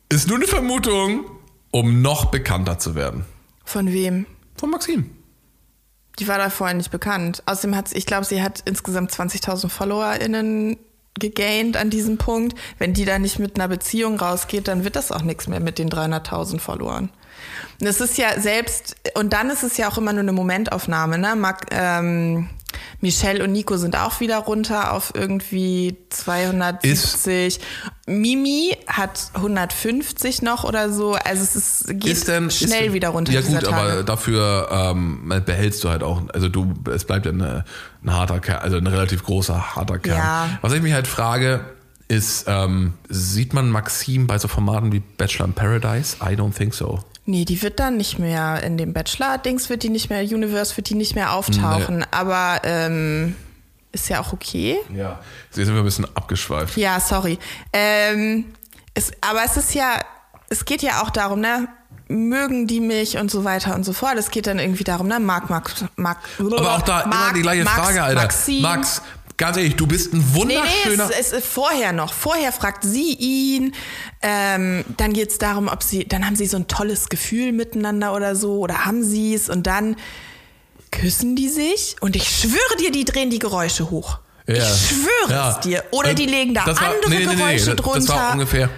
ist 0.09 0.27
nur 0.27 0.37
eine 0.37 0.45
Vermutung, 0.45 1.25
um 1.73 2.01
noch 2.03 2.25
bekannter 2.25 2.77
zu 2.77 2.95
werden. 2.95 3.25
Von 3.65 3.91
wem? 3.91 4.27
Von 4.55 4.69
Maxim. 4.69 5.09
Die 6.19 6.27
war 6.27 6.37
da 6.37 6.51
vorher 6.51 6.75
nicht 6.75 6.91
bekannt. 6.91 7.41
Außerdem 7.47 7.75
hat 7.75 7.91
ich 7.91 8.05
glaube, 8.05 8.25
sie 8.25 8.43
hat 8.43 8.61
insgesamt 8.65 9.11
20.000 9.11 9.69
FollowerInnen 9.69 10.77
gegaint 11.19 11.75
an 11.75 11.89
diesem 11.89 12.19
Punkt. 12.19 12.57
Wenn 12.77 12.93
die 12.93 13.05
da 13.05 13.17
nicht 13.17 13.39
mit 13.39 13.55
einer 13.55 13.67
Beziehung 13.67 14.19
rausgeht, 14.19 14.67
dann 14.67 14.83
wird 14.83 14.95
das 14.95 15.11
auch 15.11 15.23
nichts 15.23 15.47
mehr 15.47 15.59
mit 15.59 15.79
den 15.79 15.89
300.000 15.89 16.59
Followern. 16.59 17.09
Und 17.81 17.87
es 17.87 17.99
ist 17.99 18.19
ja 18.19 18.39
selbst, 18.39 18.95
und 19.15 19.33
dann 19.33 19.49
ist 19.49 19.63
es 19.63 19.77
ja 19.77 19.89
auch 19.89 19.97
immer 19.97 20.13
nur 20.13 20.21
eine 20.21 20.31
Momentaufnahme, 20.31 21.17
ne? 21.17 21.35
Mag, 21.35 21.65
ähm, 21.71 22.49
Michelle 23.01 23.43
und 23.43 23.51
Nico 23.51 23.77
sind 23.77 23.97
auch 23.97 24.19
wieder 24.19 24.37
runter 24.37 24.93
auf 24.93 25.13
irgendwie 25.15 25.97
270. 26.09 27.59
Mimi 28.05 28.77
hat 28.87 29.31
150 29.33 30.41
noch 30.41 30.63
oder 30.63 30.91
so. 30.91 31.13
Also 31.13 31.43
es 31.43 31.55
ist, 31.55 31.87
geht 31.99 32.13
ist 32.13 32.27
denn, 32.27 32.51
schnell 32.51 32.87
ist 32.87 32.93
wieder 32.93 33.09
runter. 33.09 33.31
Ja 33.31 33.41
gut, 33.41 33.63
Tage. 33.63 33.73
aber 33.73 34.03
dafür 34.03 34.67
ähm, 34.71 35.29
behältst 35.45 35.83
du 35.83 35.89
halt 35.89 36.03
auch, 36.03 36.21
also 36.33 36.49
du, 36.49 36.73
es 36.93 37.05
bleibt 37.05 37.25
ja 37.25 37.31
eine, 37.31 37.65
ein 38.03 38.13
harter 38.13 38.39
Kern, 38.39 38.59
also 38.59 38.77
ein 38.77 38.87
relativ 38.87 39.23
großer 39.23 39.75
harter 39.75 39.99
Kern. 39.99 40.17
Ja. 40.17 40.49
Was 40.61 40.73
ich 40.73 40.81
mich 40.81 40.93
halt 40.93 41.07
frage, 41.07 41.65
ist, 42.07 42.45
ähm, 42.47 42.93
sieht 43.09 43.53
man 43.53 43.69
Maxim 43.69 44.27
bei 44.27 44.37
so 44.37 44.47
Formaten 44.47 44.91
wie 44.91 44.99
Bachelor 44.99 45.45
in 45.45 45.53
Paradise? 45.53 46.17
I 46.21 46.35
don't 46.35 46.53
think 46.53 46.73
so. 46.73 47.03
Nee, 47.25 47.45
die 47.45 47.61
wird 47.61 47.79
dann 47.79 47.95
nicht 47.95 48.19
mehr 48.19 48.61
in 48.63 48.77
dem 48.77 48.93
Bachelor-Dings, 48.93 49.69
wird 49.69 49.83
die 49.83 49.89
nicht 49.89 50.09
mehr, 50.09 50.21
Universe 50.23 50.75
wird 50.75 50.89
die 50.89 50.95
nicht 50.95 51.15
mehr 51.15 51.31
auftauchen. 51.33 52.05
Aber 52.11 52.61
ähm, 52.63 53.35
ist 53.93 54.09
ja 54.09 54.19
auch 54.19 54.33
okay. 54.33 54.77
Ja. 54.93 55.19
Jetzt 55.45 55.55
sind 55.55 55.73
wir 55.73 55.81
ein 55.81 55.85
bisschen 55.85 56.07
abgeschweift. 56.15 56.75
Ja, 56.75 56.99
sorry. 56.99 57.39
Ähm, 57.71 58.45
es, 58.93 59.11
aber 59.21 59.43
es 59.45 59.55
ist 59.55 59.73
ja, 59.73 60.01
es 60.49 60.65
geht 60.65 60.81
ja 60.81 61.01
auch 61.01 61.09
darum, 61.09 61.39
ne? 61.39 61.69
Mögen 62.09 62.67
die 62.67 62.81
mich 62.81 63.17
und 63.17 63.31
so 63.31 63.43
weiter 63.45 63.73
und 63.75 63.85
so 63.85 63.93
fort. 63.93 64.15
Es 64.17 64.29
geht 64.29 64.45
dann 64.45 64.59
irgendwie 64.59 64.83
darum, 64.83 65.07
ne? 65.07 65.19
Mark, 65.19 65.49
Mark, 65.49 65.71
Mark. 65.95 66.17
Aber 66.39 66.75
auch 66.75 66.81
da 66.81 67.05
Mark, 67.05 67.05
immer 67.05 67.33
die 67.33 67.41
gleiche 67.41 67.63
Max, 67.63 67.77
Frage, 67.77 68.03
Alter. 68.03 68.21
Maxim. 68.21 68.61
Max, 68.61 69.01
ganz 69.37 69.57
ehrlich, 69.57 69.75
du 69.75 69.87
bist 69.87 70.13
ein 70.13 70.19
Nee, 70.19 70.25
nee, 70.25 70.35
wunderschöner. 70.55 71.09
es, 71.09 71.31
es 71.31 71.31
ist 71.33 71.47
vorher 71.47 71.91
noch. 71.93 72.13
Vorher 72.13 72.51
fragt 72.51 72.83
sie 72.83 73.13
ihn. 73.13 73.73
Ähm, 74.21 74.85
dann 74.97 75.13
geht 75.13 75.29
es 75.31 75.37
darum, 75.37 75.67
ob 75.67 75.83
sie, 75.83 76.07
dann 76.07 76.25
haben 76.25 76.35
sie 76.35 76.45
so 76.47 76.57
ein 76.57 76.67
tolles 76.67 77.09
Gefühl 77.09 77.51
miteinander 77.51 78.13
oder 78.13 78.35
so. 78.35 78.59
Oder 78.59 78.85
haben 78.85 79.03
sie 79.03 79.33
es 79.33 79.49
und 79.49 79.67
dann 79.67 79.95
küssen 80.91 81.35
die 81.35 81.49
sich. 81.49 81.95
Und 82.01 82.15
ich 82.15 82.27
schwöre 82.29 82.75
dir, 82.79 82.91
die 82.91 83.05
drehen 83.05 83.29
die 83.29 83.39
Geräusche 83.39 83.89
hoch. 83.89 84.19
Ja. 84.45 84.55
Ich 84.55 84.87
schwöre 84.89 85.29
Ja. 85.31 85.51
es 85.51 85.59
dir. 85.61 85.83
Oder 85.91 86.09
Äh, 86.11 86.15
die 86.15 86.25
legen 86.25 86.53
da 86.53 86.65
war- 86.67 86.79
andere 86.81 87.09
nee, 87.09 87.17
nee, 87.19 87.25
nee, 87.25 87.31
nee, 87.31 87.35
Geräusche 87.35 87.75
das- 87.75 87.75
drunter. 87.77 87.99
Das 87.99 88.09
war 88.09 88.33
ungefähr. 88.33 88.69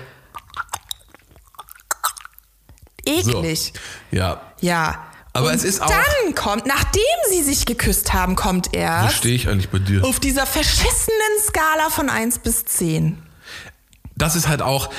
So. 3.05 3.39
Eklig. 3.43 3.73
Ja. 4.11 4.41
Ja. 4.61 5.05
Aber 5.35 5.49
und 5.49 5.55
es 5.55 5.63
ist 5.63 5.81
auch- 5.81 5.87
Dann 5.89 6.33
kommt, 6.35 6.65
nachdem 6.65 7.01
sie 7.29 7.43
sich 7.43 7.65
geküsst 7.65 8.13
haben, 8.13 8.35
kommt 8.35 8.67
Wo 8.67 8.77
er 8.79 9.09
stehe 9.09 9.35
ich 9.35 9.47
eigentlich 9.49 9.69
bei 9.69 9.79
dir? 9.79 10.03
auf 10.03 10.19
dieser 10.19 10.45
verschissenen 10.45 11.35
Skala 11.45 11.89
von 11.89 12.09
1 12.09 12.39
bis 12.39 12.65
10. 12.65 13.17
das 14.15 14.35
ist 14.35 14.47
halt 14.47 14.61
auch. 14.61 14.89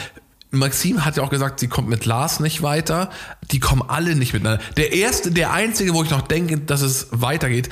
Maxim 0.53 1.05
hat 1.05 1.17
ja 1.17 1.23
auch 1.25 1.31
gesagt, 1.31 1.59
sie 1.61 1.69
kommt 1.69 1.89
mit 1.89 2.05
Lars 2.07 2.39
nicht 2.41 2.63
weiter. 2.63 3.11
Die 3.51 3.59
kommen 3.61 3.83
alle 3.89 4.15
nicht 4.15 4.33
miteinander. 4.33 4.63
Der 4.77 4.93
erste, 4.93 5.31
der 5.33 5.53
einzige, 5.53 5.93
wo 5.93 6.05
ich 6.05 6.11
noch 6.11 6.23
denke, 6.23 6.59
dass 6.59 6.83
es 6.83 7.09
weitergeht, 7.11 7.69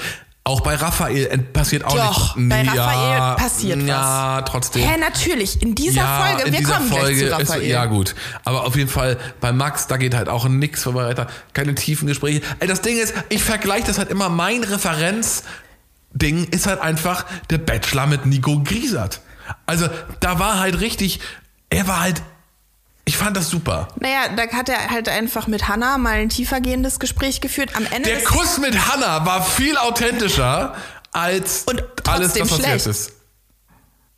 auch 0.47 0.61
bei 0.61 0.75
Raphael 0.75 1.39
passiert 1.39 1.85
auch 1.87 1.95
Doch, 1.97 2.37
nicht. 2.37 2.51
bei 2.51 2.63
Ja, 2.65 2.73
Raphael 2.85 3.37
passiert 3.37 3.81
was. 3.81 3.89
Ja, 3.89 4.43
trotzdem. 4.43 4.83
Hä, 4.83 4.99
natürlich. 4.99 5.63
In 5.63 5.75
dieser 5.75 6.07
Folge. 6.07 6.43
in 6.43 6.53
Wir 6.53 6.59
dieser 6.61 6.75
kommen 6.75 6.89
Folge 6.91 7.15
gleich 7.27 7.37
zu 7.37 7.43
ist, 7.43 7.49
Raphael. 7.51 7.67
ja 7.71 7.85
gut, 7.87 8.15
aber 8.45 8.65
auf 8.65 8.77
jeden 8.77 8.91
Fall 8.91 9.17
bei 9.41 9.53
Max, 9.53 9.87
da 9.87 9.97
geht 9.97 10.15
halt 10.15 10.29
auch 10.29 10.47
nichts 10.47 10.87
weiter, 10.93 11.29
keine 11.55 11.75
tiefen 11.75 12.07
Gespräche. 12.09 12.43
Ey, 12.61 12.69
das 12.69 12.83
Ding 12.83 12.99
ist, 12.99 13.15
ich 13.31 13.43
vergleiche 13.43 13.87
das 13.87 13.97
halt 13.97 14.11
immer, 14.11 14.29
mein 14.29 14.63
Referenzding 14.65 16.45
ist 16.51 16.67
halt 16.67 16.81
einfach 16.81 17.25
der 17.51 17.59
Bachelor 17.59 18.07
mit 18.07 18.27
Nico 18.27 18.61
Griesert. 18.63 19.21
Also 19.67 19.89
da 20.21 20.39
war 20.39 20.59
halt 20.61 20.81
richtig, 20.81 21.21
er 21.71 21.89
war 21.89 22.01
halt, 22.01 22.23
ich 23.07 23.17
fand 23.17 23.37
das 23.37 23.51
super. 23.51 23.89
Naja, 24.01 24.29
da 24.35 24.49
hat 24.57 24.69
er 24.69 24.91
halt 24.91 25.09
einfach 25.09 25.47
mit 25.47 25.69
Hannah 25.69 25.99
mal 25.99 26.15
ein 26.15 26.31
tiefergehendes 26.31 26.99
Gespräch 26.99 27.41
geführt. 27.41 27.71
Am 27.77 27.87
Ende 27.91 28.09
Der 28.09 28.25
Kuss 28.25 28.59
mit 28.59 28.89
Hannah 28.89 29.27
war 29.27 29.45
viel 29.45 29.77
authentischer 29.77 30.75
als 31.13 31.65
Und 31.65 31.83
alles, 32.09 32.31
was 32.33 32.49
passiert 32.49 32.61
schlecht. 32.67 32.87
ist. 32.87 33.13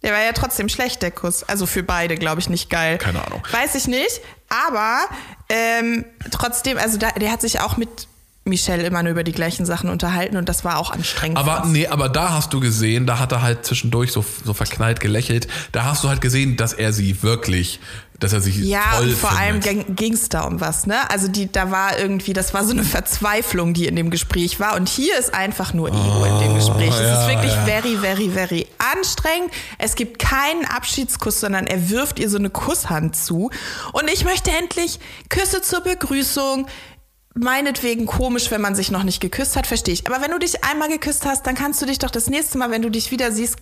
Der 0.03 0.13
war 0.13 0.23
ja 0.23 0.33
trotzdem 0.33 0.69
schlecht, 0.69 1.03
der 1.03 1.11
Kuss. 1.11 1.43
Also 1.43 1.67
für 1.67 1.83
beide, 1.83 2.15
glaube 2.17 2.41
ich, 2.41 2.49
nicht 2.49 2.71
geil. 2.71 2.99
Keine 2.99 3.25
Ahnung. 3.25 3.43
Weiß 3.51 3.75
ich 3.75 3.89
nicht. 3.89 4.21
Aber 4.49 5.01
ähm, 5.49 6.05
trotzdem, 6.31 6.79
also 6.79 6.97
da, 6.97 7.11
der 7.11 7.33
hat 7.33 7.41
sich 7.41 7.61
auch 7.61 7.77
mit 7.77 8.07
Michelle 8.45 8.85
immer 8.85 9.03
nur 9.03 9.11
über 9.11 9.25
die 9.25 9.33
gleichen 9.33 9.67
Sachen 9.67 9.91
unterhalten 9.91 10.37
und 10.37 10.49
das 10.49 10.65
war 10.65 10.79
auch 10.79 10.93
anstrengend. 10.93 11.37
Aber 11.37 11.65
nee, 11.67 11.89
aber 11.89 12.09
da 12.09 12.31
hast 12.33 12.53
du 12.53 12.61
gesehen, 12.61 13.05
da 13.05 13.19
hat 13.19 13.33
er 13.33 13.43
halt 13.43 13.67
zwischendurch 13.67 14.13
so, 14.13 14.25
so 14.45 14.55
verknallt 14.55 15.01
gelächelt. 15.01 15.49
Da 15.73 15.85
hast 15.85 16.05
du 16.05 16.09
halt 16.09 16.21
gesehen, 16.21 16.57
dass 16.57 16.73
er 16.73 16.93
sie 16.93 17.25
wirklich, 17.25 17.81
dass 18.21 18.33
er 18.33 18.41
sich 18.41 18.57
ja, 18.57 18.83
toll 18.97 19.09
und 19.09 19.17
vor 19.17 19.31
findet. 19.31 19.67
allem 19.67 19.97
ging 19.97 20.13
es 20.15 20.29
da 20.29 20.43
um 20.43 20.61
was, 20.61 20.87
ne? 20.87 21.11
Also 21.11 21.29
die, 21.29 21.51
da 21.51 21.71
war 21.71 21.99
irgendwie, 21.99 22.33
das 22.33 22.55
war 22.55 22.65
so 22.65 22.73
eine 22.73 22.85
Verzweiflung, 22.85 23.75
die 23.75 23.87
in 23.87 23.97
dem 23.97 24.11
Gespräch 24.11 24.59
war. 24.61 24.77
Und 24.77 24.89
hier 24.89 25.19
ist 25.19 25.35
einfach 25.35 25.75
nur 25.75 25.89
Ego 25.89 26.25
in 26.25 26.39
dem 26.41 26.55
Gespräch. 26.55 26.91
es 26.91 27.01
ja, 27.01 27.23
ist 27.23 27.29
wirklich 27.29 27.53
ja. 27.53 27.65
very, 27.65 27.97
very, 27.97 28.31
very 28.31 28.67
anstrengend. 28.79 29.51
Es 29.79 29.95
gibt 29.95 30.19
keinen 30.19 30.65
Abschiedskuss, 30.65 31.41
sondern 31.41 31.67
er 31.67 31.91
wirft 31.91 32.19
ihr 32.19 32.31
so 32.31 32.39
eine 32.39 32.51
Kusshand 32.51 33.17
zu. 33.17 33.51
Und 33.93 34.11
ich 34.13 34.25
möchte 34.25 34.51
endlich 34.51 34.99
Küsse 35.29 35.63
zur 35.63 35.81
Begrüßung. 35.81 36.67
Meinetwegen 37.35 38.07
komisch, 38.07 38.51
wenn 38.51 38.63
man 38.63 38.75
sich 38.75 38.91
noch 38.91 39.03
nicht 39.03 39.21
geküsst 39.21 39.57
hat, 39.57 39.67
verstehe 39.67 39.93
ich. 39.93 40.07
Aber 40.07 40.23
wenn 40.23 40.31
du 40.31 40.39
dich 40.39 40.65
einmal 40.65 40.89
geküsst 40.89 41.27
hast, 41.27 41.47
dann 41.47 41.55
kannst 41.55 41.83
du 41.83 41.87
dich 41.87 41.99
doch 41.99 42.11
das 42.11 42.31
nächste 42.31 42.57
Mal, 42.57 42.71
wenn 42.71 42.81
du 42.81 42.91
dich 42.91 43.11
wieder 43.11 43.31
siehst, 43.31 43.57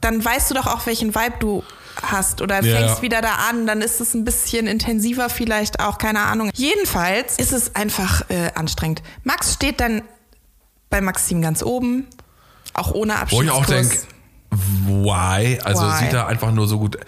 dann 0.00 0.24
weißt 0.24 0.50
du 0.50 0.54
doch 0.54 0.66
auch, 0.66 0.86
welchen 0.86 1.14
Vibe 1.14 1.34
du 1.40 1.62
hast 2.02 2.40
oder 2.42 2.62
Ja. 2.62 2.76
fängst 2.78 3.02
wieder 3.02 3.20
da 3.20 3.34
an, 3.50 3.66
dann 3.66 3.80
ist 3.82 4.00
es 4.00 4.14
ein 4.14 4.24
bisschen 4.24 4.66
intensiver 4.66 5.28
vielleicht 5.28 5.80
auch, 5.80 5.98
keine 5.98 6.20
Ahnung. 6.20 6.50
Jedenfalls 6.54 7.36
ist 7.38 7.52
es 7.52 7.74
einfach 7.74 8.22
äh, 8.30 8.50
anstrengend. 8.54 9.02
Max 9.24 9.54
steht 9.54 9.80
dann 9.80 10.02
bei 10.90 11.00
Maxim 11.00 11.42
ganz 11.42 11.62
oben, 11.62 12.06
auch 12.74 12.92
ohne 12.92 13.14
Wo 13.30 13.42
ich 13.42 13.50
auch 13.50 13.66
denke, 13.66 13.98
why? 14.50 15.58
Also 15.64 15.82
Why? 15.82 15.98
sieht 16.04 16.12
er 16.12 16.26
einfach 16.28 16.52
nur 16.52 16.66
so 16.66 16.78
gut. 16.78 16.98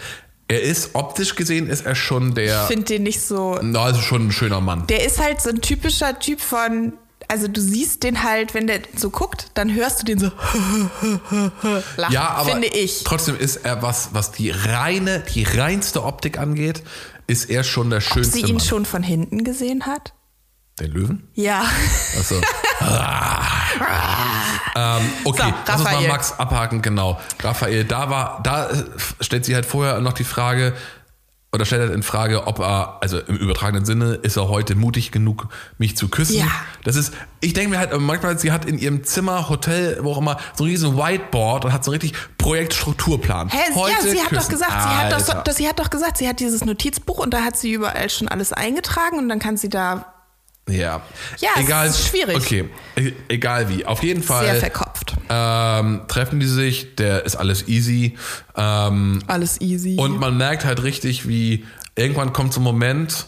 Er 0.47 0.61
ist, 0.61 0.95
optisch 0.95 1.35
gesehen, 1.35 1.69
ist 1.69 1.85
er 1.85 1.95
schon 1.95 2.33
der, 2.35 2.63
ich 2.63 2.67
finde 2.67 2.83
den 2.83 3.03
nicht 3.03 3.21
so. 3.21 3.57
na, 3.61 3.83
also 3.83 4.01
schon 4.01 4.27
ein 4.27 4.31
schöner 4.33 4.59
Mann. 4.59 4.85
Der 4.87 5.05
ist 5.05 5.19
halt 5.19 5.41
so 5.41 5.49
ein 5.49 5.61
typischer 5.61 6.19
Typ 6.19 6.41
von, 6.41 6.93
also 7.31 7.47
du 7.47 7.59
siehst 7.61 8.03
den 8.03 8.23
halt, 8.23 8.53
wenn 8.53 8.67
der 8.67 8.81
so 8.95 9.09
guckt, 9.09 9.47
dann 9.53 9.73
hörst 9.73 10.01
du 10.01 10.05
den 10.05 10.19
so 10.19 10.27
lachen, 11.97 12.13
Ja, 12.13 12.29
aber 12.31 12.51
finde 12.51 12.67
ich. 12.67 13.03
trotzdem 13.05 13.37
ist 13.37 13.55
er 13.57 13.81
was, 13.81 14.09
was 14.13 14.31
die 14.31 14.51
reine, 14.51 15.21
die 15.33 15.43
reinste 15.43 16.03
Optik 16.03 16.37
angeht, 16.37 16.83
ist 17.27 17.49
er 17.49 17.63
schon 17.63 17.89
der 17.89 17.97
Ob 17.99 18.03
schönste 18.03 18.33
sie 18.33 18.41
ihn 18.41 18.57
Mann. 18.57 18.59
schon 18.65 18.85
von 18.85 19.01
hinten 19.03 19.43
gesehen 19.43 19.85
hat? 19.85 20.13
Den 20.79 20.91
Löwen? 20.91 21.27
Ja. 21.33 21.63
Achso. 22.19 22.35
ähm, 24.75 25.09
okay, 25.25 25.41
So, 25.43 25.53
lass 25.67 25.81
uns 25.81 25.91
mal. 25.91 26.07
Max 26.07 26.33
abhaken, 26.39 26.81
genau. 26.81 27.19
Raphael, 27.41 27.83
da 27.85 28.09
war, 28.09 28.41
da 28.43 28.69
stellt 29.19 29.45
sie 29.45 29.55
halt 29.55 29.65
vorher 29.65 29.99
noch 30.01 30.13
die 30.13 30.23
Frage, 30.23 30.73
oder 31.53 31.65
stellt 31.65 31.81
halt 31.81 31.93
in 31.93 32.01
Frage, 32.01 32.47
ob 32.47 32.59
er, 32.59 32.97
also 33.01 33.19
im 33.19 33.35
übertragenen 33.35 33.83
Sinne, 33.83 34.13
ist 34.13 34.37
er 34.37 34.47
heute 34.47 34.75
mutig 34.75 35.11
genug, 35.11 35.49
mich 35.77 35.97
zu 35.97 36.07
küssen? 36.07 36.37
Ja. 36.37 36.45
Das 36.85 36.95
ist, 36.95 37.13
ich 37.41 37.51
denke 37.51 37.71
mir 37.71 37.77
halt 37.77 37.91
manchmal, 37.99 38.39
sie 38.39 38.53
hat 38.53 38.63
in 38.63 38.77
ihrem 38.77 39.03
Zimmer, 39.03 39.49
Hotel, 39.49 39.99
wo 40.01 40.13
auch 40.13 40.19
immer, 40.19 40.37
so 40.55 40.63
ein 40.63 40.69
riesen 40.69 40.95
Whiteboard 40.97 41.65
und 41.65 41.73
hat 41.73 41.83
so 41.83 41.91
einen 41.91 41.99
richtig 41.99 42.17
Projektstrukturplan. 42.37 43.49
Hä, 43.49 43.57
ja, 43.69 43.75
Heute 43.75 44.09
sie 44.11 44.21
hat 44.21 44.31
doch 44.31 44.37
küssen. 44.37 44.51
gesagt, 44.51 44.71
sie 44.71 44.87
hat 44.87 45.11
doch, 45.11 45.43
das, 45.43 45.57
sie 45.57 45.67
hat 45.67 45.79
doch 45.79 45.89
gesagt, 45.89 46.17
sie 46.17 46.29
hat 46.29 46.39
dieses 46.39 46.63
Notizbuch 46.63 47.19
und 47.19 47.33
da 47.33 47.41
hat 47.41 47.57
sie 47.57 47.73
überall 47.73 48.09
schon 48.09 48.29
alles 48.29 48.53
eingetragen 48.53 49.17
und 49.17 49.27
dann 49.27 49.39
kann 49.39 49.57
sie 49.57 49.67
da 49.67 50.10
Ja. 50.69 51.01
Ja, 51.39 51.49
es 51.57 51.63
egal, 51.65 51.87
ist 51.87 52.07
schwierig. 52.07 52.37
Okay, 52.37 52.69
e- 52.95 53.11
egal 53.29 53.67
wie. 53.69 53.85
Auf 53.85 54.03
jeden 54.03 54.23
Fall. 54.23 54.45
sehr 54.45 54.55
verkopft. 54.55 55.15
Ähm, 55.29 56.01
treffen 56.07 56.39
die 56.39 56.45
sich, 56.45 56.95
der 56.95 57.25
ist 57.25 57.35
alles 57.35 57.67
easy. 57.67 58.17
Ähm, 58.55 59.21
Alles 59.27 59.59
easy. 59.59 59.97
und 59.99 60.19
man 60.19 60.37
merkt 60.37 60.63
halt 60.65 60.83
richtig, 60.83 61.27
wie 61.27 61.65
irgendwann 61.95 62.31
kommt 62.31 62.53
so 62.53 62.59
ein 62.61 62.63
Moment. 62.63 63.25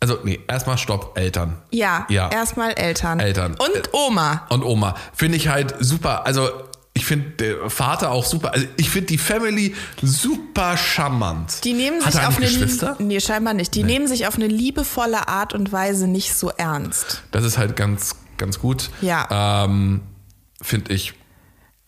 Also, 0.00 0.18
nee, 0.22 0.38
erstmal 0.46 0.78
Stopp, 0.78 1.18
Eltern. 1.18 1.56
ja, 1.72 2.06
Ja. 2.08 2.30
erstmal 2.30 2.70
Eltern. 2.72 3.18
Eltern. 3.18 3.54
Und 3.54 3.92
Oma. 3.92 4.46
Und 4.48 4.62
Oma. 4.62 4.94
Finde 5.12 5.36
ich 5.36 5.48
halt 5.48 5.74
super. 5.80 6.24
Also, 6.24 6.48
ich 6.98 7.06
finde 7.06 7.30
der 7.30 7.70
Vater 7.70 8.10
auch 8.10 8.24
super. 8.24 8.52
Also, 8.52 8.66
ich 8.76 8.90
finde 8.90 9.06
die 9.06 9.18
Family 9.18 9.72
super 10.02 10.76
charmant. 10.76 11.62
Die 11.62 11.72
nehmen 11.72 12.04
Hat 12.04 12.12
sich 12.12 12.22
auf 12.22 12.36
eine 12.36 12.46
Geschwister? 12.46 12.96
Nee, 12.98 13.20
scheinbar 13.20 13.54
nicht. 13.54 13.72
Die 13.76 13.84
nehmen 13.84 14.08
sich 14.08 14.26
auf 14.26 14.34
eine 14.34 14.48
liebevolle 14.48 15.28
Art 15.28 15.54
und 15.54 15.70
Weise 15.70 16.08
nicht 16.08 16.34
so 16.34 16.50
ernst. 16.50 17.22
Das 17.30 17.44
ist 17.44 17.56
halt 17.56 17.76
ganz, 17.76 18.16
ganz 18.36 18.58
gut. 18.58 18.90
Ja. 19.00 19.64
Ähm, 19.64 20.00
finde 20.60 20.92
ich. 20.92 21.14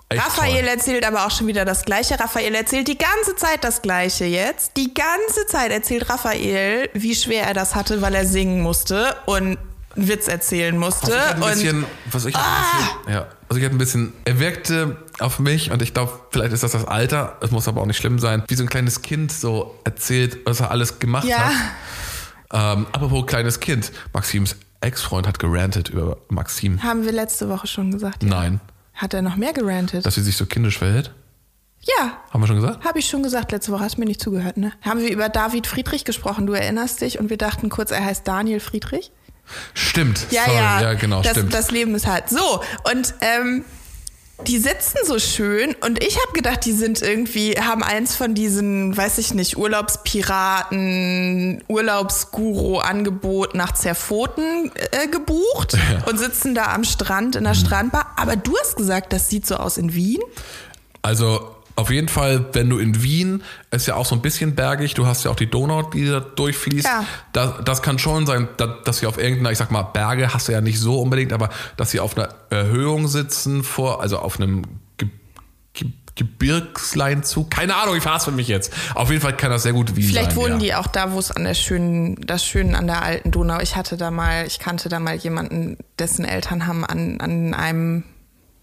Echt 0.09 0.25
Raphael 0.25 0.61
toll. 0.61 0.69
erzählt 0.69 1.05
aber 1.05 1.27
auch 1.27 1.33
schon 1.33 1.49
wieder 1.49 1.65
das 1.65 1.85
Gleiche. 1.85 2.19
Raphael 2.21 2.55
erzählt 2.55 2.87
die 2.87 2.99
ganze 2.99 3.35
Zeit 3.35 3.65
das 3.65 3.83
Gleiche 3.83 4.27
jetzt. 4.27 4.77
Die 4.77 4.95
ganze 4.95 5.47
Zeit 5.49 5.73
erzählt 5.73 6.09
Raphael, 6.09 6.89
wie 6.95 7.17
schwer 7.17 7.49
er 7.49 7.55
das 7.55 7.75
hatte, 7.75 8.01
weil 8.01 8.15
er 8.15 8.27
singen 8.27 8.61
musste 8.61 9.17
und 9.27 9.59
einen 10.01 10.09
Witz 10.09 10.29
erzählen 10.29 10.77
musste. 10.77 11.13
Was 11.39 11.61
ich 11.61 11.69
ein 11.71 11.83
bisschen, 11.83 11.85
was 12.11 12.25
ich 12.27 12.35
bisschen, 12.35 13.13
ja, 13.15 13.27
was 13.49 13.57
ich 13.57 13.63
halt 13.63 13.73
ein 13.73 13.79
bisschen, 13.79 14.13
er 14.25 14.39
wirkte 14.41 14.97
auf 15.19 15.39
mich 15.39 15.71
und 15.71 15.83
ich 15.83 15.95
glaube, 15.95 16.13
vielleicht 16.31 16.53
ist 16.53 16.63
das 16.63 16.73
das 16.73 16.85
Alter, 16.87 17.37
es 17.41 17.51
muss 17.51 17.69
aber 17.69 17.81
auch 17.83 17.87
nicht 17.87 17.99
schlimm 17.99 18.19
sein, 18.19 18.43
wie 18.49 18.55
so 18.55 18.63
ein 18.63 18.69
kleines 18.69 19.03
Kind 19.03 19.31
so 19.33 19.79
erzählt, 19.85 20.39
was 20.45 20.61
er 20.61 20.71
alles 20.71 20.99
gemacht 20.99 21.27
Ja. 21.27 21.39
hat. 21.39 21.53
Ähm, 22.53 22.87
apropos 22.93 23.27
kleines 23.27 23.61
Kind, 23.61 23.93
Maxims 24.13 24.57
Ex-Freund 24.81 25.27
hat 25.29 25.39
gerantet 25.39 25.89
über 25.91 26.17
Maxim. 26.29 26.83
haben 26.83 27.05
wir 27.05 27.13
letzte 27.13 27.49
Woche 27.49 27.67
schon 27.67 27.91
gesagt. 27.93 28.23
Ja. 28.23 28.29
Nein, 28.31 28.61
Hat 28.95 29.15
er 29.15 29.23
noch 29.23 29.37
mehr 29.37 29.53
gerantet? 29.53 30.05
dass 30.07 30.15
sie 30.15 30.23
sich 30.23 30.37
so 30.37 30.47
kindisch 30.47 30.79
verhält. 30.79 31.13
ja, 31.81 32.19
Haben 32.31 32.43
wir 32.43 32.47
schon 32.49 32.57
gesagt? 32.57 32.85
habe 32.85 32.99
ich 32.99 33.07
schon 33.09 33.23
gesagt 33.23 33.53
letzte 33.53 33.73
Woche. 33.73 33.85
Hast 33.85 33.99
mir 33.99 34.05
nicht 34.07 34.21
zugehört, 34.21 34.57
ne? 34.57 34.73
Haben 34.83 35.01
wir 35.01 35.11
über 35.13 35.29
David 35.29 35.67
Friedrich 35.67 36.05
gesprochen, 36.05 36.47
du 36.47 36.53
erinnerst 36.55 37.01
dich? 37.03 37.19
Und 37.21 37.31
wir 37.31 37.37
dachten 37.39 37.69
kurz, 37.69 37.91
er 37.91 38.05
heißt 38.05 38.27
Daniel 38.27 38.59
Friedrich. 38.61 39.13
Stimmt. 39.75 40.27
Ja, 40.31 40.45
Sorry. 40.45 40.57
ja, 40.57 40.81
ja, 40.83 40.95
genau, 40.95 41.23
das, 41.23 41.33
stimmt. 41.33 41.55
das 41.55 41.71
Leben 41.71 41.95
ist 41.95 42.07
halt 42.07 42.29
so. 42.29 42.61
Und 42.93 43.15
ähm, 43.21 43.65
die 44.47 44.59
sitzen 44.59 44.97
so 45.07 45.19
schön 45.19 45.75
und 45.83 46.03
ich 46.03 46.17
habe 46.17 46.33
gedacht, 46.33 46.65
die 46.65 46.73
sind 46.73 47.03
irgendwie, 47.03 47.53
haben 47.61 47.83
eins 47.83 48.17
von 48.17 48.35
diesen, 48.35 48.97
weiß 48.97 49.19
ich 49.19 49.35
nicht, 49.35 49.59
Urlaubspiraten, 49.59 51.63
Urlaubsguru-Angebot 51.69 53.55
nach 53.55 53.73
Zerpfoten 53.75 54.73
äh, 54.93 55.09
gebucht 55.09 55.77
und 56.07 56.19
sitzen 56.19 56.55
da 56.55 56.73
am 56.73 56.85
Strand 56.85 57.37
in 57.37 57.45
der 57.45 57.53
Mhm. 57.55 57.59
Strandbar. 57.59 58.13
Aber 58.17 58.37
du 58.37 58.57
hast 58.59 58.77
gesagt, 58.77 59.13
das 59.13 59.29
sieht 59.29 59.47
so 59.47 59.57
aus 59.57 59.77
in 59.77 59.93
Wien. 59.95 60.21
Also 61.03 61.55
auf 61.81 61.91
jeden 61.91 62.09
Fall, 62.09 62.47
wenn 62.53 62.69
du 62.71 62.79
in 62.79 63.03
Wien, 63.03 63.43
ist 63.71 63.87
ja 63.87 63.97
auch 63.97 64.07
so 64.07 64.15
ein 64.15 64.23
bisschen 64.23 64.55
bergig, 64.55 64.95
du 64.95 65.07
hast 65.07 65.25
ja 65.25 65.31
auch 65.31 65.37
die 65.37 65.49
Donau, 65.51 65.83
die 65.83 66.07
da 66.09 66.21
durchfließt. 66.21 66.87
Ja. 66.87 67.05
Das, 67.33 67.55
das 67.65 67.83
kann 67.83 67.99
schon 67.99 68.27
sein, 68.27 68.49
da- 68.57 68.79
dass 68.85 68.99
sie 68.99 69.07
auf 69.07 69.19
irgendeiner, 69.19 69.51
ich 69.51 69.59
sag 69.59 69.71
mal, 69.71 69.83
Berge 69.83 70.33
hast 70.35 70.49
du 70.49 70.53
ja 70.53 70.61
nicht 70.61 70.79
so 70.79 71.01
unbedingt, 71.01 71.33
aber 71.33 71.49
dass 71.77 71.91
sie 71.91 72.01
auf 72.01 72.17
einer 72.17 72.29
Erhöhung 72.51 73.09
sitzen, 73.09 73.63
vor, 73.65 74.01
also 74.01 74.19
auf 74.19 74.39
einem 74.41 74.63
Ge 74.97 75.09
Ge 75.73 75.89
Gebirgsleinzug. 76.17 77.51
Keine 77.51 77.77
Ahnung, 77.77 77.97
ich 77.97 78.03
verhasse 78.03 78.31
mich 78.33 78.49
jetzt. 78.49 78.73
Auf 78.95 79.11
jeden 79.11 79.23
Fall 79.23 79.37
kann 79.37 79.51
das 79.51 79.63
sehr 79.63 79.73
gut 79.73 79.97
Wien 79.97 80.09
Vielleicht 80.09 80.31
sein. 80.33 80.37
wohnen 80.37 80.53
ja. 80.55 80.59
die 80.59 80.75
auch 80.75 80.87
da, 80.87 81.13
wo 81.13 81.19
es 81.19 81.31
an 81.31 81.45
der 81.45 81.55
schönen, 81.55 82.17
das 82.27 82.45
Schöne 82.45 82.77
an 82.77 82.87
der 82.87 83.03
alten 83.03 83.31
Donau. 83.31 83.61
Ich 83.61 83.77
hatte 83.77 83.97
da 83.97 84.11
mal, 84.11 84.47
ich 84.47 84.59
kannte 84.59 84.89
da 84.89 84.99
mal 85.01 85.15
jemanden, 85.17 85.79
dessen 85.99 86.25
Eltern 86.25 86.67
haben 86.67 86.85
an, 86.85 87.21
an 87.21 87.55
einem 87.55 88.05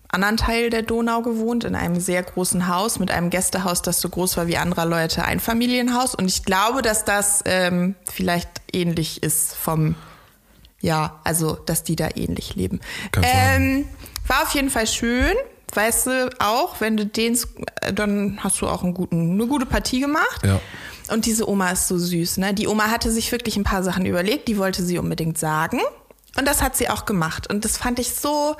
anderen 0.10 0.38
Teil 0.38 0.70
der 0.70 0.84
Donau 0.84 1.22
gewohnt, 1.22 1.63
in 1.63 1.76
einem 1.76 2.00
sehr 2.00 2.24
großen 2.24 2.67
Haus 2.67 3.00
mit 3.00 3.12
einem 3.12 3.30
Gästehaus, 3.30 3.82
das 3.82 4.00
so 4.00 4.10
groß 4.10 4.38
war 4.38 4.48
wie 4.48 4.58
anderer 4.58 4.86
Leute 4.86 5.26
ein 5.26 5.39
Familienhaus. 5.39 6.15
Und 6.15 6.26
ich 6.26 6.43
glaube, 6.43 6.82
dass 6.82 7.06
das 7.06 7.41
ähm, 7.46 7.96
vielleicht 8.10 8.50
ähnlich 8.72 9.22
ist 9.22 9.56
vom, 9.56 9.96
ja, 10.82 11.20
also 11.24 11.56
dass 11.56 11.84
die 11.84 11.96
da 11.96 12.10
ähnlich 12.15 12.56
leben. 12.56 12.80
Ähm, 13.22 13.86
war 14.28 14.43
auf 14.43 14.52
jeden 14.52 14.70
Fall 14.70 14.88
schön. 14.88 15.34
Weißt 15.74 16.08
du 16.08 16.30
auch, 16.39 16.80
wenn 16.80 16.96
du 16.96 17.06
den, 17.06 17.38
äh, 17.82 17.91
dann 17.93 18.39
hast 18.41 18.62
du 18.62 18.67
auch 18.67 18.84
einen 18.84 18.93
guten, 18.93 19.34
eine 19.34 19.48
gute 19.48 19.65
Partie 19.65 20.00
gemacht. 20.00 20.46
Ja. 20.46 20.62
Und 21.10 21.26
diese 21.26 21.48
Oma 21.48 21.72
ist 21.72 21.88
so 21.88 21.98
süß, 21.98 22.38
ne? 22.38 22.54
Die 22.54 22.67
Oma 22.67 22.89
hatte 22.89 23.12
sich 23.12 23.32
wirklich 23.32 23.58
ein 23.58 23.63
paar 23.63 23.84
Sachen 23.84 24.06
überlegt, 24.06 24.48
die 24.48 24.58
wollte 24.58 24.84
sie 24.84 24.98
unbedingt 24.98 25.38
sagen. 25.38 25.80
Und 26.38 26.48
das 26.48 26.62
hat 26.62 26.76
sie 26.78 26.89
auch 26.89 27.06
gemacht. 27.06 27.50
Und 27.50 27.65
das 27.65 27.78
fand 27.78 28.00
ich 28.00 28.13
so, 28.13 28.56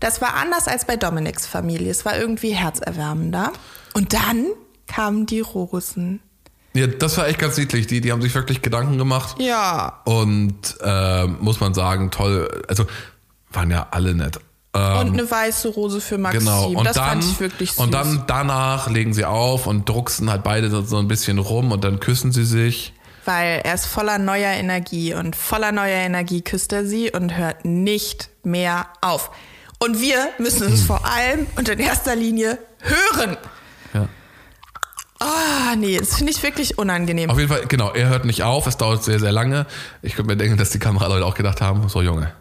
das 0.00 0.20
war 0.20 0.34
anders 0.34 0.68
als 0.68 0.84
bei 0.86 0.96
Dominiks 0.96 1.46
Familie. 1.46 1.90
Es 1.90 2.04
war 2.04 2.16
irgendwie 2.18 2.50
herzerwärmender. 2.52 3.52
Und 3.94 4.12
dann 4.12 4.46
kamen 4.86 5.26
die 5.26 5.40
Rorussen. 5.40 6.20
ja, 6.74 6.86
das 6.86 7.16
war 7.16 7.28
echt 7.28 7.38
ganz 7.38 7.56
niedlich. 7.56 7.86
Die, 7.86 8.00
die 8.00 8.12
haben 8.12 8.22
sich 8.22 8.34
wirklich 8.34 8.60
Gedanken 8.62 8.98
gemacht. 8.98 9.36
Ja. 9.38 10.00
Und 10.04 10.76
äh, 10.82 11.26
muss 11.26 11.60
man 11.60 11.74
sagen, 11.74 12.10
toll. 12.10 12.62
Also 12.68 12.86
waren 13.50 13.70
ja 13.70 13.86
alle 13.92 14.14
nett. 14.14 14.38
Ähm, 14.74 14.98
Und 14.98 15.12
eine 15.12 15.30
weiße 15.30 15.68
Rose 15.68 16.00
für 16.00 16.18
Maxim. 16.18 16.40
Genau, 16.40 16.70
und 16.70 16.84
das 16.84 16.96
dann, 16.96 17.22
fand 17.22 17.24
ich 17.24 17.38
wirklich 17.38 17.70
süß. 17.70 17.78
und 17.78 17.94
dann 17.94 18.24
danach 18.26 18.90
legen 18.90 19.14
sie 19.14 19.24
auf 19.24 19.68
und 19.68 19.88
drucksen 19.88 20.28
halt 20.28 20.42
beide 20.42 20.68
so 20.84 20.98
ein 20.98 21.06
bisschen 21.06 21.38
rum 21.38 21.70
und 21.70 21.84
dann 21.84 22.00
küssen 22.00 22.32
sie 22.32 22.44
sich. 22.44 22.92
Weil 23.24 23.60
er 23.64 23.74
ist 23.74 23.86
voller 23.86 24.18
neuer 24.18 24.50
Energie 24.50 25.14
und 25.14 25.36
voller 25.36 25.70
neuer 25.72 25.98
Energie 26.00 26.42
küsst 26.42 26.72
er 26.72 26.84
sie 26.84 27.10
und 27.12 27.36
hört 27.38 27.64
nicht 27.64 28.28
mehr 28.42 28.88
auf. 29.00 29.30
Und 29.78 30.00
wir 30.00 30.28
müssen 30.38 30.72
es 30.72 30.82
vor 30.82 31.04
allem 31.06 31.46
und 31.56 31.68
in 31.68 31.78
erster 31.78 32.14
Linie 32.16 32.58
hören. 32.80 33.36
Ja. 33.92 34.08
Ah, 35.20 35.74
nee, 35.76 35.98
das 35.98 36.16
finde 36.16 36.32
ich 36.32 36.42
wirklich 36.42 36.76
unangenehm. 36.78 37.30
Auf 37.30 37.38
jeden 37.38 37.48
Fall, 37.50 37.66
genau, 37.66 37.90
er 37.92 38.08
hört 38.08 38.24
nicht 38.24 38.42
auf, 38.42 38.66
es 38.66 38.76
dauert 38.76 39.04
sehr, 39.04 39.18
sehr 39.20 39.32
lange. 39.32 39.66
Ich 40.02 40.14
könnte 40.16 40.30
mir 40.30 40.36
denken, 40.36 40.56
dass 40.58 40.70
die 40.70 40.78
Kameraleute 40.78 41.24
auch 41.24 41.34
gedacht 41.34 41.60
haben, 41.60 41.88
so 41.88 42.02
Junge, 42.02 42.32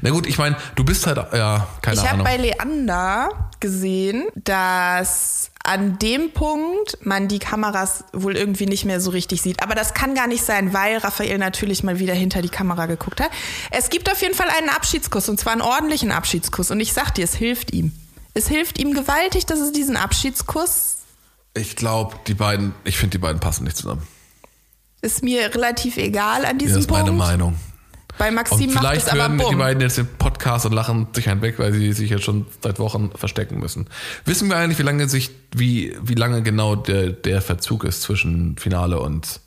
Na 0.00 0.10
gut, 0.10 0.26
ich 0.26 0.38
meine, 0.38 0.56
du 0.74 0.84
bist 0.84 1.06
halt, 1.06 1.18
ja, 1.32 1.68
keine 1.80 1.96
Ich 1.96 2.02
habe 2.02 2.14
Ahnung. 2.14 2.24
bei 2.24 2.36
Leander 2.36 3.50
gesehen, 3.60 4.24
dass 4.34 5.51
an 5.64 5.98
dem 5.98 6.32
Punkt 6.32 6.98
man 7.02 7.28
die 7.28 7.38
Kameras 7.38 8.04
wohl 8.12 8.36
irgendwie 8.36 8.66
nicht 8.66 8.84
mehr 8.84 9.00
so 9.00 9.10
richtig 9.10 9.42
sieht. 9.42 9.62
Aber 9.62 9.74
das 9.74 9.94
kann 9.94 10.14
gar 10.14 10.26
nicht 10.26 10.44
sein, 10.44 10.72
weil 10.72 10.96
Raphael 10.98 11.38
natürlich 11.38 11.82
mal 11.84 11.98
wieder 11.98 12.14
hinter 12.14 12.42
die 12.42 12.48
Kamera 12.48 12.86
geguckt 12.86 13.20
hat. 13.20 13.30
Es 13.70 13.88
gibt 13.90 14.10
auf 14.10 14.20
jeden 14.22 14.34
Fall 14.34 14.48
einen 14.58 14.68
Abschiedskuss 14.70 15.28
und 15.28 15.38
zwar 15.38 15.52
einen 15.52 15.62
ordentlichen 15.62 16.10
Abschiedskuss. 16.10 16.70
Und 16.70 16.80
ich 16.80 16.92
sag 16.92 17.12
dir, 17.14 17.24
es 17.24 17.34
hilft 17.34 17.72
ihm. 17.72 17.92
Es 18.34 18.48
hilft 18.48 18.78
ihm 18.78 18.92
gewaltig, 18.94 19.46
dass 19.46 19.60
es 19.60 19.72
diesen 19.72 19.96
Abschiedskuss 19.96 20.96
Ich 21.54 21.76
glaube, 21.76 22.16
die 22.26 22.34
beiden, 22.34 22.74
ich 22.84 22.96
finde, 22.96 23.10
die 23.12 23.18
beiden 23.18 23.40
passen 23.40 23.64
nicht 23.64 23.76
zusammen. 23.76 24.02
ist 25.02 25.22
mir 25.22 25.54
relativ 25.54 25.96
egal 25.96 26.44
an 26.44 26.58
Das 26.58 26.66
diesem 26.66 26.78
ist 26.80 26.90
meine 26.90 27.04
Punkt. 27.08 27.18
Meinung. 27.18 27.56
Bei 28.18 28.28
Und 28.28 28.34
Maxim 28.34 28.72
macht 28.72 28.78
vielleicht 28.78 29.06
es 29.06 29.08
aber 29.12 29.22
hören 29.22 29.38
die 29.38 29.44
bumm. 29.44 29.58
beiden 29.58 29.80
jetzt 29.80 29.98
den 29.98 30.06
Podcast 30.18 30.66
und 30.66 30.72
lachen 30.72 31.08
sich 31.14 31.28
einen 31.28 31.40
weg, 31.42 31.58
weil 31.58 31.72
sie 31.72 31.92
sich 31.92 32.10
jetzt 32.10 32.24
schon 32.24 32.46
seit 32.62 32.78
Wochen 32.78 33.10
verstecken 33.14 33.58
müssen. 33.58 33.86
Wissen 34.24 34.48
wir 34.48 34.56
eigentlich, 34.56 34.78
wie 34.78 34.82
lange 34.82 35.08
sich, 35.08 35.30
wie, 35.54 35.96
wie 36.02 36.14
lange 36.14 36.42
genau 36.42 36.76
der, 36.76 37.10
der 37.10 37.40
Verzug 37.42 37.84
ist 37.84 38.02
zwischen 38.02 38.56
Finale 38.58 39.00
und 39.00 39.40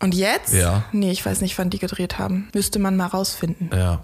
Und 0.00 0.14
jetzt? 0.14 0.52
Ja. 0.54 0.84
Nee, 0.92 1.10
ich 1.10 1.24
weiß 1.24 1.40
nicht, 1.40 1.58
wann 1.58 1.70
die 1.70 1.78
gedreht 1.78 2.18
haben. 2.18 2.48
Müsste 2.54 2.78
man 2.78 2.96
mal 2.96 3.06
rausfinden. 3.06 3.70
ja. 3.74 4.02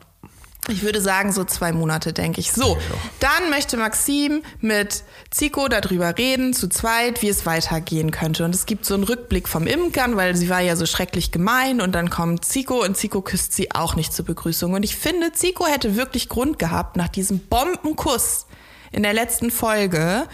Ich 0.68 0.82
würde 0.82 1.00
sagen, 1.00 1.30
so 1.30 1.44
zwei 1.44 1.72
Monate, 1.72 2.14
denke 2.14 2.40
ich. 2.40 2.50
So, 2.52 2.78
dann 3.20 3.50
möchte 3.50 3.76
Maxim 3.76 4.42
mit 4.60 5.04
Zico 5.30 5.68
darüber 5.68 6.16
reden, 6.16 6.54
zu 6.54 6.68
zweit, 6.68 7.20
wie 7.20 7.28
es 7.28 7.44
weitergehen 7.44 8.10
könnte. 8.10 8.46
Und 8.46 8.54
es 8.54 8.64
gibt 8.64 8.86
so 8.86 8.94
einen 8.94 9.04
Rückblick 9.04 9.46
vom 9.46 9.66
Imkern, 9.66 10.16
weil 10.16 10.34
sie 10.36 10.48
war 10.48 10.60
ja 10.60 10.74
so 10.76 10.86
schrecklich 10.86 11.32
gemein. 11.32 11.82
Und 11.82 11.94
dann 11.94 12.08
kommt 12.08 12.46
Zico 12.46 12.82
und 12.82 12.96
Zico 12.96 13.20
küsst 13.20 13.52
sie 13.52 13.72
auch 13.72 13.94
nicht 13.94 14.14
zur 14.14 14.24
Begrüßung. 14.24 14.72
Und 14.72 14.84
ich 14.84 14.96
finde, 14.96 15.32
Zico 15.32 15.66
hätte 15.66 15.96
wirklich 15.96 16.30
Grund 16.30 16.58
gehabt, 16.58 16.96
nach 16.96 17.08
diesem 17.08 17.40
Bombenkuss 17.40 18.46
in 18.90 19.02
der 19.02 19.12
letzten 19.12 19.50
Folge, 19.50 20.26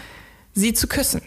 sie 0.53 0.73
zu 0.73 0.87
küssen. 0.87 1.21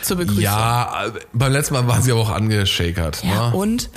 Zur 0.00 0.16
Begrüßung. 0.16 0.42
Ja, 0.42 1.06
äh, 1.06 1.12
beim 1.34 1.52
letzten 1.52 1.74
Mal 1.74 1.86
waren 1.86 2.02
sie 2.02 2.12
aber 2.12 2.22
auch 2.22 2.30
angeschakert. 2.30 3.22
Ja, 3.22 3.50
ne? 3.50 3.56
und? 3.56 3.90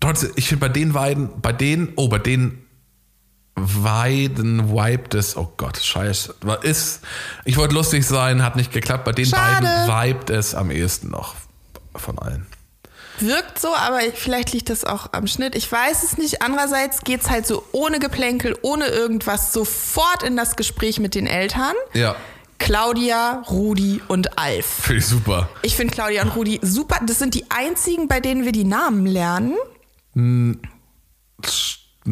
Trotzdem, 0.00 0.30
ich 0.36 0.46
finde 0.46 0.60
bei 0.60 0.68
den 0.68 0.92
beiden, 0.92 1.40
bei 1.40 1.52
denen, 1.52 1.92
oh, 1.96 2.06
bei 2.06 2.20
den 2.20 2.67
beiden 3.58 4.70
vibet 4.70 5.14
es, 5.14 5.36
oh 5.36 5.52
Gott, 5.56 5.78
scheiße. 5.78 6.34
Ist, 6.62 7.00
ich 7.44 7.56
wollte 7.56 7.74
lustig 7.74 8.06
sein, 8.06 8.42
hat 8.42 8.56
nicht 8.56 8.72
geklappt. 8.72 9.04
Bei 9.04 9.12
den 9.12 9.26
Schade. 9.26 9.66
beiden 9.66 10.14
vibet 10.14 10.30
es 10.30 10.54
am 10.54 10.70
ehesten 10.70 11.10
noch 11.10 11.34
von 11.94 12.18
allen. 12.18 12.46
Wirkt 13.20 13.58
so, 13.58 13.74
aber 13.74 13.98
vielleicht 14.14 14.52
liegt 14.52 14.70
das 14.70 14.84
auch 14.84 15.12
am 15.12 15.26
Schnitt. 15.26 15.56
Ich 15.56 15.70
weiß 15.70 16.04
es 16.04 16.18
nicht. 16.18 16.40
Andererseits 16.40 17.00
geht's 17.00 17.28
halt 17.28 17.46
so 17.46 17.64
ohne 17.72 17.98
Geplänkel, 17.98 18.56
ohne 18.62 18.86
irgendwas, 18.86 19.52
sofort 19.52 20.22
in 20.22 20.36
das 20.36 20.54
Gespräch 20.54 21.00
mit 21.00 21.16
den 21.16 21.26
Eltern. 21.26 21.74
Ja, 21.94 22.14
Claudia, 22.58 23.44
Rudi 23.48 24.02
und 24.08 24.38
Alf. 24.38 24.66
finde 24.66 24.98
ich 24.98 25.06
super. 25.06 25.48
Ich 25.62 25.76
finde 25.76 25.94
Claudia 25.94 26.22
und 26.22 26.30
Rudi 26.30 26.60
super. 26.62 27.00
Das 27.06 27.18
sind 27.18 27.34
die 27.34 27.50
einzigen, 27.50 28.08
bei 28.08 28.20
denen 28.20 28.44
wir 28.44 28.52
die 28.52 28.64
Namen 28.64 29.06
lernen. 29.06 29.54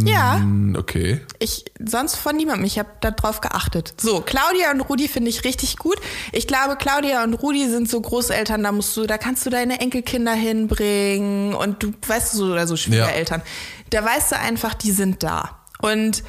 Ja, 0.05 0.37
Hm, 0.37 0.77
Okay. 0.79 1.21
ich 1.39 1.65
sonst 1.85 2.17
von 2.17 2.37
niemandem. 2.37 2.65
Ich 2.67 2.79
habe 2.79 2.89
darauf 3.01 3.41
geachtet. 3.41 3.95
So, 3.99 4.21
Claudia 4.21 4.71
und 4.73 4.81
Rudi 4.83 5.09
finde 5.09 5.31
ich 5.31 5.45
richtig 5.45 5.79
gut. 5.79 5.97
Ich 6.33 6.47
glaube, 6.47 6.77
Claudia 6.77 7.23
und 7.25 7.35
Rudi 7.35 7.69
sind 7.69 7.89
so 7.89 8.01
Großeltern, 8.01 8.63
da 8.63 8.73
musst 8.73 8.97
du, 8.97 9.07
da 9.07 9.17
kannst 9.19 9.47
du 9.47 9.51
deine 9.51 9.81
Enkelkinder 9.81 10.35
hinbringen 10.35 11.55
und 11.55 11.83
du 11.83 11.93
weißt 12.07 12.35
du 12.35 12.39
so 12.39 12.45
oder 12.53 12.67
so 12.67 12.77
Schwiegereltern. 12.77 13.43
Da 13.91 14.05
weißt 14.05 14.33
du 14.33 14.39
einfach, 14.39 14.75
die 14.75 14.91
sind 14.93 15.23
da. 15.23 15.61
Und 15.81 16.25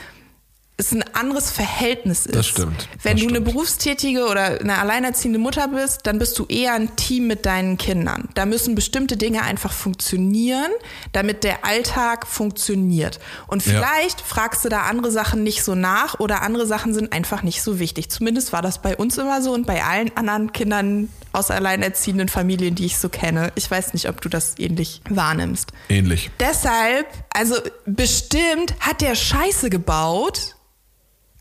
es 0.76 0.92
ein 0.92 1.04
anderes 1.14 1.52
Verhältnis 1.52 2.26
ist. 2.26 2.36
Das 2.36 2.48
stimmt, 2.48 2.88
Wenn 3.04 3.14
das 3.18 3.22
du 3.22 3.28
eine 3.30 3.38
stimmt. 3.38 3.46
berufstätige 3.46 4.26
oder 4.28 4.60
eine 4.60 4.80
alleinerziehende 4.80 5.38
Mutter 5.38 5.68
bist, 5.68 6.00
dann 6.04 6.18
bist 6.18 6.38
du 6.40 6.46
eher 6.48 6.74
ein 6.74 6.96
Team 6.96 7.28
mit 7.28 7.46
deinen 7.46 7.78
Kindern. 7.78 8.28
Da 8.34 8.46
müssen 8.48 8.74
bestimmte 8.74 9.16
Dinge 9.16 9.44
einfach 9.44 9.72
funktionieren, 9.72 10.72
damit 11.12 11.44
der 11.44 11.64
Alltag 11.64 12.26
funktioniert. 12.28 13.20
Und 13.48 13.64
Ja. 13.66 13.74
vielleicht 13.74 14.22
fragst 14.22 14.66
du 14.66 14.70
da 14.70 14.82
andere 14.82 15.12
Sachen 15.12 15.44
nicht 15.44 15.64
so 15.64 15.76
nach 15.76 16.20
oder 16.20 16.42
andere 16.42 16.66
Sachen 16.66 16.94
sind 16.94 17.14
einfach 17.14 17.44
nicht 17.44 17.62
so 17.62 17.78
wichtig. 17.80 18.10
Zumindest 18.10 18.52
war 18.52 18.64
das 18.64 18.82
bei 18.82 18.98
uns 18.98 19.18
immer 19.20 19.42
so 19.44 19.54
und 19.54 19.68
bei 19.68 19.84
allen 19.84 20.16
anderen 20.18 20.54
Kindern 20.54 21.10
aus 21.34 21.52
alleinerziehenden 21.52 22.30
Familien, 22.30 22.74
die 22.76 22.86
ich 22.86 22.98
so 22.98 23.10
kenne. 23.10 23.52
Ich 23.56 23.70
weiß 23.70 23.94
nicht, 23.94 24.10
ob 24.10 24.22
du 24.22 24.30
das 24.30 24.56
ähnlich 24.58 25.02
wahrnimmst. 25.10 25.72
Ähnlich. 25.90 26.32
Deshalb, 26.40 27.06
also 27.34 27.56
bestimmt 27.86 28.74
hat 28.80 29.02
der 29.02 29.16
Scheiße 29.16 29.70
gebaut, 29.70 30.56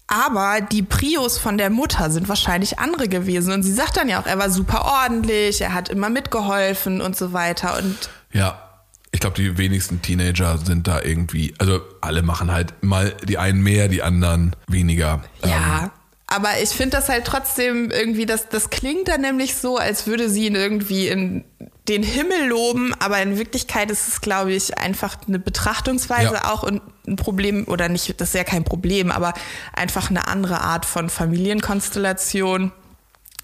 aber 0.06 0.60
die 0.60 0.82
Prios 0.82 1.38
von 1.38 1.56
der 1.58 1.70
Mutter 1.70 2.10
sind 2.10 2.28
wahrscheinlich 2.28 2.78
andere 2.78 3.08
gewesen. 3.08 3.52
Und 3.52 3.62
sie 3.62 3.72
sagt 3.72 3.96
dann 3.96 4.08
ja 4.08 4.20
auch, 4.20 4.26
er 4.26 4.38
war 4.38 4.50
super 4.50 4.84
ordentlich, 4.84 5.60
er 5.60 5.74
hat 5.74 5.88
immer 5.88 6.10
mitgeholfen 6.10 7.00
und 7.00 7.16
so 7.16 7.32
weiter. 7.32 7.78
Und 7.78 7.96
Ja. 8.32 8.68
Ich 9.14 9.20
glaube, 9.20 9.36
die 9.36 9.58
wenigsten 9.58 10.00
Teenager 10.00 10.56
sind 10.56 10.88
da 10.88 11.02
irgendwie, 11.02 11.54
also 11.58 11.82
alle 12.00 12.22
machen 12.22 12.50
halt 12.50 12.82
mal 12.82 13.14
die 13.22 13.36
einen 13.36 13.62
mehr, 13.62 13.88
die 13.88 14.02
anderen 14.02 14.56
weniger. 14.68 15.20
Ähm, 15.42 15.50
ja. 15.50 15.90
Aber 16.28 16.48
ich 16.62 16.70
finde 16.70 16.96
das 16.96 17.10
halt 17.10 17.26
trotzdem 17.26 17.90
irgendwie, 17.90 18.24
das, 18.24 18.48
das 18.48 18.70
klingt 18.70 19.08
dann 19.08 19.20
nämlich 19.20 19.56
so, 19.56 19.76
als 19.76 20.06
würde 20.06 20.30
sie 20.30 20.46
ihn 20.46 20.54
irgendwie 20.54 21.08
in 21.08 21.44
den 21.88 22.02
Himmel 22.04 22.46
loben, 22.48 22.94
aber 23.00 23.20
in 23.22 23.38
Wirklichkeit 23.38 23.90
ist 23.90 24.06
es, 24.06 24.20
glaube 24.20 24.52
ich, 24.52 24.78
einfach 24.78 25.16
eine 25.26 25.38
Betrachtungsweise 25.40 26.34
Ja. 26.34 26.52
auch 26.52 26.62
und 26.62 26.80
ein 27.08 27.16
Problem, 27.16 27.66
oder 27.66 27.88
nicht, 27.88 28.20
das 28.20 28.28
ist 28.28 28.34
ja 28.34 28.44
kein 28.44 28.62
Problem, 28.62 29.10
aber 29.10 29.34
einfach 29.72 30.08
eine 30.10 30.28
andere 30.28 30.60
Art 30.60 30.86
von 30.86 31.10
Familienkonstellation. 31.10 32.70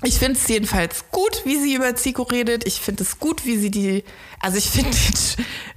Ich 0.04 0.18
finde 0.20 0.38
es 0.38 0.46
jedenfalls 0.46 1.06
gut, 1.10 1.42
wie 1.44 1.56
sie 1.60 1.74
über 1.74 1.96
Zico 1.96 2.22
redet. 2.22 2.64
Ich 2.68 2.80
finde 2.80 3.02
es 3.02 3.18
gut, 3.18 3.44
wie 3.44 3.56
sie 3.58 3.72
die, 3.72 4.04
also 4.38 4.56
ich 4.56 4.70
finde 4.70 4.96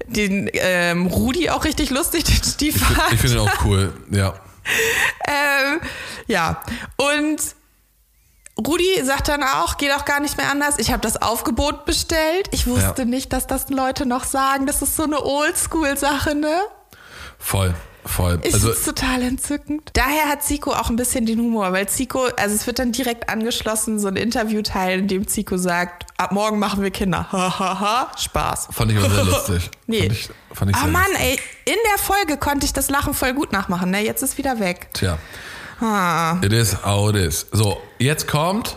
den, 0.07 0.45
den 0.45 0.49
ähm, 0.53 1.07
Rudi 1.07 1.49
auch 1.49 1.64
richtig 1.66 1.89
lustig, 1.89 2.26
den 2.26 2.34
Ich, 2.34 2.39
find- 2.41 2.53
Stiefvater. 2.53 3.14
ich 3.14 3.20
finde 3.20 3.38
ihn 3.38 3.39
auch 3.39 3.66
cool, 3.66 3.93
ja. 4.12 4.36
Ähm, 5.28 5.80
ja, 6.28 6.62
und 6.97 7.39
Rudi 8.68 9.03
sagt 9.03 9.28
dann 9.28 9.43
auch, 9.43 9.78
geht 9.78 9.91
auch 9.93 10.05
gar 10.05 10.20
nicht 10.20 10.38
mehr 10.38 10.49
anders. 10.49 10.76
Ich 10.78 10.91
habe 10.91 11.01
das 11.01 11.22
Aufgebot 11.22 11.86
bestellt. 11.86 12.47
Ich 12.51 12.68
wusste 12.68 13.01
Ja. 13.01 13.05
nicht, 13.05 13.34
dass 13.34 13.47
das 13.47 13.70
Leute 13.70 14.05
noch 14.05 14.24
sagen. 14.24 14.66
Das 14.68 14.82
ist 14.82 14.95
so 14.95 15.03
eine 15.03 15.24
Oldschool-Sache, 15.24 16.36
ne? 16.36 16.62
Voll, 17.39 17.74
voll. 18.05 18.39
Ich 18.43 18.53
also, 18.53 18.68
find's 18.68 18.86
total 18.86 19.22
entzückend. 19.24 19.89
Daher 19.93 20.28
hat 20.30 20.43
Zico 20.43 20.72
auch 20.74 20.89
ein 20.89 20.95
bisschen 20.95 21.26
den 21.26 21.39
Humor, 21.39 21.72
weil 21.74 21.88
Zico, 21.89 22.26
also 22.38 22.53
es 22.55 22.68
wird 22.68 22.78
dann 22.80 22.91
direkt 22.91 23.30
angeschlossen, 23.30 23.99
so 23.99 24.07
ein 24.09 24.16
Interviewteil, 24.16 24.99
in 24.99 25.07
dem 25.07 25.28
Zico 25.28 25.57
sagt, 25.57 26.05
ab 26.18 26.32
morgen 26.32 26.59
machen 26.59 26.84
wir 26.84 26.91
Kinder. 26.91 27.32
Hahaha, 27.32 28.12
Spaß. 28.18 28.68
fand 28.72 28.91
ich 28.91 28.97
aber 28.97 29.09
sehr 29.09 29.24
lustig. 29.26 29.72
Nee. 29.88 30.01
Fand 30.01 30.12
ich, 30.14 30.30
fand 30.53 30.72
ich 30.72 30.78
oh 30.84 30.88
Mann, 30.88 31.03
lustig. 31.12 31.41
ey, 31.66 31.74
in 31.74 31.80
der 31.91 31.97
Folge 32.03 32.38
konnte 32.38 32.66
ich 32.66 32.74
das 32.74 32.89
Lachen 32.91 33.14
voll 33.16 33.34
gut 33.34 33.51
nachmachen, 33.51 33.89
ne? 33.89 34.03
Jetzt 34.03 34.22
ist 34.22 34.38
wieder 34.38 34.59
weg. 34.59 34.89
Tja, 34.93 35.18
Ah. 35.82 36.40
it 36.44 36.54
is 36.54 36.84
how 36.86 37.10
it 37.10 37.16
is. 37.16 37.46
So, 37.52 37.78
jetzt 38.00 38.28
kommt, 38.28 38.76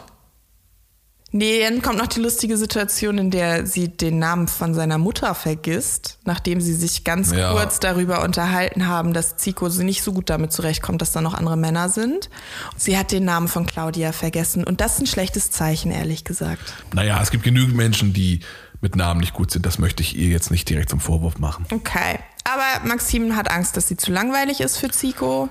Nee, 1.37 1.65
dann 1.69 1.83
kommt 1.83 1.99
noch 1.99 2.07
die 2.07 2.21
lustige 2.21 2.57
Situation, 2.57 3.19
in 3.19 3.33
der 3.33 3.67
sie 3.67 3.89
den 3.89 4.21
Namen 4.21 4.47
von 4.47 4.73
seiner 4.73 4.99
Mutter 4.99 5.35
vergisst, 5.35 6.21
nachdem 6.25 6.61
sie 6.61 6.75
sich 6.75 7.03
ganz 7.03 7.33
Ja. 7.33 7.51
kurz 7.51 7.81
darüber 7.81 8.23
unterhalten 8.23 8.87
haben, 8.87 9.13
dass 9.13 9.37
Zico 9.37 9.69
sie 9.69 9.83
nicht 9.83 10.05
so 10.05 10.13
gut 10.13 10.31
damit 10.31 10.53
zurechtkommt, 10.53 11.03
dass 11.03 11.11
da 11.11 11.21
noch 11.21 11.35
andere 11.35 11.57
Männer 11.57 11.89
sind. 11.89 12.31
Sie 12.77 12.97
hat 12.97 13.11
den 13.11 13.25
Namen 13.25 13.49
von 13.49 13.67
Claudia 13.67 14.13
vergessen 14.13 14.63
und 14.63 14.81
das 14.81 14.95
ist 14.95 15.01
ein 15.01 15.07
schlechtes 15.09 15.51
Zeichen, 15.51 15.91
ehrlich 15.91 16.23
gesagt. 16.23 16.73
naja, 16.95 17.21
es 17.21 17.33
gibt 17.33 17.43
genügend 17.43 17.75
Menschen, 17.75 18.13
die 18.13 18.39
mit 18.81 18.95
Namen 18.95 19.19
nicht 19.19 19.35
gut 19.35 19.51
sind. 19.51 19.67
Das 19.67 19.81
möchte 19.81 20.05
ich 20.05 20.15
ihr 20.17 20.29
jetzt 20.29 20.53
nicht 20.53 20.69
direkt 20.71 20.91
zum 20.91 21.01
Vorwurf 21.01 21.39
machen. 21.39 21.67
Okay. 21.73 22.21
Aber 22.45 22.87
Maxim 22.89 23.35
hat 23.35 23.51
Angst, 23.51 23.77
dass 23.77 23.89
sie 23.89 23.97
zu 23.97 24.13
langweilig 24.13 24.61
ist 24.61 24.77
für 24.77 24.89
Zico. 24.91 25.49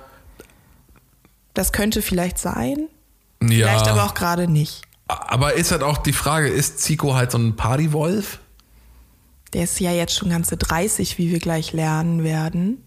Das 1.53 1.71
könnte 1.71 2.01
vielleicht 2.01 2.37
sein. 2.37 2.87
Ja. 3.41 3.67
Vielleicht 3.67 3.87
aber 3.87 4.05
auch 4.05 4.13
gerade 4.13 4.47
nicht. 4.47 4.81
Aber 5.07 5.53
ist 5.53 5.71
halt 5.71 5.83
auch 5.83 5.97
die 5.97 6.13
Frage, 6.13 6.47
ist 6.47 6.79
Zico 6.79 7.13
halt 7.13 7.31
so 7.31 7.37
ein 7.37 7.55
Partywolf? 7.55 8.39
Der 9.53 9.65
ist 9.65 9.79
ja 9.79 9.91
jetzt 9.91 10.15
schon 10.15 10.29
ganze 10.29 10.57
30, 10.57 11.17
wie 11.17 11.29
wir 11.29 11.39
gleich 11.39 11.73
lernen 11.73 12.23
werden. 12.23 12.83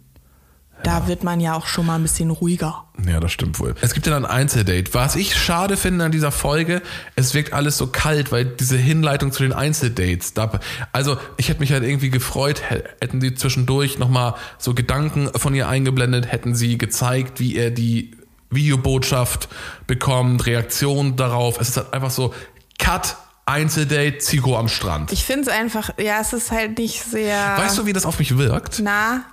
Da 0.83 1.09
wird 1.09 1.25
man 1.25 1.41
ja 1.41 1.55
auch 1.55 1.67
schon 1.67 1.87
mal 1.87 1.95
ein 1.95 2.03
bisschen 2.03 2.31
ruhiger. 2.31 2.85
Ja, 3.07 3.19
das 3.19 3.33
stimmt 3.33 3.59
wohl. 3.59 3.75
Es 3.81 3.95
gibt 3.95 4.07
ja 4.07 4.13
dann 4.13 4.27
ein 4.27 4.31
Einzeldate. 4.31 4.93
Was 4.93 5.17
ich 5.17 5.35
schade 5.35 5.77
finde 5.77 6.05
an 6.05 6.13
dieser 6.13 6.31
Folge, 6.31 6.83
es 7.15 7.35
wirkt 7.35 7.55
alles 7.55 7.79
so 7.79 7.87
kalt, 7.87 8.31
weil 8.31 8.45
diese 8.45 8.77
Hinleitung 8.77 9.33
zu 9.33 9.43
den 9.43 9.53
Einzeldates. 9.53 10.35
Da, 10.35 10.61
also 10.93 11.17
ich 11.39 11.49
hätte 11.49 11.61
mich 11.61 11.73
halt 11.73 11.83
irgendwie 11.83 12.11
gefreut, 12.11 12.63
hätten 13.01 13.21
sie 13.21 13.35
zwischendurch 13.35 13.99
nochmal 13.99 14.35
so 14.59 14.75
Gedanken 14.75 15.31
von 15.35 15.55
ihr 15.55 15.67
eingeblendet, 15.67 16.31
hätten 16.31 16.55
sie 16.55 16.77
gezeigt, 16.77 17.41
wie 17.41 17.57
er 17.57 17.71
die 17.71 18.13
Videobotschaft 18.51 19.49
bekommt, 19.87 20.47
Reaktion 20.47 21.17
darauf. 21.17 21.61
Es 21.61 21.71
ist 21.71 21.77
halt 21.77 21.93
einfach 21.93 22.11
so, 22.11 22.33
Cut, 22.79 23.17
Einzeldate, 23.47 24.19
Zico 24.19 24.57
am 24.59 24.69
Strand. 24.69 25.13
Ich 25.13 25.25
finde 25.25 25.43
es 25.43 25.49
einfach, 25.49 25.91
ja, 25.99 26.21
es 26.21 26.33
ist 26.33 26.51
halt 26.51 26.79
nicht 26.79 27.03
sehr. 27.03 27.57
Weißt 27.57 27.79
du, 27.79 27.87
wie 27.87 27.93
das 27.93 28.05
auf 28.07 28.19
mich 28.19 28.37
wirkt? 28.37 28.81
Na, 28.83 29.25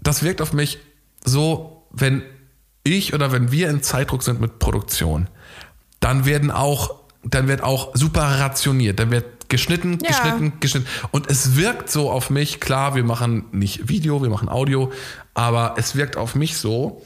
das 0.00 0.22
wirkt 0.22 0.40
auf 0.42 0.52
mich 0.52 0.78
so, 1.24 1.86
wenn 1.90 2.22
ich 2.84 3.14
oder 3.14 3.30
wenn 3.30 3.52
wir 3.52 3.70
in 3.70 3.82
Zeitdruck 3.82 4.22
sind 4.24 4.40
mit 4.40 4.58
Produktion, 4.58 5.28
dann 6.00 6.24
werden 6.24 6.50
auch, 6.50 6.96
dann 7.22 7.46
wird 7.46 7.62
auch 7.62 7.92
super 7.94 8.22
rationiert, 8.22 8.98
dann 8.98 9.12
wird 9.12 9.48
geschnitten, 9.48 9.98
Ja. 10.02 10.08
geschnitten, 10.08 10.52
geschnitten. 10.58 10.86
Und 11.12 11.30
es 11.30 11.54
wirkt 11.56 11.90
so 11.90 12.10
auf 12.10 12.30
mich, 12.30 12.58
klar, 12.58 12.96
wir 12.96 13.04
machen 13.04 13.44
nicht 13.52 13.88
Video, 13.88 14.22
wir 14.22 14.30
machen 14.30 14.48
Audio, 14.48 14.90
aber 15.34 15.74
es 15.76 15.94
wirkt 15.94 16.16
auf 16.16 16.34
mich 16.34 16.56
so, 16.56 17.04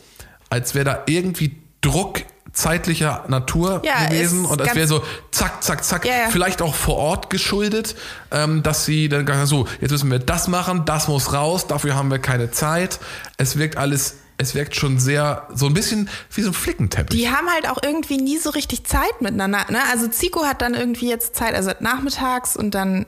als 0.50 0.74
wäre 0.74 0.84
da 0.84 1.02
irgendwie 1.06 1.56
Druck 1.80 2.20
zeitlicher 2.52 3.24
Natur 3.28 3.82
Ja, 3.84 4.06
gewesen 4.06 4.46
und 4.46 4.60
es 4.60 4.66
ganz- 4.68 4.76
wäre 4.76 4.86
so 4.88 5.02
zack, 5.30 5.62
zack, 5.62 5.84
zack, 5.84 6.06
Ja, 6.06 6.12
ja. 6.22 6.28
vielleicht 6.30 6.62
auch 6.62 6.74
vor 6.74 6.96
Ort 6.96 7.28
geschuldet, 7.28 7.94
ähm, 8.30 8.62
dass 8.62 8.86
sie 8.86 9.08
dann 9.10 9.26
sagen, 9.26 9.44
so, 9.46 9.68
jetzt 9.80 9.90
müssen 9.90 10.10
wir 10.10 10.18
das 10.18 10.48
machen, 10.48 10.84
das 10.86 11.06
muss 11.06 11.34
raus, 11.34 11.66
dafür 11.66 11.94
haben 11.96 12.10
wir 12.10 12.18
keine 12.18 12.50
Zeit. 12.50 12.98
Es 13.36 13.58
wirkt 13.58 13.76
alles, 13.76 14.16
es 14.38 14.54
wirkt 14.54 14.74
schon 14.74 14.98
sehr, 14.98 15.46
so 15.54 15.66
ein 15.66 15.74
bisschen 15.74 16.08
wie 16.32 16.40
so 16.42 16.50
ein 16.50 16.54
Flickenteppich. 16.54 17.18
die 17.20 17.28
haben 17.28 17.48
halt 17.50 17.68
auch 17.68 17.78
irgendwie 17.82 18.16
nie 18.16 18.38
so 18.38 18.48
richtig 18.50 18.84
Zeit 18.84 19.20
miteinander. 19.20 19.66
Ne? 19.70 19.78
Also 19.92 20.08
Zico 20.08 20.44
hat 20.46 20.62
dann 20.62 20.72
irgendwie 20.72 21.10
jetzt 21.10 21.36
Zeit, 21.36 21.54
also 21.54 21.72
nachmittags 21.80 22.56
und 22.56 22.74
dann 22.74 23.04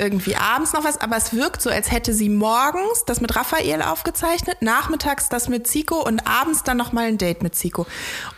irgendwie 0.00 0.36
abends 0.36 0.72
noch 0.72 0.84
was, 0.84 1.00
aber 1.00 1.16
es 1.16 1.32
wirkt 1.32 1.60
so, 1.60 1.70
als 1.70 1.90
hätte 1.90 2.14
sie 2.14 2.28
morgens 2.28 3.04
das 3.04 3.20
mit 3.20 3.34
Raphael 3.34 3.82
aufgezeichnet, 3.82 4.62
nachmittags 4.62 5.28
das 5.28 5.48
mit 5.48 5.66
Zico 5.66 6.02
und 6.06 6.26
abends 6.26 6.62
dann 6.62 6.76
noch 6.76 6.92
mal 6.92 7.06
ein 7.06 7.18
Date 7.18 7.42
mit 7.42 7.56
Zico. 7.56 7.86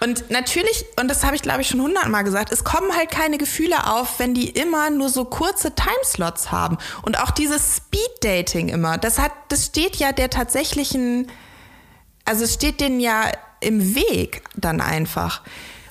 Und 0.00 0.30
natürlich, 0.30 0.86
und 0.98 1.08
das 1.08 1.22
habe 1.24 1.36
ich 1.36 1.42
glaube 1.42 1.60
ich 1.60 1.68
schon 1.68 1.82
hundertmal 1.82 2.24
gesagt, 2.24 2.50
es 2.50 2.64
kommen 2.64 2.96
halt 2.96 3.10
keine 3.10 3.36
Gefühle 3.36 3.92
auf, 3.92 4.18
wenn 4.18 4.32
die 4.32 4.48
immer 4.48 4.88
nur 4.88 5.10
so 5.10 5.26
kurze 5.26 5.74
Timeslots 5.74 6.50
haben. 6.50 6.78
Und 7.02 7.18
auch 7.20 7.30
dieses 7.30 7.76
Speed-Dating 7.76 8.68
immer, 8.70 8.96
das 8.96 9.18
hat, 9.18 9.32
das 9.48 9.66
steht 9.66 9.96
ja 9.96 10.12
der 10.12 10.30
tatsächlichen 10.30 11.30
also 12.30 12.44
es 12.44 12.54
steht 12.54 12.80
denen 12.80 13.00
ja 13.00 13.24
im 13.60 13.96
Weg 13.96 14.42
dann 14.54 14.80
einfach. 14.80 15.42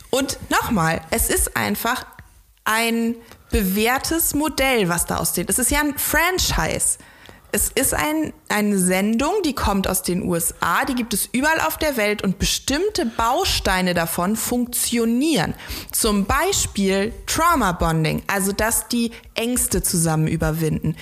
Und 0.09 0.39
nochmal, 0.49 1.01
es 1.11 1.29
ist 1.29 1.57
einfach 1.57 2.05
ein 2.63 3.15
bewährtes 3.51 4.33
Modell, 4.33 4.89
was 4.89 5.05
da 5.05 5.17
aussteht. 5.17 5.49
Es 5.49 5.59
ist 5.59 5.71
ja 5.71 5.79
ein 5.79 5.97
Franchise. 5.97 6.97
Es 7.51 7.69
ist 7.69 7.95
ein, 7.95 8.31
eine 8.47 8.77
Sendung, 8.77 9.33
die 9.43 9.55
kommt 9.55 9.87
aus 9.87 10.03
den 10.03 10.21
USA, 10.21 10.85
die 10.85 10.93
gibt 10.93 11.15
es 11.15 11.27
überall 11.31 11.59
auf 11.61 11.77
der 11.77 11.97
Welt 11.97 12.21
und 12.21 12.37
bestimmte 12.37 13.07
Bausteine 13.07 13.95
davon 13.95 14.35
funktionieren. 14.35 15.55
Zum 15.91 16.25
Beispiel 16.25 17.11
Trauma 17.25 17.71
Bonding, 17.71 18.21
also 18.27 18.51
dass 18.51 18.87
die 18.87 19.11
Ängste 19.33 19.81
zusammen 19.81 20.27
überwinden 20.27 20.95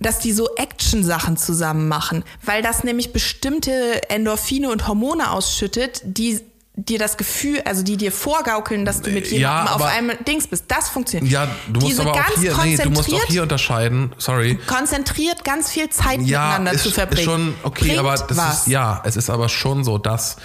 dass 0.00 0.20
die 0.20 0.32
so 0.32 0.54
Action-Sachen 0.54 1.36
zusammen 1.36 1.88
machen, 1.88 2.24
weil 2.44 2.62
das 2.62 2.84
nämlich 2.84 3.12
bestimmte 3.12 4.08
Endorphine 4.08 4.70
und 4.70 4.86
Hormone 4.86 5.30
ausschüttet, 5.30 6.02
die 6.04 6.40
dir 6.80 6.98
das 7.00 7.16
Gefühl, 7.16 7.60
also 7.64 7.82
die 7.82 7.96
dir 7.96 8.12
vorgaukeln, 8.12 8.84
dass 8.84 9.02
du 9.02 9.10
mit 9.10 9.26
Ja, 9.32 9.36
jemandem 9.38 9.74
auf 9.74 9.82
aber- 9.82 9.90
einem 9.90 10.12
Dings 10.26 10.46
bist. 10.46 10.66
Das 10.68 10.88
funktioniert. 10.88 11.30
ja, 11.32 11.48
du 11.66 11.80
musst 11.80 11.90
Diese 11.92 12.02
aber 12.02 12.12
auch 12.12 12.38
hier, 12.38 12.56
nee, 12.64 12.76
du 12.76 12.90
musst 12.90 13.12
auch 13.12 13.24
hier 13.26 13.42
unterscheiden, 13.42 14.12
sorry. 14.16 14.58
konzentriert 14.68 15.44
ganz 15.44 15.70
viel 15.70 15.88
Zeit 15.90 16.20
Ja, 16.22 16.46
miteinander 16.46 16.72
ist, 16.72 16.84
zu 16.84 16.90
verbringen. 16.92 17.18
ist 17.20 17.24
schon 17.24 17.54
okay, 17.64 17.84
Bringt 17.86 17.98
aber 17.98 18.12
das 18.12 18.36
was. 18.36 18.58
ist, 18.60 18.66
ja, 18.68 19.02
es 19.04 19.16
ist 19.16 19.28
aber 19.28 19.48
schon 19.48 19.82
so, 19.82 19.98
dass, 19.98 20.36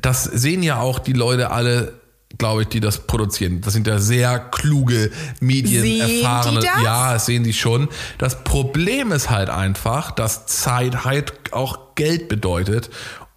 das 0.00 0.24
sehen 0.24 0.62
ja 0.62 0.80
auch 0.80 0.98
die 0.98 1.12
Leute 1.12 1.50
alle, 1.50 2.00
glaube 2.38 2.62
ich, 2.62 2.68
die 2.68 2.80
das 2.80 3.06
produzieren. 3.06 3.60
Das 3.60 3.74
sind 3.74 3.86
ja 3.86 3.98
sehr 3.98 4.38
kluge, 4.38 5.10
medienerfahrene. 5.40 6.64
Ja, 6.82 7.12
das 7.14 7.26
sehen 7.26 7.44
die 7.44 7.52
schon. 7.52 7.88
Das 8.18 8.44
Problem 8.44 9.12
ist 9.12 9.28
halt 9.30 9.50
einfach, 9.50 10.10
dass 10.12 10.46
Zeit 10.46 11.04
halt 11.04 11.34
auch 11.52 11.94
Geld 11.96 12.28
bedeutet. 12.28 12.88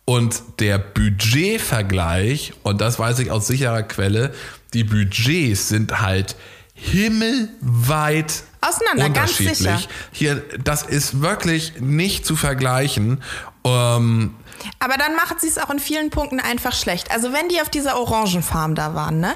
Und 0.05 0.43
der 0.59 0.79
Budgetvergleich, 0.79 2.53
und 2.63 2.81
das 2.81 2.99
weiß 2.99 3.19
ich 3.19 3.31
aus 3.31 3.47
sicherer 3.47 3.83
Quelle, 3.83 4.33
die 4.73 4.83
Budgets 4.83 5.69
sind 5.69 6.01
halt 6.01 6.35
himmelweit 6.73 8.43
Auseinander, 8.61 9.09
ganz 9.09 9.31
unterschiedlich. 9.31 9.57
sicher. 9.57 9.79
Hier, 10.11 10.43
das 10.63 10.83
ist 10.83 11.21
wirklich 11.21 11.79
nicht 11.79 12.25
zu 12.25 12.35
vergleichen. 12.35 13.21
Ähm, 13.63 14.35
Aber 14.79 14.97
dann 14.97 15.15
macht 15.15 15.39
sie 15.39 15.47
es 15.47 15.57
auch 15.57 15.69
in 15.69 15.79
vielen 15.79 16.09
Punkten 16.09 16.39
einfach 16.39 16.73
schlecht. 16.73 17.11
Also 17.11 17.31
wenn 17.31 17.49
die 17.49 17.61
auf 17.61 17.69
dieser 17.69 17.97
Orangenfarm 17.97 18.75
da 18.75 18.95
waren, 18.95 19.19
ne? 19.19 19.35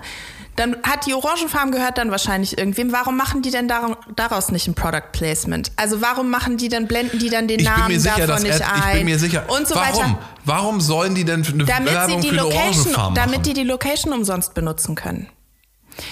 Dann 0.57 0.75
hat 0.81 1.05
die 1.05 1.13
Orangenfarm 1.13 1.71
gehört 1.71 1.99
dann 1.99 2.09
wahrscheinlich 2.09 2.57
irgendwem. 2.57 2.91
Warum 2.91 3.15
machen 3.15 3.43
die 3.43 3.51
denn 3.51 3.67
daraus 3.67 4.51
nicht 4.51 4.67
ein 4.67 4.73
Product 4.73 5.11
Placement? 5.11 5.71
Also 5.75 6.01
warum 6.01 6.31
machen 6.31 6.57
die 6.57 6.67
dann, 6.67 6.87
blenden 6.87 7.19
die 7.19 7.29
dann 7.29 7.47
den 7.47 7.59
ich 7.59 7.65
Namen 7.65 7.99
sicher, 7.99 8.25
davon 8.25 8.41
nicht 8.41 8.59
er, 8.59 8.73
ein? 8.73 8.81
ich 8.89 8.93
bin 8.95 9.05
mir 9.05 9.19
sicher. 9.19 9.45
Und 9.49 9.67
so 9.67 9.75
warum? 9.75 10.03
weiter. 10.03 10.19
Warum 10.45 10.81
sollen 10.81 11.13
die 11.13 11.25
denn 11.25 11.45
eine 11.45 11.63
Damit 11.63 11.93
Werbung 11.93 12.21
die 12.21 12.29
für 12.29 12.33
eine 12.33 12.49
Location, 12.49 12.91
machen? 12.91 13.13
damit 13.13 13.45
die 13.45 13.53
die 13.53 13.63
Location 13.63 14.13
umsonst 14.13 14.55
benutzen 14.55 14.95
können. 14.95 15.29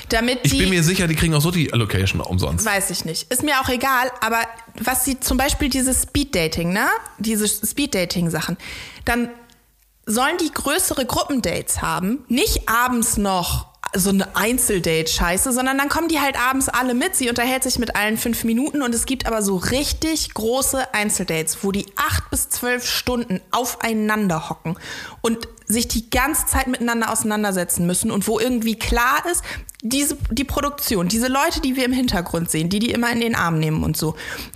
Damit 0.09 0.39
ich 0.43 0.51
die, 0.51 0.59
bin 0.59 0.69
mir 0.69 0.83
sicher, 0.83 1.07
die 1.07 1.15
kriegen 1.15 1.33
auch 1.33 1.41
so 1.41 1.49
die 1.49 1.65
Location 1.67 2.21
umsonst. 2.21 2.65
Weiß 2.65 2.91
ich 2.91 3.03
nicht. 3.03 3.31
Ist 3.31 3.43
mir 3.43 3.59
auch 3.61 3.69
egal, 3.69 4.11
aber 4.21 4.41
was 4.79 5.05
sie 5.05 5.19
zum 5.19 5.37
Beispiel 5.37 5.69
dieses 5.69 6.03
Speed-Dating, 6.03 6.71
ne? 6.71 6.87
Diese 7.17 7.47
Speed-Dating-Sachen, 7.47 8.57
dann 9.05 9.29
sollen 10.05 10.37
die 10.39 10.51
größere 10.51 11.05
Gruppendates 11.05 11.81
haben, 11.81 12.25
nicht 12.27 12.69
abends 12.69 13.17
noch 13.17 13.74
so 13.95 14.09
eine 14.09 14.35
Einzeldate-Scheiße, 14.35 15.51
sondern 15.51 15.77
dann 15.77 15.89
kommen 15.89 16.07
die 16.07 16.19
halt 16.19 16.39
abends 16.39 16.69
alle 16.69 16.93
mit. 16.93 17.15
Sie 17.15 17.29
unterhält 17.29 17.63
sich 17.63 17.79
mit 17.79 17.95
allen 17.95 18.17
fünf 18.17 18.43
Minuten 18.43 18.81
und 18.81 18.93
es 18.93 19.05
gibt 19.05 19.25
aber 19.25 19.41
so 19.41 19.55
richtig 19.55 20.33
große 20.33 20.93
Einzeldates, 20.93 21.59
wo 21.63 21.71
die 21.71 21.85
acht 21.95 22.29
bis 22.29 22.49
zwölf 22.49 22.85
Stunden 22.85 23.41
aufeinander 23.51 24.49
hocken 24.49 24.77
und 25.21 25.47
sich 25.65 25.87
die 25.87 26.09
ganze 26.09 26.45
Zeit 26.45 26.67
miteinander 26.67 27.11
auseinandersetzen 27.11 27.85
müssen 27.87 28.11
und 28.11 28.27
wo 28.27 28.39
irgendwie 28.39 28.75
klar 28.75 29.23
ist, 29.31 29.43
diese, 29.81 30.17
die 30.31 30.43
Produktion, 30.43 31.07
diese 31.07 31.27
Leute, 31.27 31.61
die 31.61 31.75
wir 31.75 31.85
im 31.85 31.93
Hintergrund 31.93 32.49
sehen, 32.49 32.69
die 32.69 32.79
die 32.79 32.91
immer 32.91 33.11
in 33.11 33.19
den 33.19 33.35
Arm 33.35 33.59
nehmen 33.59 33.83
und 33.83 33.97
so, 33.97 34.15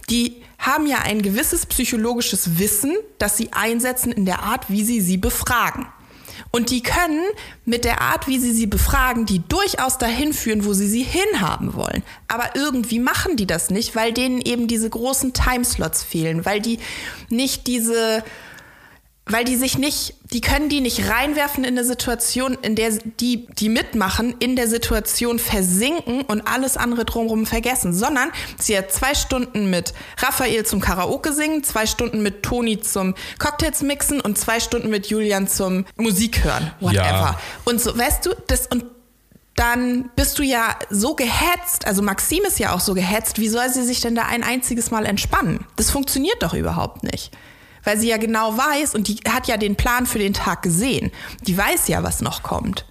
die 0.10 0.42
haben 0.58 0.88
ja 0.88 1.00
ein 1.00 1.22
gewisses 1.22 1.66
psychologisches 1.66 2.60
Wissen, 2.60 2.96
das 3.18 3.38
sie 3.38 3.54
einsetzen 3.54 4.12
in 4.12 4.26
der 4.26 4.44
Art, 4.44 4.70
wie 4.70 4.84
sie 4.84 5.02
sie 5.02 5.18
befragen. 5.18 5.88
Und 6.52 6.72
die 6.72 6.82
können 6.82 7.24
mit 7.66 7.86
der 7.86 8.02
Art, 8.02 8.28
wie 8.28 8.40
sie 8.40 8.54
sie 8.54 8.66
befragen, 8.66 9.26
die 9.26 9.42
durchaus 9.48 10.00
dahin 10.00 10.34
führen, 10.34 10.66
wo 10.66 10.74
sie 10.74 10.88
sie 10.88 11.04
hinhaben 11.04 11.76
wollen. 11.76 12.04
Aber 12.28 12.56
irgendwie 12.56 13.00
machen 13.00 13.36
die 13.36 13.46
das 13.46 13.70
nicht, 13.70 13.96
weil 13.96 14.14
denen 14.14 14.42
eben 14.42 14.68
diese 14.68 14.90
großen 14.90 15.34
Timeslots 15.34 16.04
fehlen, 16.04 16.46
weil 16.46 16.60
die 16.60 16.80
nicht 17.30 17.68
diese, 17.68 18.24
weil 19.30 19.46
die 19.46 19.56
sich 19.56 19.78
nicht, 19.78 20.16
die 20.34 20.42
können 20.42 20.70
die 20.70 20.82
nicht 20.82 21.10
reinwerfen 21.10 21.64
in 21.64 21.78
eine 21.78 21.86
Situation, 21.86 22.58
in 22.62 22.76
der 22.76 22.92
die, 23.20 23.48
die 23.48 23.70
mitmachen, 23.70 24.36
in 24.40 24.56
der 24.56 24.68
Situation 24.68 25.40
versinken 25.40 26.22
und 26.24 26.42
alles 26.42 26.78
andere 26.78 27.06
drumherum 27.06 27.46
vergessen, 27.46 27.94
sondern 27.94 28.32
sie 28.60 28.78
hat 28.78 28.92
zwei 28.92 29.16
Stunden 29.16 29.70
mit 29.70 29.94
Raphael 30.18 30.66
zum 30.66 30.82
Karaoke 30.82 31.34
singen, 31.34 31.64
zwei 31.64 31.86
Stunden 31.86 32.22
mit 32.22 32.44
Toni 32.44 32.82
zum 32.82 33.16
Cocktails 33.38 33.82
mixen 33.82 34.20
und 34.20 34.38
zwei 34.38 34.60
Stunden 34.60 34.90
mit 34.90 35.08
Julian 35.08 35.48
zum 35.48 35.86
Musik 35.96 36.44
hören, 36.44 36.72
whatever. 36.80 37.02
Ja. 37.02 37.40
Und 37.66 37.80
so, 37.80 37.98
weißt 37.98 38.26
du, 38.26 38.32
das 38.48 38.68
und 38.68 38.86
dann 39.56 40.10
bist 40.16 40.40
du 40.40 40.44
ja 40.44 40.78
so 40.90 41.16
gehetzt, 41.16 41.86
also 41.86 42.02
Maxim 42.02 42.44
ist 42.48 42.60
ja 42.60 42.74
auch 42.74 42.80
so 42.80 42.94
gehetzt, 42.94 43.40
wie 43.40 43.50
soll 43.50 43.70
sie 43.70 43.84
sich 43.84 44.00
denn 44.00 44.16
da 44.16 44.24
ein 44.24 44.42
einziges 44.42 44.90
Mal 44.90 45.06
entspannen? 45.06 45.66
Das 45.76 45.92
funktioniert 45.92 46.42
doch 46.42 46.54
überhaupt 46.54 47.04
nicht. 47.04 47.32
Weil 47.84 47.98
sie 47.98 48.10
ja 48.10 48.18
genau 48.18 48.58
weiß 48.58 48.96
und 48.96 49.08
die 49.08 49.18
hat 49.30 49.48
ja 49.48 49.58
den 49.58 49.76
Plan 49.76 50.06
für 50.06 50.20
den 50.20 50.34
Tag 50.34 50.62
gesehen. 50.62 51.12
Die 51.42 51.58
weiß 51.58 51.88
ja, 51.88 52.04
was 52.04 52.22
noch 52.22 52.44
kommt. 52.44 52.86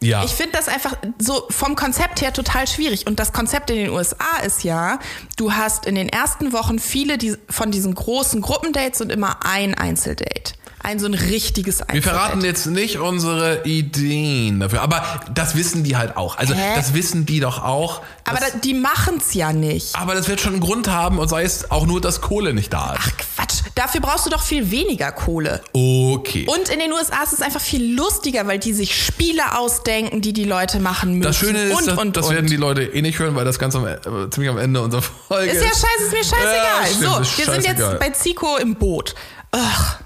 Ja. 0.00 0.24
Ich 0.24 0.30
finde 0.30 0.52
das 0.52 0.68
einfach 0.68 0.96
so 1.18 1.46
vom 1.50 1.74
Konzept 1.74 2.20
her 2.20 2.32
total 2.32 2.68
schwierig. 2.68 3.06
Und 3.06 3.18
das 3.18 3.32
Konzept 3.32 3.70
in 3.70 3.76
den 3.76 3.90
USA 3.90 4.38
ist 4.44 4.62
ja, 4.62 5.00
du 5.36 5.54
hast 5.54 5.86
in 5.86 5.96
den 5.96 6.08
ersten 6.08 6.52
Wochen 6.52 6.78
viele 6.78 7.18
die, 7.18 7.36
von 7.50 7.70
diesen 7.72 7.94
großen 7.94 8.40
Gruppendates 8.40 9.00
und 9.00 9.10
immer 9.10 9.44
ein 9.44 9.74
Einzeldate. 9.74 10.54
Ein 10.88 10.98
so 10.98 11.04
ein 11.04 11.12
richtiges 11.12 11.82
Einzeldate. 11.82 11.94
Wir 11.94 12.02
verraten 12.02 12.40
jetzt 12.40 12.64
nicht 12.64 12.98
unsere 12.98 13.62
Ideen 13.64 14.60
dafür, 14.60 14.80
aber 14.80 15.04
das 15.34 15.54
wissen 15.54 15.84
die 15.84 15.98
halt 15.98 16.16
auch. 16.16 16.38
Also 16.38 16.54
Hä? 16.54 16.76
das 16.76 16.94
wissen 16.94 17.26
die 17.26 17.40
doch 17.40 17.62
auch. 17.62 18.00
Aber 18.24 18.38
da, 18.38 18.46
die 18.58 18.72
machen's 18.72 19.34
ja 19.34 19.52
nicht. 19.52 19.94
aber 19.94 20.14
das 20.14 20.28
wird 20.28 20.40
schon 20.40 20.54
einen 20.54 20.62
Grund 20.62 20.88
haben 20.88 21.18
und 21.18 21.28
sei 21.28 21.42
es 21.42 21.70
auch 21.70 21.84
nur, 21.84 22.00
dass 22.00 22.22
Kohle 22.22 22.54
nicht 22.54 22.72
da 22.72 22.94
ist. 22.94 23.00
Ach 23.02 23.10
Quatsch, 23.18 23.60
dafür 23.74 24.00
brauchst 24.00 24.24
du 24.24 24.30
doch 24.30 24.40
viel 24.40 24.70
weniger 24.70 25.12
Kohle. 25.12 25.60
Okay. 25.74 26.46
Und 26.48 26.70
in 26.70 26.78
den 26.78 26.90
USA 26.90 27.22
ist 27.22 27.34
es 27.34 27.42
einfach 27.42 27.60
viel 27.60 27.94
lustiger, 27.94 28.46
weil 28.46 28.58
die 28.58 28.72
sich 28.72 28.94
Spiele 28.96 29.58
ausdenken, 29.58 30.22
die 30.22 30.32
die 30.32 30.44
Leute 30.44 30.80
machen 30.80 31.18
müssen. 31.18 31.22
das 31.28 31.36
Schöne 31.36 31.64
ist, 31.64 31.76
und, 31.76 31.86
dass, 31.86 31.98
und, 31.98 32.16
das 32.16 32.26
und. 32.28 32.34
werden 32.34 32.46
die 32.46 32.56
Leute 32.56 32.84
eh 32.84 33.02
nicht 33.02 33.18
hören, 33.18 33.34
weil 33.34 33.44
das 33.44 33.58
ganz 33.58 33.76
am, 33.76 33.86
äh, 33.86 33.98
ziemlich 34.30 34.48
am 34.48 34.56
Ende 34.56 34.80
unserer 34.80 35.02
Folge 35.02 35.50
Ist 35.50 35.62
ja 35.62 35.68
scheiße, 35.68 36.04
ist 36.06 36.12
mir 36.12 36.24
scheißegal. 36.24 36.54
Ja, 36.54 36.86
stimmt, 36.86 37.04
so, 37.04 37.20
ist 37.20 37.38
wir 37.38 37.44
sind 37.44 37.66
jetzt 37.66 37.98
bei 38.00 38.08
Zico 38.08 38.56
im 38.56 38.74
Boot. 38.74 39.14
Ugh. 39.54 39.98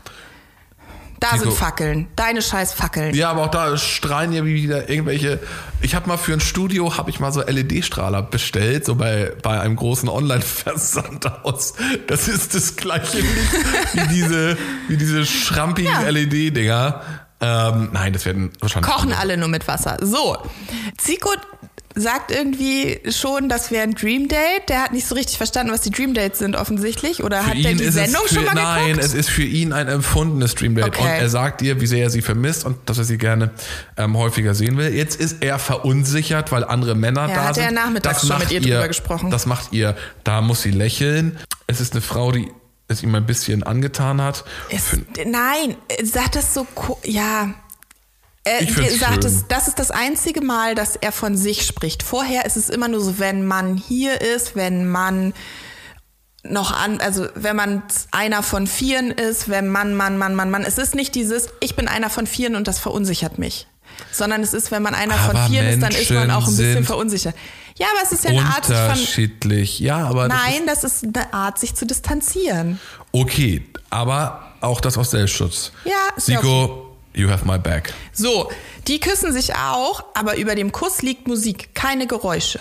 Da 1.23 1.31
Zico. 1.31 1.45
sind 1.45 1.53
Fackeln. 1.55 2.09
Deine 2.17 2.43
scheiß 2.43 2.73
Fackeln. 2.75 3.15
Ja, 3.15 3.31
aber 3.31 3.45
auch 3.45 3.51
da 3.51 3.77
strahlen 3.77 4.33
ja 4.33 4.45
wieder 4.45 4.91
irgendwelche. 4.91 5.39
Ich 5.81 5.95
habe 5.95 6.09
mal 6.09 6.17
für 6.17 6.33
ein 6.33 6.41
Studio 6.41 6.97
habe 6.97 7.11
ich 7.11 7.21
mal 7.21 7.33
so 7.33 7.41
LED-Strahler 7.43 8.23
bestellt, 8.23 8.85
so 8.85 8.97
bei 8.97 9.33
bei 9.43 9.61
einem 9.61 9.77
großen 9.77 10.09
Online-Versandhaus. 10.09 11.75
Das 12.07 12.29
ist 12.29 12.55
das 12.55 12.77
gleiche 12.77 13.19
wie 13.93 14.09
diese 14.09 14.57
wie 14.89 14.97
diese 14.97 15.25
schrampigen 15.25 15.93
Ja. 15.93 16.09
LED-Dinger. 16.09 17.03
Ähm, 17.41 17.89
nein, 17.93 18.13
das 18.13 18.25
werden 18.25 18.51
wahrscheinlich 18.61 18.91
Kochen 18.91 19.13
alle 19.13 19.37
nur 19.37 19.49
mit 19.49 19.67
Wasser. 19.67 19.99
So, 20.01 20.37
Zico 20.97 21.31
sagt 21.95 22.31
irgendwie 22.31 23.01
schon, 23.11 23.49
das 23.49 23.71
wäre 23.71 23.83
ein 23.83 23.95
Dream 23.95 24.29
Date. 24.29 24.69
Der 24.69 24.83
hat 24.85 24.93
nicht 24.93 25.07
so 25.07 25.15
richtig 25.15 25.37
verstanden, 25.37 25.73
was 25.73 25.81
die 25.83 25.91
Dream 25.91 26.15
Dates 26.15 26.39
sind 26.39 26.57
offensichtlich. 26.57 27.23
Oder 27.23 27.43
Für 27.43 27.51
hat 27.51 27.57
der 27.65 27.75
die 27.75 27.89
Sendung 27.89 28.23
für, 28.27 28.35
schon 28.35 28.45
mal 28.45 28.55
Nein, 28.55 28.87
geguckt? 28.89 29.05
es 29.05 29.15
ist 29.15 29.31
für 29.31 29.43
ihn 29.45 29.73
ein 29.73 29.89
empfundenes 29.89 30.55
Dream 30.55 30.75
Date. 30.75 30.87
Okay. 30.87 31.03
Und 31.03 31.09
er 31.09 31.29
sagt 31.29 31.63
ihr, 31.63 31.81
wie 31.81 31.87
sehr 31.87 32.05
er 32.05 32.11
sie 32.11 32.23
vermisst 32.23 32.65
und 32.65 32.77
dass 32.87 32.99
er 32.99 33.05
sie 33.05 33.19
gerne 33.19 33.51
ähm, 33.97 34.17
häufiger 34.17 34.55
sehen 34.55 34.77
will. 34.77 34.93
Jetzt 34.95 35.21
ist 35.21 35.43
er 35.43 35.59
verunsichert, 35.59 36.53
weil 36.53 36.65
andere 36.65 36.95
Männer 36.95 37.29
Ja, 37.29 37.35
da 37.35 37.45
hat 37.45 37.55
sind. 37.57 37.65
er 37.65 37.73
nachmittags 37.73 38.27
schon 38.27 38.39
mit 38.39 38.51
ihr 38.51 38.61
drüber 38.61 38.89
gesprochen. 38.89 39.31
Das 39.31 39.47
macht 39.47 39.73
ihr, 39.73 39.97
da 40.25 40.41
muss 40.41 40.63
sie 40.63 40.71
lächeln. 40.71 41.39
Es 41.67 41.81
ist 41.81 41.93
eine 41.93 42.01
Frau, 42.03 42.33
die 42.33 42.49
es 42.89 43.03
ihm 43.03 43.15
ein 43.15 43.25
bisschen 43.27 43.63
angetan 43.63 44.21
hat. 44.21 44.45
Es, 44.69 44.91
nein, 45.25 45.77
sagt 46.03 46.37
das 46.37 46.53
so, 46.55 46.67
ja. 47.05 47.55
Er 48.45 48.63
Ich 48.63 48.99
sagt 48.99 49.25
es, 49.25 49.47
das 49.47 49.69
ist 49.69 49.79
das 49.79 49.91
einzige 49.91 50.41
Mal, 50.41 50.75
dass 50.75 50.97
er 50.97 51.13
von 51.13 51.37
sich 51.37 51.65
spricht. 51.65 52.03
Vorher 52.03 52.45
ist 52.45 52.57
es 52.57 52.69
immer 52.71 52.89
nur 52.89 53.01
so, 53.01 53.19
wenn 53.19 53.47
man 53.47 53.77
hier 53.77 54.21
ist, 54.21 54.57
wenn 54.57 54.89
man 54.89 55.33
noch 56.45 56.73
an, 56.73 57.01
also 57.01 57.29
wenn 57.37 57.55
man 57.55 57.83
einer 58.11 58.43
von 58.43 58.67
vieren 58.67 59.13
ist, 59.13 59.49
wenn 59.49 59.69
man, 59.69 59.95
Mann, 59.95 60.19
Mann, 60.19 60.35
Mann, 60.35 60.51
Mann. 60.51 60.65
Es 60.65 60.77
ist 60.77 60.95
nicht 60.97 61.15
dieses, 61.15 61.51
ich 61.61 61.77
bin 61.77 61.87
einer 61.87 62.11
von 62.11 62.27
vieren 62.27 62.57
und 62.57 62.67
das 62.67 62.81
verunsichert 62.81 63.39
mich. 63.39 63.69
Sondern 64.11 64.43
es 64.43 64.55
ist, 64.55 64.73
wenn 64.73 64.83
man 64.83 64.95
einer 64.95 65.15
von 65.15 65.37
Aber 65.37 65.49
vieren 65.49 65.67
ist, 65.67 65.83
dann 65.83 65.93
ist 65.93 66.11
man 66.11 66.31
auch 66.31 66.49
ein 66.49 66.57
bisschen 66.57 66.85
verunsichert. 66.85 67.37
Ja, 67.77 67.87
aber 67.93 68.03
es 68.03 68.13
ist 68.13 68.25
ja 68.25 68.31
eine 68.31 68.41
Art, 68.41 68.65
sich 68.65 68.77
von. 68.77 68.85
Unterschiedlich. 68.91 69.79
Ja, 69.81 70.07
aber 70.07 70.29
das 70.29 70.39
Nein, 70.39 70.63
das 70.67 70.83
ist 70.83 71.05
eine 71.05 71.33
Art, 71.33 71.59
sich 71.59 71.75
zu 71.75 71.87
distanzieren. 71.87 72.81
okay. 73.13 73.65
Aber 73.91 74.55
auch 74.63 74.81
das 74.81 74.97
aus 74.97 75.11
Selbstschutz. 75.11 75.71
Ja, 75.85 75.93
ist 76.17 76.27
Siko, 76.27 76.92
you 77.15 77.31
have 77.31 77.45
my 77.47 77.59
back. 77.59 77.93
So, 78.13 78.51
die 78.89 79.01
küssen 79.01 79.33
sich 79.33 79.55
auch, 79.55 80.05
aber 80.15 80.37
über 80.37 80.55
dem 80.55 80.73
Kuss 80.73 81.03
liegt 81.03 81.27
Musik, 81.29 81.75
keine 81.75 82.07
Geräusche. 82.07 82.61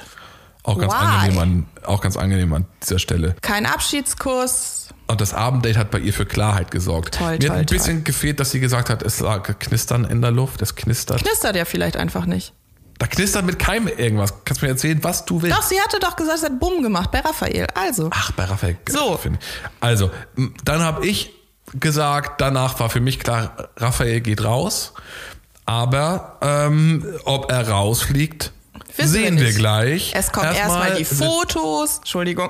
Auch 0.64 0.78
ganz 0.78 0.93
angenehm 0.93 1.39
an, 1.39 1.66
auch 1.86 2.02
ganz 2.02 2.18
angenehm 2.18 2.54
an 2.54 2.66
dieser 2.84 2.99
Stelle. 2.99 3.36
Kein 3.41 3.66
Abschiedskuss. 3.66 4.89
Und 5.08 5.20
das 5.20 5.34
Abenddate 5.34 5.78
hat 5.78 5.91
bei 5.91 5.99
ihr 5.99 6.14
für 6.14 6.26
Klarheit 6.26 6.72
gesorgt. 6.72 7.16
Toll, 7.16 7.32
Mir 7.34 7.39
toll, 7.39 7.49
hat 7.49 7.58
ein 7.58 7.68
toll. 7.68 7.78
bisschen 7.78 8.04
gefehlt, 8.04 8.39
dass 8.39 8.52
sie 8.52 8.60
gesagt 8.60 8.89
hat, 8.89 9.02
es 9.04 9.20
lag 9.20 9.58
Knistern 9.60 10.06
in 10.06 10.22
der 10.22 10.32
Luft, 10.32 10.62
es 10.62 10.76
knistert. 10.76 11.22
Knistert 11.24 11.56
ja 11.56 11.66
vielleicht 11.66 11.97
einfach 11.97 12.26
nicht. 12.26 12.54
Da 12.99 13.08
knistert 13.08 13.45
mit 13.45 13.58
keinem 13.58 13.88
irgendwas. 13.88 14.36
Kannst 14.45 14.62
du 14.62 14.68
mir 14.68 14.72
erzählen, 14.74 15.04
was 15.04 15.26
du 15.26 15.41
willst? 15.41 15.58
Doch, 15.58 15.64
sie 15.64 15.82
hatte 15.82 15.97
doch 15.99 16.16
gesagt, 16.16 16.38
sie 16.39 16.45
hat 16.45 16.60
Bumm 16.60 16.84
gemacht 16.84 17.10
bei 17.12 17.20
Raphael. 17.20 17.66
Also. 17.74 18.10
Ach, 18.14 18.32
bei 18.34 18.45
Raphael. 18.45 18.78
So. 18.88 19.20
Also, 19.80 20.12
dann 20.64 20.82
habe 20.82 21.08
ich 21.08 21.34
gesagt, 21.80 22.41
danach 22.41 22.80
war 22.80 22.89
für 22.89 22.99
mich 22.99 23.19
klar, 23.19 23.69
Raphael 23.78 24.22
geht 24.22 24.43
raus. 24.43 24.93
Aber 25.65 26.38
ähm, 26.41 27.05
ob 27.24 27.51
er 27.51 27.69
rausfliegt, 27.69 28.51
Wissen 28.97 29.09
sehen 29.09 29.38
wir, 29.38 29.47
wir, 29.47 29.53
gleich. 29.53 30.11
Es 30.15 30.32
kommen 30.32 30.53
erstmal 30.53 30.89
erst 30.89 30.99
die 30.99 31.15
Fotos. 31.15 31.97
Entschuldigung. 31.99 32.49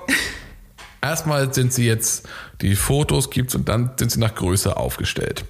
Erstmal 1.02 1.54
sind 1.54 1.74
sie 1.74 1.86
jetzt, 1.86 2.28
die 2.62 2.76
Fotos 2.76 3.30
gibt's 3.30 3.56
und 3.56 3.68
dann 3.70 3.92
sind 3.98 4.12
sie 4.12 4.20
nach 4.20 4.36
Größe 4.36 4.78
aufgestellt. 4.78 5.46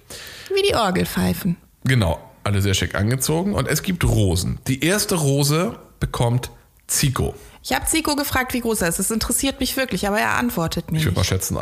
Wie 0.53 0.61
die 0.67 0.75
Orgelpfeifen. 0.75 1.57
Genau, 1.83 2.19
alle 2.43 2.61
sehr 2.61 2.73
schick 2.73 2.95
angezogen. 2.95 3.53
Und 3.53 3.67
es 3.67 3.83
gibt 3.83 4.03
Rosen. 4.03 4.59
Die 4.67 4.83
erste 4.83 5.15
Rose 5.15 5.77
bekommt 5.99 6.51
Zico. 6.87 7.35
Ich 7.63 7.73
habe 7.73 7.85
Zico 7.85 8.15
gefragt, 8.15 8.53
wie 8.53 8.61
groß 8.61 8.81
er 8.81 8.87
ist. 8.89 8.99
Das 8.99 9.11
interessiert 9.11 9.59
mich 9.59 9.77
wirklich, 9.77 10.07
aber 10.07 10.19
er 10.19 10.35
antwortet 10.37 10.91
mir. 10.91 10.99
Ich 10.99 11.05
würde 11.05 11.17
mal 11.17 11.23
schätzen, 11.23 11.57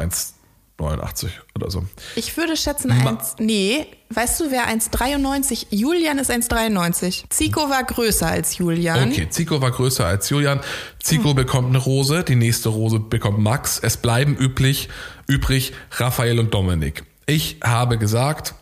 89 0.80 1.32
oder 1.56 1.70
so. 1.70 1.84
Ich 2.16 2.36
würde 2.38 2.56
schätzen, 2.56 2.90
Ma 2.90 3.10
eins, 3.10 3.36
nee, 3.40 3.88
weißt 4.10 4.40
du, 4.40 4.52
wer 4.52 4.68
1,93? 4.68 5.68
Julian 5.70 6.18
ist 6.18 6.32
1,93. 6.32 7.30
Zico 7.30 7.70
war 7.70 7.84
größer 7.84 8.28
als 8.28 8.58
Julian. 8.58 9.12
Okay, 9.12 9.30
Zico 9.30 9.62
war 9.62 9.72
größer 9.72 10.06
als 10.06 10.30
Julian. 10.30 10.62
Zico 11.02 11.30
hm. 11.30 11.36
bekommt 11.36 11.70
eine 11.70 11.78
Rose, 11.78 12.24
die 12.24 12.36
nächste 12.36 12.70
Rose 12.70 13.00
bekommt 13.00 13.40
Max. 13.40 13.80
Es 13.80 13.98
bleiben 13.98 14.36
üblich, 14.36 14.90
übrig 15.28 15.74
Raphael 15.92 16.40
und 16.40 16.54
Dominik. 16.54 17.04
Ich 17.26 17.58
habe 17.64 17.98
gesagt, 17.98 18.56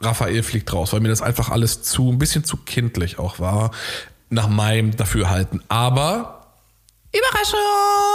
Raphael 0.00 0.42
fliegt 0.42 0.72
raus, 0.72 0.92
weil 0.92 1.00
mir 1.00 1.08
das 1.08 1.22
einfach 1.22 1.50
alles 1.50 1.82
zu, 1.82 2.10
ein 2.10 2.18
bisschen 2.18 2.44
zu 2.44 2.56
kindlich 2.56 3.18
auch 3.18 3.38
war, 3.38 3.70
nach 4.30 4.48
meinem 4.48 4.96
Dafürhalten. 4.96 5.62
Aber 5.68 6.40
Überraschung! 7.12 7.58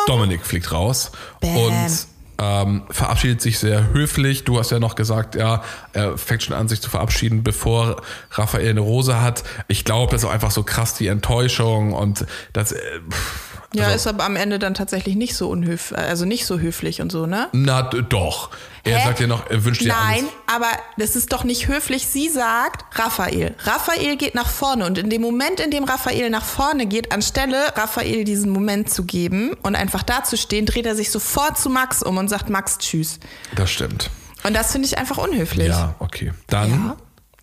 Dominik 0.07 0.45
fliegt 0.45 0.71
raus. 0.71 1.11
Bam. 1.41 1.55
Und 1.55 2.07
ähm, 2.37 2.83
verabschiedet 2.89 3.41
sich 3.41 3.59
sehr 3.59 3.93
höflich. 3.93 4.43
Du 4.43 4.59
hast 4.59 4.71
ja 4.71 4.79
noch 4.79 4.95
gesagt, 4.95 5.35
ja, 5.35 5.63
er 5.93 6.17
fängt 6.17 6.43
schon 6.43 6.55
an, 6.55 6.67
sich 6.67 6.81
zu 6.81 6.89
verabschieden, 6.89 7.43
bevor 7.43 8.01
Raphael 8.31 8.69
eine 8.69 8.81
Rose 8.81 9.21
hat. 9.21 9.43
Ich 9.67 9.85
glaube, 9.85 10.11
das 10.11 10.23
ist 10.23 10.27
auch 10.27 10.33
einfach 10.33 10.51
so 10.51 10.63
krass 10.63 10.95
die 10.95 11.07
Enttäuschung 11.07 11.93
und 11.93 12.25
das. 12.53 12.71
Äh, 12.71 12.79
pff, 13.09 13.54
Ja, 13.79 13.85
also, 13.85 13.95
ist 13.95 14.07
aber 14.07 14.23
am 14.23 14.35
Ende 14.35 14.59
dann 14.59 14.73
tatsächlich 14.73 15.15
nicht 15.15 15.35
so 15.35 15.49
unhöf 15.49 15.93
also 15.95 16.25
nicht 16.25 16.45
so 16.45 16.59
höflich 16.59 17.01
und 17.01 17.11
so, 17.11 17.25
ne? 17.25 17.49
na 17.51 17.81
doch. 17.81 18.49
Er 18.83 18.99
Hä? 18.99 19.07
sagt 19.07 19.19
ja 19.19 19.27
noch, 19.27 19.49
er 19.49 19.65
wünscht 19.65 19.81
dir 19.81 19.87
Nein, 19.87 20.25
alles. 20.25 20.31
aber 20.45 20.67
das 20.97 21.15
ist 21.15 21.33
doch 21.33 21.43
nicht 21.43 21.67
höflich. 21.67 22.05
Sie 22.05 22.29
sagt 22.29 22.85
Raphael. 22.99 23.55
Raphael 23.63 24.15
geht 24.15 24.35
nach 24.35 24.47
vorne 24.47 24.85
und 24.85 24.99
in 24.99 25.09
dem 25.09 25.23
Moment, 25.23 25.59
in 25.59 25.71
dem 25.71 25.85
Raphael 25.85 26.29
nach 26.29 26.45
vorne 26.45 26.85
geht, 26.85 27.11
anstelle 27.11 27.75
Raphael 27.75 28.23
diesen 28.25 28.51
Moment 28.51 28.91
zu 28.91 29.03
geben 29.03 29.53
und 29.63 29.75
einfach 29.75 30.03
dazustehen, 30.03 30.67
dreht 30.67 30.85
er 30.85 30.95
sich 30.95 31.09
sofort 31.09 31.57
zu 31.57 31.69
Max 31.71 32.03
um 32.03 32.17
und 32.17 32.29
sagt 32.29 32.49
Max 32.49 32.77
Tschüss. 32.77 33.19
Das 33.55 33.71
stimmt. 33.71 34.11
Und 34.43 34.53
das 34.53 34.71
finde 34.71 34.87
ich 34.87 34.97
einfach 34.99 35.17
unhöflich. 35.17 35.69
Ja, 35.69 35.95
okay. 35.97 36.31
Dann. 36.47 36.69
Ja. 36.69 36.97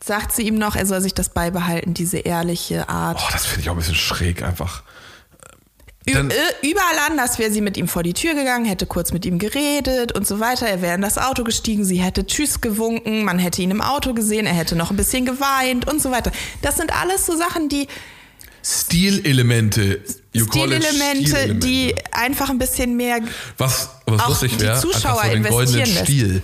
Sagt 0.05 0.33
sie 0.33 0.43
ihm 0.43 0.57
noch, 0.57 0.75
er 0.77 0.87
soll 0.87 1.01
sich 1.01 1.15
das 1.15 1.29
beibehalten, 1.29 1.95
diese 1.95 2.19
ehrliche 2.19 2.89
Art. 2.89 3.21
Oh, 3.21 3.29
das 3.33 3.47
finde 3.47 3.63
ich 3.63 3.69
auch 3.69 3.75
ein 3.75 3.79
bisschen 3.79 3.95
schräg 3.95 4.43
einfach. 4.43 4.83
Dann- 6.07 6.31
äh, 6.31 6.35
Überall 6.63 6.99
anders 7.07 7.39
wäre 7.39 7.51
sie 7.53 7.61
mit 7.61 7.77
ihm 7.77 7.87
vor 7.87 8.03
die 8.03 8.13
Tür 8.13 8.35
gegangen, 8.35 8.65
hätte 8.65 8.87
kurz 8.87 9.13
mit 9.13 9.25
ihm 9.25 9.39
geredet 9.39 10.13
und 10.13 10.27
so 10.27 10.41
weiter. 10.41 10.67
Er 10.67 10.83
wäre 10.83 10.95
in 10.97 11.03
das 11.03 11.17
Auto 11.19 11.45
gestiegen, 11.45 11.85
sie 11.85 12.01
hätte 12.01 12.27
Tschüss 12.27 12.61
gewunken, 12.61 13.25
man 13.25 13.39
hätte 13.39 13.63
ihn 13.63 13.71
im 13.71 13.81
Auto 13.81 14.13
gesehen, 14.13 14.47
er 14.47 14.55
hätte 14.55 14.75
noch 14.75 14.91
ein 14.91 14.97
bisschen 14.97 15.25
geweint 15.27 15.87
und 15.89 16.03
so 16.03 16.11
weiter. 16.11 16.33
Das 16.61 16.77
sind 16.77 16.93
alles 16.93 17.27
so 17.27 17.37
Sachen, 17.37 17.69
die 17.69 17.87
Stilelemente. 18.65 20.01
Stilelemente, 20.35 21.27
Stilelemente. 21.27 21.55
die 21.67 21.95
einfach 22.13 22.49
ein 22.49 22.59
bisschen 22.59 22.97
mehr. 22.97 23.19
Was, 23.59 23.91
was 24.07 24.29
lustig 24.29 24.53
die 24.57 24.61
wäre, 24.61 24.81
Zuschauer 24.81 25.23
so 25.25 25.31
den 25.31 25.43
goldenen 25.43 25.87
lässt. 25.87 26.05
Stil. 26.05 26.43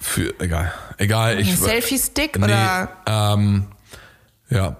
Für, 0.00 0.34
egal. 0.40 0.72
Egal, 0.96 1.38
ich. 1.40 1.56
Selfie-Stick 1.56 2.36
nee, 2.38 2.44
oder. 2.44 2.88
Ähm, 3.06 3.66
ja. 4.48 4.76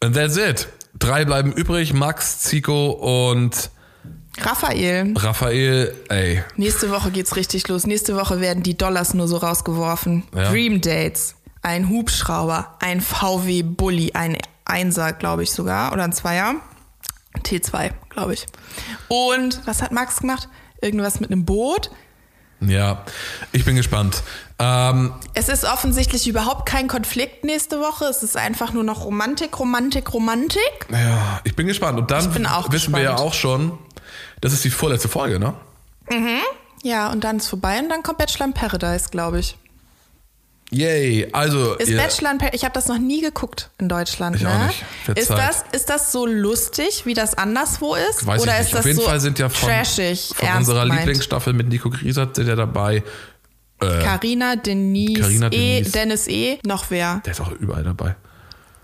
And 0.00 0.14
that's 0.14 0.36
it. 0.36 0.66
Drei 1.00 1.24
bleiben 1.24 1.52
übrig. 1.52 1.92
Max, 1.92 2.40
Zico 2.40 2.90
und 2.90 3.70
Raphael. 4.38 5.14
Raphael. 5.16 5.94
Ey. 6.08 6.44
Nächste 6.56 6.90
Woche 6.90 7.10
geht's 7.10 7.36
richtig 7.36 7.66
los. 7.68 7.86
Nächste 7.86 8.16
Woche 8.16 8.40
werden 8.40 8.62
die 8.62 8.76
Dollars 8.76 9.14
nur 9.14 9.26
so 9.26 9.38
rausgeworfen. 9.38 10.24
Ja. 10.34 10.50
Dream 10.50 10.80
Dates. 10.80 11.34
Ein 11.62 11.88
Hubschrauber, 11.90 12.76
ein 12.80 13.00
VW 13.00 13.62
Bulli, 13.62 14.12
ein 14.14 14.38
Einser, 14.64 15.12
glaube 15.12 15.42
ich 15.42 15.50
sogar, 15.50 15.92
oder 15.92 16.04
ein 16.04 16.12
Zweier. 16.12 16.54
T2, 17.42 17.90
glaube 18.08 18.34
ich. 18.34 18.46
Und 19.08 19.60
was 19.66 19.82
hat 19.82 19.92
Max 19.92 20.20
gemacht? 20.20 20.48
Irgendwas 20.80 21.20
mit 21.20 21.30
einem 21.30 21.44
Boot. 21.44 21.90
Ja, 22.60 23.04
ich 23.52 23.64
bin 23.64 23.76
gespannt. 23.76 24.22
Ähm, 24.58 25.12
Es 25.34 25.48
ist 25.48 25.64
offensichtlich 25.64 26.28
überhaupt 26.28 26.66
kein 26.66 26.88
Konflikt 26.88 27.44
nächste 27.44 27.80
Woche. 27.80 28.04
Es 28.04 28.22
ist 28.22 28.36
einfach 28.36 28.72
nur 28.72 28.84
noch 28.84 29.04
Romantik, 29.04 29.58
Romantik, 29.58 30.12
Romantik. 30.12 30.86
ja, 30.90 31.40
ich 31.44 31.56
bin 31.56 31.66
gespannt. 31.66 31.98
Und 31.98 32.10
dann 32.10 32.34
wissen 32.34 32.92
wir 32.92 33.00
ja 33.00 33.12
gespannt. 33.12 33.20
auch 33.30 33.34
schon, 33.34 33.78
das 34.40 34.52
ist 34.52 34.64
die 34.64 34.70
vorletzte 34.70 35.08
Folge, 35.08 35.38
ne? 35.38 35.54
Ja, 36.82 37.10
und 37.10 37.24
dann 37.24 37.38
ist 37.38 37.48
vorbei 37.48 37.78
und 37.78 37.88
dann 37.88 38.02
kommt 38.02 38.18
Bachelor 38.18 38.46
in 38.46 38.52
Paradise, 38.52 39.08
glaube 39.10 39.40
ich. 39.40 39.56
Yay, 40.72 41.28
also 41.32 41.74
Ist 41.74 41.88
ihr- 41.88 41.96
Bachelor 41.96 42.36
ich 42.52 42.62
habe 42.64 42.72
das 42.74 42.86
noch 42.86 42.98
nie 42.98 43.20
geguckt 43.20 43.70
in 43.78 43.88
Deutschland. 43.88 44.36
Ich 44.36 44.42
ne? 44.42 44.50
auch 44.50 44.66
nicht. 44.68 44.84
Wird 45.06 45.18
Ist 45.18 45.26
Zeit. 45.28 45.38
das, 45.38 45.64
ist 45.72 45.90
das 45.90 46.12
so 46.12 46.26
lustig, 46.26 47.06
wie 47.06 47.14
das 47.14 47.36
anderswo 47.36 47.96
ist? 47.96 48.24
weiß 48.24 48.40
Oder 48.40 48.54
ich 48.54 48.60
ist 48.60 48.64
nicht. 48.66 48.74
das 48.74 48.80
Auf 48.80 48.86
jeden 48.86 48.98
so 49.00 49.04
Fall 49.06 49.20
sind 49.20 49.38
ja 49.40 49.48
von, 49.48 49.68
trashig, 49.68 50.30
von 50.34 50.48
unserer 50.58 50.82
gemeint? 50.82 51.00
Lieblingsstaffel 51.00 51.52
mit 51.54 51.68
Nico 51.68 51.90
Griesert 51.90 52.36
sind 52.36 52.46
ja 52.46 52.54
dabei. 52.54 53.02
Carina, 53.80 54.56
Denise, 54.56 55.20
Carina, 55.22 55.46
E, 55.46 55.50
Denise. 55.78 55.90
Dennis 55.92 56.28
E, 56.28 56.58
noch 56.66 56.84
wer? 56.90 57.22
Der 57.24 57.32
ist 57.32 57.40
auch 57.40 57.50
überall 57.52 57.82
dabei. 57.82 58.14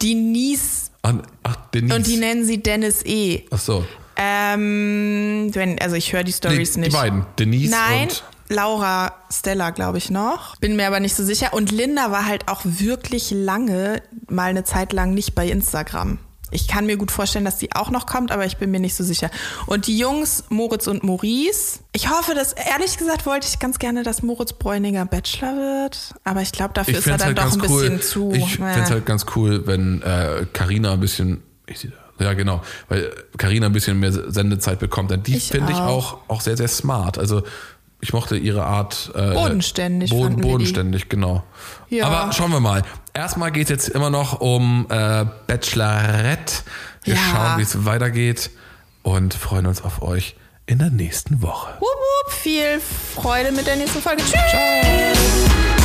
Denise 0.02 0.90
Ach, 1.02 1.14
ach 1.42 1.56
Denise. 1.72 1.94
und 1.94 2.06
die 2.06 2.16
nennen 2.16 2.44
sie 2.44 2.62
Dennis 2.62 3.04
E. 3.04 3.42
Ach 3.50 3.58
so. 3.58 3.84
Ähm, 4.16 5.50
wenn, 5.54 5.78
also 5.80 5.94
ich 5.96 6.12
höre 6.12 6.24
die 6.24 6.30
Nee, 6.32 6.36
Stories 6.36 6.72
die 6.72 6.80
nicht. 6.80 6.92
beiden. 6.94 7.26
Denise 7.38 7.70
Nein, 7.70 8.08
und 8.08 8.24
Laura 8.48 9.12
Stella, 9.30 9.70
glaube 9.70 9.98
ich 9.98 10.10
noch. 10.10 10.56
Bin 10.56 10.76
mir 10.76 10.86
aber 10.86 11.00
nicht 11.00 11.14
so 11.14 11.24
sicher. 11.24 11.52
Und 11.52 11.72
Linda 11.72 12.10
war 12.10 12.26
halt 12.26 12.48
auch 12.48 12.60
wirklich 12.64 13.30
lange, 13.30 14.02
mal 14.28 14.50
eine 14.50 14.64
Zeit 14.64 14.92
lang 14.92 15.14
nicht 15.14 15.34
bei 15.34 15.48
Instagram. 15.48 16.18
Ich 16.52 16.68
kann 16.68 16.86
mir 16.86 16.96
gut 16.96 17.10
vorstellen, 17.10 17.44
dass 17.44 17.58
die 17.58 17.74
auch 17.74 17.90
noch 17.90 18.06
kommt, 18.06 18.30
aber 18.30 18.46
ich 18.46 18.56
bin 18.56 18.70
mir 18.70 18.78
nicht 18.78 18.94
so 18.94 19.02
sicher. 19.02 19.30
Und 19.66 19.88
die 19.88 19.98
Jungs, 19.98 20.44
Moritz 20.48 20.86
und 20.86 21.02
Maurice, 21.02 21.80
ich 21.92 22.08
hoffe, 22.08 22.34
dass, 22.34 22.52
ehrlich 22.52 22.96
gesagt, 22.98 23.26
wollte 23.26 23.48
ich 23.48 23.58
ganz 23.58 23.80
gerne, 23.80 24.04
dass 24.04 24.22
Moritz 24.22 24.52
Bräuninger 24.52 25.04
Bachelor 25.06 25.56
wird. 25.56 26.14
Aber 26.22 26.42
ich 26.42 26.52
glaube, 26.52 26.72
dafür 26.72 26.92
ich 26.92 26.98
ist 27.00 27.06
er 27.08 27.18
dann 27.18 27.26
halt 27.28 27.38
doch 27.38 27.52
ein 27.52 27.58
bisschen 27.58 27.94
cool. 27.94 28.00
zu. 28.00 28.32
ich 28.32 28.58
naja. 28.60 28.74
fände 28.74 28.86
es 28.86 28.90
halt 28.92 29.06
ganz 29.06 29.26
cool, 29.34 29.66
wenn 29.66 30.02
Karina 30.52 30.92
ein 30.92 31.00
bisschen. 31.00 31.42
Ich 31.66 31.80
sehe 31.80 31.90
da. 31.90 32.24
Ja, 32.24 32.32
genau. 32.32 32.62
Weil 32.88 33.12
Karina 33.36 33.66
ein 33.66 33.72
bisschen 33.72 33.98
mehr 33.98 34.12
Sendezeit 34.12 34.78
bekommt. 34.78 35.10
Denn 35.10 35.22
die 35.22 35.38
finde 35.38 35.72
ich 35.72 35.78
auch. 35.78 36.14
auch, 36.14 36.18
auch 36.28 36.40
sehr, 36.40 36.56
sehr 36.56 36.68
smart. 36.68 37.18
Also 37.18 37.42
ich 38.00 38.12
mochte 38.12 38.36
ihre 38.36 38.64
Art. 38.64 39.10
Äh, 39.14 39.32
Bodenständig 39.32 40.10
Boden, 40.10 40.40
bodenständig, 40.40 41.08
genau. 41.08 41.42
Ja. 41.88 42.06
Aber 42.06 42.32
schauen 42.32 42.52
wir 42.52 42.60
mal. 42.60 42.82
Erstmal 43.14 43.50
geht 43.52 43.64
es 43.64 43.70
jetzt 43.70 43.88
immer 43.88 44.10
noch 44.10 44.40
um 44.40 44.86
äh, 44.90 45.24
Bachelorette. 45.46 46.54
Wir 47.04 47.14
Ja. 47.14 47.20
schauen, 47.30 47.58
wie 47.58 47.62
es 47.62 47.84
weitergeht 47.84 48.50
und 49.02 49.34
freuen 49.34 49.66
uns 49.66 49.82
auf 49.82 50.02
euch 50.02 50.36
in 50.66 50.78
der 50.78 50.90
nächsten 50.90 51.42
Woche. 51.42 51.74
Wupp, 51.78 51.88
wupp, 51.88 52.32
viel 52.32 52.80
Freude 53.14 53.52
mit 53.52 53.66
der 53.66 53.76
nächsten 53.76 54.02
Folge. 54.02 54.22
Tschüss. 54.22 55.75